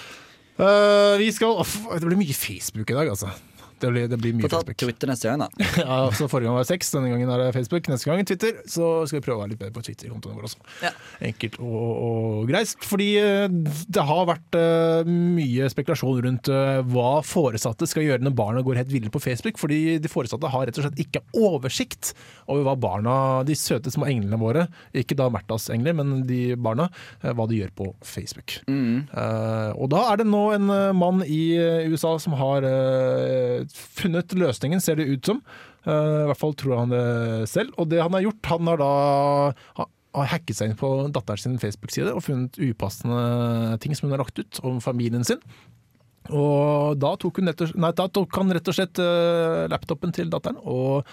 Uh, 0.56 1.18
vi 1.20 1.32
skal 1.34 1.58
Det 1.98 2.06
blir 2.06 2.20
mye 2.20 2.36
Facebook 2.36 2.90
i 2.90 2.96
dag, 2.96 3.10
altså. 3.10 3.32
Det 3.80 3.90
blir, 3.92 4.06
det 4.08 4.16
blir 4.20 4.32
mye 4.36 4.48
Få 4.48 4.52
ta. 4.56 4.74
Twitter 4.80 5.10
neste 5.10 5.28
gang, 5.28 5.44
da. 5.44 5.66
Ja, 5.86 5.98
så 6.16 6.28
Forrige 6.30 6.48
gang 6.48 6.56
var 6.56 6.64
det 6.64 6.70
sex, 6.70 6.90
denne 6.94 7.10
gangen 7.12 7.30
er 7.32 7.42
det 7.42 7.48
Facebook, 7.56 7.88
neste 7.92 8.08
gang 8.08 8.24
Twitter. 8.28 8.62
Så 8.70 8.88
skal 9.08 9.20
vi 9.20 9.24
prøve 9.26 9.38
å 9.38 9.42
være 9.44 9.52
litt 9.52 9.60
bedre 9.60 9.74
på 9.76 9.84
Twitter-kontoene 9.84 10.38
våre 10.38 10.48
også. 10.48 10.62
Ja. 10.84 10.92
Enkelt 11.28 11.58
og, 11.60 11.90
og 12.06 12.48
greit. 12.48 12.72
Fordi 12.86 13.08
eh, 13.20 13.58
det 13.92 14.04
har 14.08 14.28
vært 14.30 14.58
uh, 14.58 15.08
mye 15.08 15.68
spekulasjon 15.72 16.22
rundt 16.24 16.50
uh, 16.52 16.80
hva 16.88 17.20
foresatte 17.26 17.88
skal 17.90 18.06
gjøre 18.06 18.24
når 18.24 18.36
barna 18.38 18.64
går 18.66 18.80
helt 18.80 18.92
ville 18.94 19.12
på 19.12 19.22
Facebook. 19.22 19.60
Fordi 19.60 19.98
de 20.02 20.12
foresatte 20.12 20.50
har 20.52 20.66
rett 20.68 20.80
og 20.80 20.88
slett 20.88 21.04
ikke 21.04 21.24
oversikt 21.36 22.14
over 22.46 22.64
hva 22.70 22.76
barna, 22.80 23.16
de 23.46 23.56
søte 23.58 23.92
små 23.92 24.08
englene 24.08 24.40
våre, 24.40 24.66
ikke 24.96 25.18
da 25.18 25.28
Märthas 25.32 25.68
engler, 25.74 25.96
men 25.98 26.22
de 26.28 26.40
barna, 26.56 26.88
uh, 27.24 27.32
hva 27.36 27.48
de 27.50 27.60
gjør 27.60 27.76
på 27.76 27.90
Facebook. 28.06 28.58
Mm. 28.70 29.08
Og 29.76 29.88
da 29.92 30.00
er 30.10 30.20
det 30.20 30.26
nå 30.28 30.42
en 30.54 30.70
mann 30.96 31.22
i 31.22 31.56
USA 31.90 32.14
som 32.22 32.34
har 32.38 32.64
funnet 33.74 34.34
løsningen, 34.36 34.82
ser 34.82 34.98
det 35.00 35.08
ut 35.10 35.28
som. 35.32 35.42
Uh, 35.86 36.24
I 36.24 36.28
hvert 36.30 36.40
fall 36.40 36.56
tror 36.58 36.80
han 36.82 36.94
det 36.94 37.04
selv. 37.50 37.74
Og 37.80 37.90
det 37.90 38.02
han 38.02 38.14
har 38.16 38.26
gjort, 38.26 38.50
han 38.52 38.72
har 38.72 38.82
da 38.82 38.90
ha- 39.80 39.90
har 40.16 40.30
hacket 40.32 40.58
seg 40.58 40.70
inn 40.70 40.80
på 40.80 40.90
datteren 41.12 41.42
sin 41.42 41.58
Facebook-side 41.60 42.12
og 42.14 42.24
funnet 42.24 42.56
upassende 42.56 43.76
ting 43.82 43.96
som 43.96 44.08
hun 44.08 44.16
har 44.16 44.24
lagt 44.24 44.38
ut 44.40 44.60
om 44.64 44.78
familien 44.80 45.26
sin. 45.28 45.42
Og 46.34 46.96
da 46.98 47.12
tok, 47.20 47.38
og, 47.38 47.64
nei, 47.78 47.92
da 47.94 48.06
tok 48.10 48.38
han 48.40 48.54
rett 48.56 48.70
og 48.70 48.76
slett 48.76 48.98
uh, 49.02 49.66
laptopen 49.70 50.14
til 50.16 50.32
datteren 50.32 50.58
og, 50.64 51.06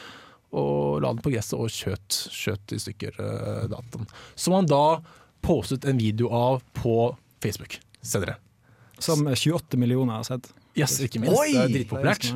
og 0.56 1.04
la 1.04 1.12
den 1.14 1.22
på 1.26 1.34
gresset 1.36 1.60
og 1.60 1.70
skjøt, 1.74 2.22
skjøt 2.34 2.74
i 2.74 2.82
stykker 2.82 3.20
uh, 3.20 3.66
datteren. 3.70 4.10
Som 4.34 4.58
han 4.58 4.70
da 4.70 5.04
postet 5.44 5.86
en 5.86 6.00
video 6.00 6.32
av 6.34 6.64
på 6.80 7.12
Facebook 7.44 7.78
senere. 8.02 8.40
Som 9.04 9.28
28 9.28 9.78
millioner 9.78 10.22
har 10.22 10.28
sett. 10.28 10.50
Yes, 10.80 10.96
ikke 11.06 11.20
minst. 11.22 11.38
Oi! 11.38 11.52
Det 11.54 11.62
er 11.62 11.74
dritpopulært. 11.76 12.30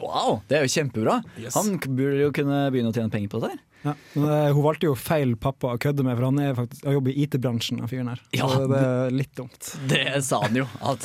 Wow, 0.00 0.40
det 0.50 0.56
er 0.58 0.64
jo 0.66 0.72
kjempebra. 0.72 1.20
Yes. 1.38 1.54
Han 1.54 1.76
burde 1.84 2.24
jo 2.24 2.32
kunne 2.34 2.64
begynne 2.74 2.90
å 2.90 2.96
tjene 2.96 3.12
penger 3.12 3.30
på 3.30 3.40
det 3.44 3.52
her. 3.54 3.60
Ja. 3.84 3.92
Men 4.16 4.30
eh, 4.32 4.46
hun 4.56 4.64
valgte 4.64 4.88
jo 4.88 4.94
feil 4.98 5.34
pappa 5.38 5.74
å 5.74 5.80
kødde 5.80 6.06
med, 6.06 6.16
for 6.16 6.26
han 6.30 6.40
er 6.42 6.54
faktisk, 6.56 6.86
han 6.88 6.96
jobber 6.96 7.12
i 7.12 7.26
IT-bransjen. 7.26 7.82
fyren 7.90 8.10
her. 8.14 8.22
Ja, 8.34 8.48
Så 8.50 8.64
det 8.72 8.80
er 8.80 9.14
litt 9.14 9.34
dumt. 9.38 9.70
Det 9.90 10.04
sa 10.24 10.40
han 10.46 10.56
jo. 10.58 10.66
At, 10.80 11.04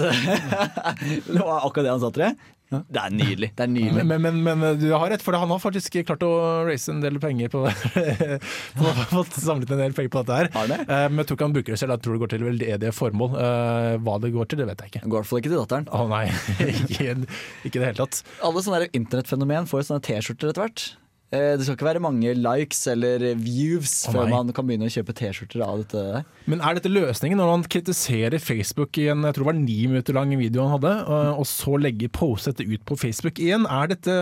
det 1.28 1.42
var 1.44 1.66
akkurat 1.68 1.84
det 1.86 1.94
han 1.94 2.02
sa, 2.02 2.12
til 2.16 2.26
jeg. 2.30 2.38
Ja. 2.70 2.80
Det 2.86 3.02
er 3.02 3.14
nydelig. 3.18 3.48
Det 3.58 3.64
er 3.66 3.72
nydelig. 3.72 4.04
Men, 4.06 4.22
men, 4.22 4.40
men, 4.46 4.66
du 4.78 4.86
har 4.94 5.10
rett, 5.10 5.24
for 5.26 5.34
han 5.34 5.50
har 5.50 5.62
faktisk 5.64 5.96
klart 6.06 6.22
å 6.26 6.30
raise 6.68 6.92
en 6.94 7.00
del 7.02 7.18
penger 7.22 7.50
på 7.50 7.64
Han 7.66 8.86
har 9.00 9.10
fått 9.10 9.40
samlet 9.42 9.74
en 9.74 9.82
del 9.82 9.96
penger 9.98 10.14
på 10.14 10.22
dette 10.22 10.38
her. 10.38 10.52
Har 10.54 10.70
det? 10.70 10.78
Eh, 10.86 11.08
Men 11.10 11.24
jeg 11.24 11.30
tror 11.32 11.40
ikke 11.40 11.48
han 11.50 11.56
bruker 11.58 11.74
det 11.76 11.80
selv, 11.82 11.96
jeg 11.98 12.06
tror 12.06 12.18
det 12.18 12.24
går 12.26 12.34
til 12.36 12.46
veldedige 12.46 12.94
formål. 12.94 13.36
Eh, 13.42 13.92
Hva 14.06 14.20
det 14.22 14.34
går 14.38 14.52
til, 14.54 14.62
det 14.62 14.70
vet 14.70 14.86
jeg 14.86 14.94
ikke. 14.94 15.04
Går 15.08 15.10
i 15.10 15.20
hvert 15.20 15.32
fall 15.32 15.42
ikke 15.42 15.54
til 15.56 15.62
datteren. 15.64 15.90
Å 15.90 16.06
nei, 16.14 16.24
ikke, 16.70 17.18
ikke 17.66 17.74
i 17.74 17.82
det 17.82 17.88
hele 17.90 18.02
tatt. 18.04 18.22
Alle 18.46 18.66
sånne 18.66 18.84
der 18.86 18.98
internettfenomen 19.02 19.70
får 19.72 19.82
jo 19.82 19.90
sånne 19.90 20.06
T-skjorter 20.10 20.54
etter 20.54 20.68
hvert. 20.68 20.86
Eh, 21.32 21.54
Det 21.60 21.66
skal 21.66 21.76
ikke 21.78 21.86
være 21.86 22.02
mange 22.02 22.32
likes 22.34 22.80
eller 22.90 23.22
views 23.38 23.92
oh, 24.10 24.16
før 24.16 24.30
man 24.32 24.50
kan 24.56 24.66
begynne 24.66 24.88
å 24.90 24.94
kjøpe 24.94 25.14
T-skjorter 25.14 25.62
av 25.62 25.84
dette. 25.84 26.24
Men 26.50 26.64
er 26.66 26.80
dette 26.80 26.90
løsningen 26.90 27.38
når 27.38 27.52
man 27.52 27.66
kritiserer 27.70 28.42
Facebook 28.42 28.98
i 28.98 29.10
en 29.14 29.22
jeg 29.28 29.38
tror 29.38 29.46
det 29.46 29.52
var 29.52 29.60
ni 29.62 29.80
minutter 29.88 30.18
lang 30.18 30.34
video 30.40 30.66
han 30.66 30.74
hadde, 30.80 30.94
eh, 31.06 31.34
og 31.38 31.46
så 31.50 31.78
legger 31.78 32.10
postet 32.18 32.58
dette 32.58 32.70
ut 32.74 32.86
på 32.90 32.98
Facebook 32.98 33.38
igjen? 33.44 33.68
Er 33.70 33.92
dette 33.94 34.16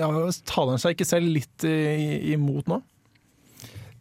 ja, 0.00 0.10
Taler 0.44 0.76
han 0.76 0.82
seg 0.84 0.98
ikke 0.98 1.08
selv 1.08 1.32
litt 1.32 1.64
imot 1.64 2.68
nå? 2.68 2.82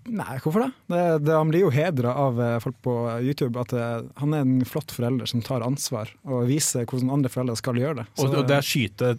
Nei, 0.04 0.36
hvorfor 0.44 0.66
det? 0.66 0.72
det, 0.92 1.04
det 1.24 1.36
han 1.38 1.48
blir 1.52 1.64
jo 1.64 1.70
hedra 1.72 2.12
av 2.26 2.40
eh, 2.44 2.58
folk 2.60 2.76
på 2.84 2.94
YouTube. 3.24 3.56
At 3.62 3.72
det, 3.72 3.86
han 4.20 4.34
er 4.36 4.44
en 4.44 4.58
flott 4.68 4.92
forelder 4.92 5.30
som 5.32 5.40
tar 5.46 5.64
ansvar 5.64 6.12
og 6.28 6.50
viser 6.50 6.84
hvordan 6.90 7.14
andre 7.16 7.32
foreldre 7.32 7.56
skal 7.60 7.80
gjøre 7.80 8.02
det. 8.02 8.06
Så- 8.20 8.28
Og, 8.28 8.36
og 8.42 8.50
det 8.52 8.58
er 8.58 8.68
skyte 8.68 9.14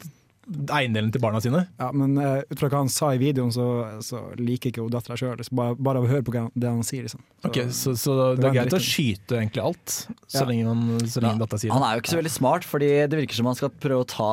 eiendelen 0.75 1.11
til 1.15 1.23
barna 1.23 1.41
sine? 1.43 1.65
Ja, 1.81 1.89
men 1.97 2.19
uh, 2.21 2.43
ut 2.51 2.61
fra 2.61 2.69
hva 2.73 2.83
han 2.83 2.91
sa 2.93 3.13
i 3.15 3.21
videoen, 3.23 3.53
så, 3.55 3.65
så 4.05 4.21
liker 4.39 4.71
ikke 4.71 4.85
hun 4.85 4.93
dattera 4.93 5.17
sjøl. 5.19 5.41
Bare, 5.57 5.77
bare 5.77 6.03
av 6.03 6.07
å 6.07 6.11
høre 6.11 6.25
på 6.27 6.35
det 6.35 6.69
han 6.69 6.85
sier. 6.87 7.07
Liksom. 7.07 7.23
Så, 7.25 7.49
Ok, 7.51 7.59
Så, 7.75 7.95
så 8.01 8.15
det 8.19 8.43
det 8.43 8.51
er 8.51 8.57
greit 8.61 8.77
å 8.77 8.83
skyte 8.83 9.39
egentlig 9.41 9.65
alt, 9.65 9.97
så 10.29 10.43
Ja. 10.43 10.47
lenge, 10.51 10.69
man, 10.71 11.09
så 11.09 11.23
lenge 11.25 11.43
dattera 11.43 11.63
sier 11.63 11.75
Han 11.75 11.85
er 11.87 11.97
jo 11.97 12.05
ikke 12.05 12.15
så 12.15 12.21
veldig 12.21 12.35
smart, 12.37 12.69
fordi 12.69 12.91
det 13.09 13.21
virker 13.23 13.41
som 13.41 13.51
han 13.51 13.59
skal 13.59 13.73
prøve 13.85 14.05
å 14.05 14.09
ta 14.15 14.33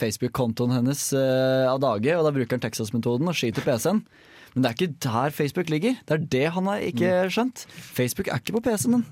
Facebook-kontoen 0.00 0.74
hennes 0.78 1.04
uh, 1.16 1.70
av 1.72 1.80
dage, 1.82 2.14
og 2.16 2.26
da 2.26 2.34
bruker 2.34 2.56
han 2.58 2.64
Texas-metoden 2.64 3.30
og 3.30 3.38
skyter 3.38 3.66
PC-en. 3.66 4.04
Men 4.54 4.64
det 4.64 4.70
er 4.70 4.76
ikke 4.76 4.94
der 5.06 5.34
Facebook 5.34 5.70
ligger. 5.70 5.98
Det 6.08 6.16
er 6.16 6.24
det 6.34 6.44
han 6.56 6.66
har 6.66 6.82
ikke 6.82 7.10
skjønt. 7.30 7.64
Facebook 7.70 8.28
er 8.28 8.40
ikke 8.40 8.56
på 8.56 8.62
PC-en 8.66 8.96
din. 8.98 9.04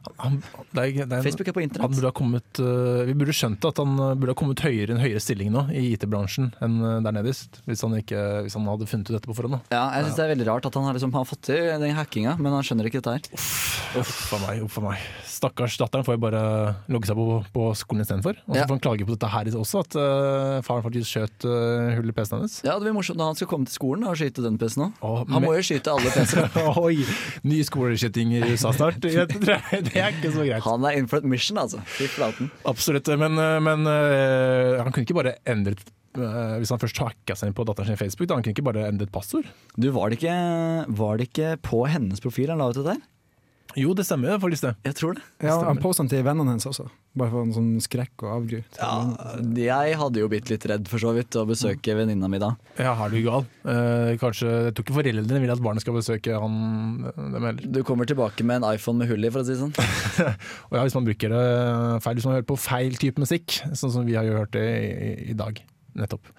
Facebook 1.23 1.49
er 1.49 1.55
på 1.55 1.63
han 1.63 1.69
internett. 1.69 2.15
kommet, 2.15 2.61
øh, 2.61 3.07
vi 3.07 3.15
burde 3.15 3.35
skjønt 3.37 3.65
at 3.69 3.79
han 3.79 3.95
øh, 3.95 4.15
burde 4.19 4.33
ha 4.35 4.39
kommet 4.39 4.61
høyere 4.65 4.91
i 4.91 4.97
en 4.97 5.03
høyere 5.03 5.23
stilling 5.23 5.53
nå 5.55 5.69
i 5.71 5.93
IT-bransjen 5.95 6.51
enn 6.65 6.81
øh, 6.83 6.99
der 7.05 7.15
nederst, 7.15 7.61
hvis 7.69 7.85
han, 7.87 7.95
ikke, 8.01 8.25
hvis 8.47 8.59
han 8.59 8.67
hadde 8.67 8.91
funnet 8.91 9.11
ut 9.11 9.19
dette 9.19 9.31
på 9.31 9.37
forhånd. 9.39 9.63
Ja, 9.71 9.85
jeg 9.95 10.09
synes 10.09 10.19
Det 10.19 10.25
er 10.27 10.35
veldig 10.35 10.49
rart 10.51 10.67
at 10.67 10.75
han 10.75 10.89
har, 10.89 10.99
liksom, 10.99 11.15
han 11.15 11.23
har 11.25 11.31
fått 11.31 11.47
til 11.51 11.71
den 11.83 11.97
hackinga, 11.97 12.37
men 12.39 12.59
han 12.59 12.67
skjønner 12.67 12.91
ikke 12.91 13.03
dette 13.03 13.19
her. 13.19 13.47
Uff 13.99 14.33
a 14.35 14.43
meg, 14.47 14.63
uff 14.67 14.81
meg. 14.85 15.03
Stakkars 15.39 15.77
datteren 15.79 16.03
får 16.07 16.17
jo 16.17 16.21
bare 16.25 16.41
logge 16.91 17.07
seg 17.07 17.15
på, 17.19 17.27
på 17.55 17.67
skolen 17.79 18.03
istedenfor. 18.03 18.41
Og 18.49 18.55
så 18.57 18.59
Ja. 18.59 18.67
får 18.67 18.75
han 18.75 18.83
klage 18.83 19.07
på 19.07 19.15
dette 19.15 19.29
her 19.31 19.51
også, 19.61 19.83
at 19.87 19.97
uh, 20.01 20.59
faren 20.67 20.83
faktisk 20.83 21.13
skjøt 21.15 21.47
uh, 21.47 21.93
hull 21.95 22.11
i 22.11 22.15
PC-en 22.17 22.41
hennes. 22.41 22.57
Ja, 22.67 22.75
Det 22.79 22.89
blir 22.89 22.97
morsomt 22.97 23.21
når 23.21 23.31
han 23.33 23.39
skal 23.39 23.51
komme 23.53 23.69
til 23.71 23.77
skolen 23.79 24.03
og 24.09 24.17
skyte 24.19 24.43
den 24.43 24.59
PC-en 24.59 24.89
òg. 24.91 25.29
Han 25.31 25.45
må 25.47 25.53
jo 25.55 25.63
skyte 25.69 25.93
alle 25.95 26.11
PC-er. 26.15 26.51
Oi, 26.85 27.05
ny 27.47 27.61
skoleskyting 27.69 28.35
i 28.35 28.43
USA 28.51 28.73
snart. 28.75 28.99
Det 29.05 29.15
er 29.15 30.11
ikke 30.17 30.33
så 30.35 30.43
greit. 30.49 30.65
Han 30.67 30.85
er 30.91 30.99
in 30.99 31.07
for 31.11 31.23
mission, 31.23 31.61
altså. 31.63 31.79
Fy 31.87 32.09
flaten. 32.11 32.51
Absolutt, 32.69 33.07
men, 33.21 33.39
men 33.39 33.87
uh, 33.87 34.83
han 34.83 34.91
kunne 34.91 35.07
ikke 35.07 35.17
bare 35.21 35.37
endret 35.49 35.85
Hvis 36.19 36.71
han 36.73 36.81
først 36.83 36.99
hacka 36.99 37.35
seg 37.39 37.51
inn 37.53 37.55
på 37.55 37.63
datteren 37.69 37.93
sin 37.93 37.99
Facebook, 38.01 38.27
da 38.27 38.35
han 38.35 38.43
kunne 38.43 38.57
ikke 38.57 38.65
bare 38.67 38.89
endret 38.89 39.13
passord. 39.15 39.47
Du, 39.79 39.87
var 39.95 40.11
det, 40.11 40.19
ikke, 40.19 40.35
var 40.99 41.21
det 41.21 41.29
ikke 41.29 41.53
på 41.63 41.85
hennes 41.87 42.19
profil 42.25 42.51
han 42.51 42.59
la 42.59 42.71
ut 42.73 42.79
det 42.81 42.87
der? 42.89 42.99
Jo, 43.77 43.93
det 43.93 44.07
stemmer 44.09 44.31
jo 44.33 44.39
faktisk 44.41 44.65
det. 44.65 44.71
Jeg 44.89 44.95
tror 44.97 45.17
det. 45.19 45.23
ja, 45.45 45.59
han 45.67 45.77
posta 45.83 46.01
den 46.03 46.09
til 46.09 46.23
vennene 46.25 46.55
hennes 46.55 46.65
også, 46.67 46.87
bare 47.21 47.29
for 47.35 47.45
en 47.45 47.53
sånn 47.53 47.69
skrekk 47.85 48.25
og 48.25 48.31
avgru. 48.33 48.63
Ja, 48.79 48.93
jeg 49.85 49.99
hadde 50.01 50.23
jo 50.23 50.29
blitt 50.33 50.49
litt 50.49 50.65
redd 50.71 50.89
for 50.89 51.03
så 51.03 51.13
vidt 51.15 51.37
å 51.37 51.45
besøke 51.47 51.95
venninna 51.99 52.31
mi 52.33 52.41
da. 52.41 52.55
Ja, 52.81 52.95
er 53.05 53.13
du 53.13 53.19
gal? 53.27 53.45
Eh, 53.69 54.15
kanskje, 54.23 54.49
Jeg 54.71 54.75
tror 54.79 54.87
ikke 54.87 54.97
foreldrene 54.97 55.43
vil 55.45 55.53
at 55.53 55.63
barnet 55.63 55.85
skal 55.85 55.99
besøke 55.99 56.39
han 56.41 56.57
dem 57.13 57.37
heller. 57.45 57.61
Du 57.69 57.83
kommer 57.85 58.09
tilbake 58.09 58.47
med 58.49 58.63
en 58.63 58.71
iPhone 58.73 59.03
med 59.05 59.13
hull 59.13 59.29
i, 59.29 59.31
for 59.35 59.45
å 59.45 59.47
si 59.47 59.53
det 59.53 59.61
sånn. 59.61 59.77
Og 60.73 60.79
ja, 60.79 60.87
hvis 60.89 60.97
man 60.97 61.09
bruker 61.11 61.35
det 61.37 61.45
feil, 62.07 62.17
hvis 62.19 62.29
man 62.31 62.39
hører 62.39 62.49
på 62.49 62.59
feil 62.65 62.97
type 62.97 63.21
musikk, 63.21 63.59
sånn 63.77 63.93
som 63.95 64.09
vi 64.09 64.17
har 64.17 64.25
jo 64.27 64.39
hørt 64.41 64.57
det 64.57 64.65
i, 64.65 65.13
i 65.35 65.37
dag. 65.39 65.61
Nettopp. 65.99 66.33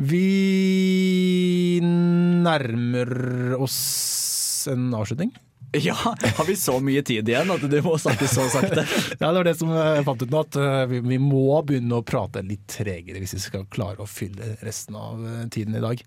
Vi 0.00 1.80
nærmer 1.84 3.54
oss 3.60 4.66
en 4.70 4.90
avslutning. 4.96 5.30
Ja, 5.86 5.94
har 5.94 6.44
vi 6.44 6.56
så 6.56 6.80
mye 6.82 7.02
tid 7.06 7.28
igjen 7.28 7.50
at 7.54 7.62
du 7.62 7.76
må 7.84 7.94
snakke 8.00 8.26
så 8.30 8.46
sakte? 8.50 8.82
Ja, 9.20 9.30
det 9.30 9.36
var 9.36 9.46
det 9.46 9.56
som 9.58 9.70
jeg 9.74 10.04
fant 10.06 10.24
ut 10.24 10.32
nå, 10.32 10.42
at 10.42 10.58
eh, 10.58 10.82
vi, 10.90 11.00
vi 11.12 11.18
må 11.22 11.60
begynne 11.66 12.00
å 12.00 12.06
prate 12.06 12.42
litt 12.46 12.66
tregere 12.70 13.22
hvis 13.22 13.36
vi 13.36 13.42
skal 13.44 13.68
klare 13.70 14.02
å 14.02 14.08
fylle 14.10 14.56
resten 14.66 14.98
av 14.98 15.22
eh, 15.22 15.46
tiden 15.52 15.78
i 15.78 15.84
dag. 15.84 16.02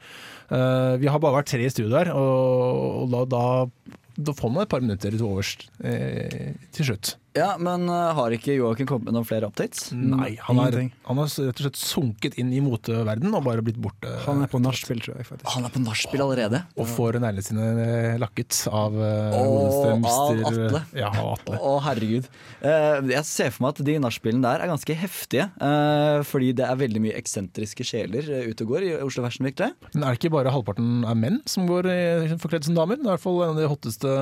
Uh, 0.52 0.99
vi 1.02 1.08
har 1.10 1.21
bare 1.23 1.39
vært 1.39 1.54
tre 1.54 1.63
i 1.65 1.71
studio 1.71 1.95
her, 1.95 2.12
og, 2.13 3.06
og 3.06 3.13
da, 3.13 3.23
da, 3.32 3.97
da 4.28 4.36
får 4.38 4.52
man 4.52 4.65
et 4.65 4.73
par 4.73 4.84
minutter 4.84 5.15
til 5.15 5.26
overs 5.26 5.56
eh, 5.80 6.52
til 6.76 6.91
slutt. 6.91 7.15
Ja, 7.34 7.56
men 7.58 7.88
uh, 7.89 8.12
har 8.13 8.34
ikke 8.36 8.54
Joakim 8.54 8.86
kommet 8.86 9.08
med 9.10 9.15
noen 9.15 9.26
flere 9.26 9.48
updates? 9.50 9.88
Nei, 9.98 10.36
han, 10.46 10.60
har, 10.62 10.76
han 11.08 11.17
har 11.17 11.32
rett 11.32 11.58
og 11.58 11.63
slett 11.63 11.80
sunket 11.82 12.36
inn 12.38 12.52
i 12.54 12.60
moteverdenen 12.62 13.34
og 13.34 13.48
bare 13.48 13.63
blitt 13.65 13.80
borte. 13.82 14.12
Han 14.28 14.43
er 14.46 14.52
på 14.52 14.62
nachspiel, 14.62 15.02
tror 15.02 15.17
jeg. 15.17 15.26
faktisk. 15.32 15.50
Han 15.56 15.65
er 15.65 15.74
på 15.74 15.82
nachspiel 15.82 16.22
allerede. 16.28 16.62
og 16.78 16.91
får 16.93 17.17
neglene 17.24 17.46
sine 17.48 17.65
eh, 17.82 18.19
lakket 18.22 18.60
av 18.69 18.93
uh, 18.93 19.34
Åh, 19.39 19.88
av 19.96 20.06
Atle. 20.52 20.84
Ja, 21.00 21.10
av 21.10 21.32
Atle. 21.39 21.58
Å, 21.58 21.74
herregud. 21.88 22.30
Eh, 22.62 23.00
jeg 23.15 23.26
ser 23.32 23.50
for 23.56 23.65
meg 23.65 23.74
at 23.74 23.84
de 23.89 23.98
nachspielene 24.06 24.46
der 24.46 24.63
er 24.67 24.74
ganske 24.76 25.00
heftige. 25.02 25.50
eh, 25.58 26.19
fordi 26.30 26.54
det 26.62 26.69
er 26.69 26.80
veldig 26.86 27.02
mye 27.08 27.17
eksentriske 27.17 27.88
sjeler 27.88 28.30
eh, 28.30 28.46
ute 28.54 28.67
og 28.67 28.76
går 28.76 28.88
i 28.91 28.93
Oslo 29.02 29.26
Fashion 29.26 29.50
Week. 29.50 29.58
tror. 29.58 29.74
Men 29.98 30.06
er 30.06 30.13
det 30.13 30.22
ikke 30.22 30.36
bare 30.38 30.54
halvparten 30.54 31.02
er 31.10 31.17
menn 31.17 31.41
som 31.50 31.65
går 31.69 31.89
eh, 31.89 32.38
forkledd 32.46 32.69
som 32.69 32.78
damer? 32.78 33.02
Det 33.02 33.08
er 33.08 33.10
i 33.10 33.15
hvert 33.15 33.26
fall 33.26 33.41
En 33.43 33.56
av 33.58 33.62
de 33.63 33.69
hotteste 33.74 34.17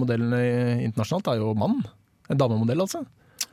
modellene 0.00 0.40
internasjonalt 0.88 1.34
er 1.34 1.42
jo 1.44 1.52
mann. 1.58 1.82
En 2.30 2.38
damemodell, 2.38 2.80
altså. 2.86 3.04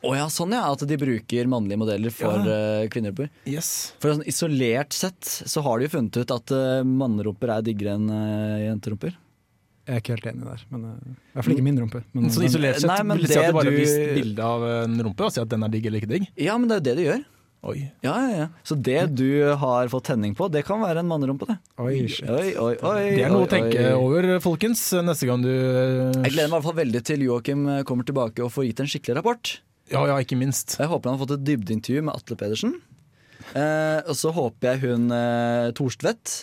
Å 0.05 0.11
ja, 0.13 0.25
sånn 0.29 0.51
ja. 0.53 0.65
At 0.69 0.83
de 0.85 0.97
bruker 0.99 1.47
mannlige 1.49 1.79
modeller 1.81 2.13
for 2.13 2.43
uh, 2.45 2.83
kvinnerumper. 2.93 3.31
Yes. 3.49 3.93
For 4.03 4.13
sånn 4.13 4.25
Isolert 4.29 4.93
sett 4.93 5.25
så 5.25 5.63
har 5.65 5.79
de 5.79 5.87
jo 5.87 5.93
funnet 5.95 6.19
ut 6.21 6.33
at 6.35 6.53
uh, 6.53 6.81
mannerumper 6.85 7.55
er 7.55 7.63
diggere 7.65 7.95
enn 7.97 8.11
uh, 8.11 8.59
jenterumper. 8.67 9.15
Jeg 9.87 9.95
er 9.95 10.01
ikke 10.03 10.15
helt 10.17 10.25
enig 10.33 10.43
der. 10.43 10.63
Men, 10.73 10.83
I 10.91 11.33
hvert 11.37 11.45
fall 11.47 11.53
ikke 11.55 11.65
min 11.69 11.77
rumpe. 11.79 12.03
Men, 12.11 12.27
Så 12.35 12.43
isolert 12.43 12.81
sett 12.81 12.89
Nei, 12.91 12.99
men 13.07 13.21
vil 13.21 13.25
det 13.25 13.31
si 13.31 13.39
at 13.39 13.45
det 13.45 13.53
det 13.53 13.55
bare 13.55 13.71
du- 13.71 13.79
viser 13.79 14.13
bilde 14.19 14.49
av 14.51 14.65
en 14.73 14.97
rumpe 15.07 15.23
og 15.29 15.31
si 15.33 15.39
at 15.41 15.53
den 15.53 15.63
er 15.63 15.71
digg 15.73 15.87
eller 15.87 16.03
ikke 16.03 16.11
digg? 16.11 16.25
Ja, 16.43 16.57
men 16.59 16.67
det 16.67 16.75
er 16.75 16.81
jo 16.81 16.87
det 16.89 16.95
du 16.99 17.03
gjør. 17.07 17.21
Oi. 17.65 17.87
Ja, 18.05 18.13
ja, 18.21 18.33
ja. 18.43 18.47
Så 18.63 18.77
det 18.77 18.99
du 19.17 19.55
har 19.57 19.89
fått 19.91 20.05
tenning 20.11 20.35
på, 20.37 20.45
det 20.53 20.61
kan 20.67 20.79
være 20.83 21.01
en 21.01 21.09
mannerumpe, 21.09 21.47
det. 21.49 21.57
Oi, 21.81 22.03
shit. 22.05 22.29
Oi, 22.29 22.51
oi, 22.53 22.73
oi. 22.77 22.99
Det 23.17 23.23
er 23.25 23.33
noe 23.33 23.47
å 23.47 23.51
tenke 23.51 23.87
over, 23.97 24.29
folkens, 24.43 24.83
neste 25.03 25.27
gang 25.29 25.41
du 25.43 25.49
Jeg 25.51 26.35
gleder 26.35 26.47
meg 26.47 26.51
i 26.51 26.55
hvert 26.57 26.67
fall 26.69 26.77
veldig 26.83 27.01
til 27.09 27.25
Joakim 27.25 27.65
kommer 27.89 28.07
tilbake 28.07 28.45
og 28.45 28.53
får 28.53 28.69
gitt 28.69 28.83
en 28.85 28.91
skikkelig 28.93 29.17
rapport. 29.19 29.55
Ja, 29.91 30.03
ja, 30.09 30.19
ikke 30.21 30.37
minst. 30.39 30.77
Jeg 30.79 30.91
håper 30.91 31.09
han 31.09 31.17
har 31.17 31.23
fått 31.25 31.37
et 31.39 31.47
dybdeintervju 31.47 32.05
med 32.07 32.15
Atle 32.17 32.37
Pedersen. 32.39 32.77
Eh, 33.55 33.99
og 34.03 34.15
så 34.19 34.33
håper 34.35 34.73
jeg 34.73 34.83
hun 34.83 35.11
eh, 35.15 35.69
Thorstvedt, 35.77 36.33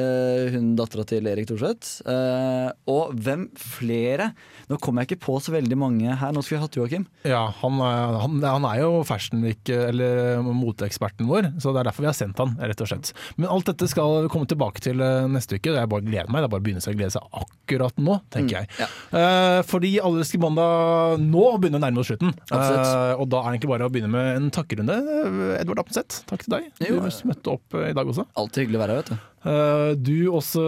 eh, 0.00 0.52
hun 0.54 0.72
dattera 0.78 1.04
til 1.08 1.26
Erik 1.30 1.48
Thorseth. 1.50 2.00
Uh, 2.06 2.70
og 2.90 3.14
hvem 3.14 3.46
flere? 3.58 4.30
Nå 4.70 4.78
kommer 4.82 5.04
jeg 5.04 5.12
ikke 5.12 5.26
på 5.26 5.36
så 5.44 5.54
veldig 5.54 5.78
mange 5.78 6.16
her. 6.20 6.32
Nå 6.34 6.42
skulle 6.44 6.60
vi 6.60 6.66
hatt 6.66 6.78
Joakim. 6.78 7.06
Ja, 7.28 7.44
han 7.60 7.80
er, 7.84 8.18
han, 8.22 8.38
han 8.44 8.68
er 8.68 8.80
jo 8.82 9.02
fashion 9.06 9.44
eller 9.44 10.40
moteeksperten 10.44 11.28
vår, 11.28 11.50
så 11.60 11.74
det 11.74 11.82
er 11.82 11.90
derfor 11.90 12.06
vi 12.06 12.10
har 12.10 12.16
sendt 12.16 12.40
han, 12.40 12.54
rett 12.60 12.80
og 12.80 12.90
slett. 12.90 13.12
Men 13.36 13.50
alt 13.52 13.68
dette 13.68 13.88
skal 13.90 14.24
vi 14.24 14.32
komme 14.32 14.48
tilbake 14.50 14.82
til 14.84 15.02
eh, 15.04 15.28
neste 15.30 15.58
uke. 15.58 15.74
Jeg 15.74 15.90
bare 15.90 16.06
gleder 16.06 16.30
meg. 16.32 16.44
Det 16.44 16.48
er 16.48 16.54
bare 16.54 16.64
å 16.64 16.66
begynne 16.68 16.84
seg 16.84 16.96
å 16.96 17.00
glede 17.00 17.14
seg 17.16 17.38
akkurat 17.44 18.00
nå, 18.00 18.18
tenker 18.34 18.62
jeg. 18.62 18.72
ja. 18.80 18.90
Uh, 19.14 19.60
fordi 19.68 19.94
Allerske 20.04 20.38
mandag 20.40 21.22
nå 21.22 21.44
begynner 21.60 21.80
å 21.80 21.84
nærme 21.84 22.02
oss 22.02 22.10
slutten. 22.12 22.32
Eh, 22.52 23.14
og 23.18 23.28
da 23.32 23.40
er 23.40 23.48
det 23.48 23.54
egentlig 23.54 23.72
bare 23.72 23.88
å 23.88 23.92
begynne 23.92 24.12
med 24.12 24.30
en 24.38 24.50
takkerunde. 24.54 24.96
Eh, 24.96 25.60
Edvard 25.60 25.84
Appenseth, 25.84 26.22
takk 26.28 26.44
til 26.44 26.56
deg. 26.56 26.68
Jo. 26.84 27.00
Du 27.04 27.30
møtte 27.30 27.54
opp 27.54 27.78
eh, 27.78 27.90
i 27.90 27.96
dag 27.96 28.10
også. 28.10 28.26
Alltid 28.40 28.64
hyggelig 28.64 28.80
å 28.80 28.84
være 28.84 28.96
her, 28.96 29.02
vet 29.02 29.14
du. 29.14 29.30
Eh, 29.44 29.90
du 30.00 30.16
også 30.32 30.64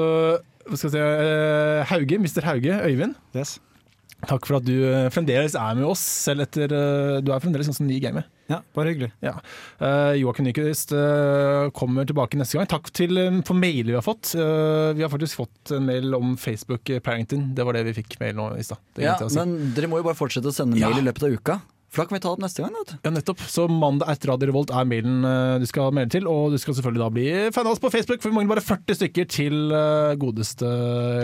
hva 0.67 0.75
skal 0.75 0.91
jeg 0.91 0.97
si, 0.97 1.03
eh, 1.03 1.85
Hauge, 1.93 2.19
Mr. 2.19 2.43
Hauge, 2.49 2.81
Øyvind. 2.89 3.15
Yes. 3.37 3.61
Takk 4.27 4.49
for 4.49 4.59
at 4.59 4.65
du 4.67 4.75
eh, 4.89 5.11
fremdeles 5.15 5.55
er 5.55 5.77
med 5.79 5.87
oss, 5.87 6.01
selv 6.01 6.47
etter 6.47 6.73
Du 7.23 7.31
er 7.31 7.43
fremdeles 7.43 7.69
ganske 7.71 7.87
ny 7.87 8.01
i 8.01 8.03
gamet. 8.03 8.27
Ja, 8.47 8.61
bare 8.77 8.93
hyggelig. 8.93 9.09
Ja. 9.25 9.33
Uh, 9.81 10.15
Joakim 10.15 10.47
Nyquist 10.47 10.93
uh, 10.95 11.67
kommer 11.75 12.07
tilbake 12.07 12.39
neste 12.39 12.59
gang. 12.59 12.69
Takk 12.71 12.93
til, 12.95 13.19
um, 13.19 13.41
for 13.47 13.59
mailer 13.59 13.91
vi 13.91 13.97
har 13.99 14.07
fått. 14.07 14.37
Uh, 14.39 14.95
vi 14.95 15.03
har 15.03 15.11
faktisk 15.11 15.41
fått 15.41 15.73
en 15.75 15.89
mail 15.89 16.15
om 16.15 16.37
Facebook 16.39 16.87
Parenting. 17.03 17.49
Det 17.59 17.67
var 17.67 17.75
det 17.75 17.89
vi 17.89 17.97
fikk 17.99 18.15
mail 18.23 18.39
nå 18.39 18.53
i 18.55 18.67
stad. 18.67 18.79
Ja, 19.03 19.17
si. 19.19 19.35
men 19.35 19.73
dere 19.75 19.91
må 19.91 19.99
jo 19.99 20.07
bare 20.07 20.19
fortsette 20.19 20.53
å 20.53 20.55
sende 20.55 20.79
Ja. 20.79 20.93
mail 20.93 21.03
i 21.03 21.09
løpet 21.09 21.27
av 21.27 21.35
uka. 21.35 21.59
For 21.97 22.05
da 22.05 22.11
kan 22.11 22.19
vi 22.19 22.21
ta 22.21 22.35
det 22.37 22.45
neste 22.45 22.61
gang. 22.61 22.75
vet. 22.77 22.91
Ja, 23.07 23.11
nettopp. 23.15 23.41
Så 23.49 23.65
mandag 23.73 24.11
etter 24.13 24.29
Radio 24.29 24.51
Revolt 24.51 24.69
er 24.69 24.85
mailen 24.85 25.25
uh, 25.25 25.57
du 25.57 25.65
skal 25.69 25.95
melde 25.97 26.13
til. 26.13 26.27
Og 26.29 26.53
du 26.53 26.59
skal 26.61 26.77
selvfølgelig 26.77 27.01
da 27.01 27.09
bli 27.15 27.27
fan 27.57 27.65
av 27.65 27.73
oss 27.73 27.81
på 27.81 27.91
Facebook, 27.95 28.21
for 28.21 28.29
vi 28.29 28.37
mangler 28.37 28.53
bare 28.53 28.65
40 28.67 28.99
stykker 28.99 29.29
til 29.33 29.73
uh, 29.73 30.13
godeste 30.21 30.69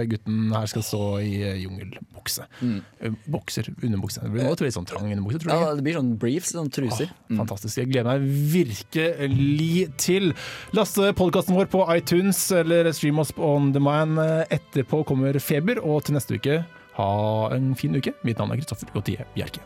gutten 0.08 0.54
her 0.56 0.70
skal 0.72 0.86
stå 0.86 1.02
i 1.20 1.34
uh, 1.44 1.58
jungelbukse. 1.60 2.48
Mm. 2.64 3.18
Bokser, 3.34 3.68
underbukse. 3.82 4.24
Det 4.24 4.32
blir 4.32 4.48
nå 4.48 4.54
litt 4.62 4.78
sånn 4.78 4.88
trang 4.88 5.10
underbukse, 5.10 5.42
tror 5.44 5.52
Ja. 5.52 5.74
Det 5.76 5.84
blir 5.84 5.98
sånn 6.00 6.14
briefs, 6.22 6.54
sånn 6.56 6.72
truser. 6.72 7.12
Mm. 7.28 7.42
Fantastisk. 7.42 7.82
Jeg 7.82 7.92
gleder 7.92 8.08
meg 8.08 8.24
virkelig 8.56 9.86
til. 10.00 10.32
Laste 10.72 11.12
podkasten 11.18 11.58
vår 11.58 11.68
på 11.72 11.84
iTunes 11.92 12.46
eller 12.62 12.88
stream 12.96 13.20
oss 13.20 13.34
på 13.36 13.44
on 13.44 13.74
demand. 13.76 14.24
Etterpå 14.48 15.04
kommer 15.04 15.36
Feber, 15.36 15.84
og 15.84 16.06
til 16.06 16.16
neste 16.16 16.40
uke 16.40 16.62
ha 16.96 17.12
en 17.52 17.74
fin 17.76 17.92
uke. 17.96 18.16
Mitt 18.24 18.40
navn 18.40 18.56
er 18.56 18.60
Kristoffer 18.62 18.88
Gautier 18.96 19.28
Bjerke. 19.36 19.60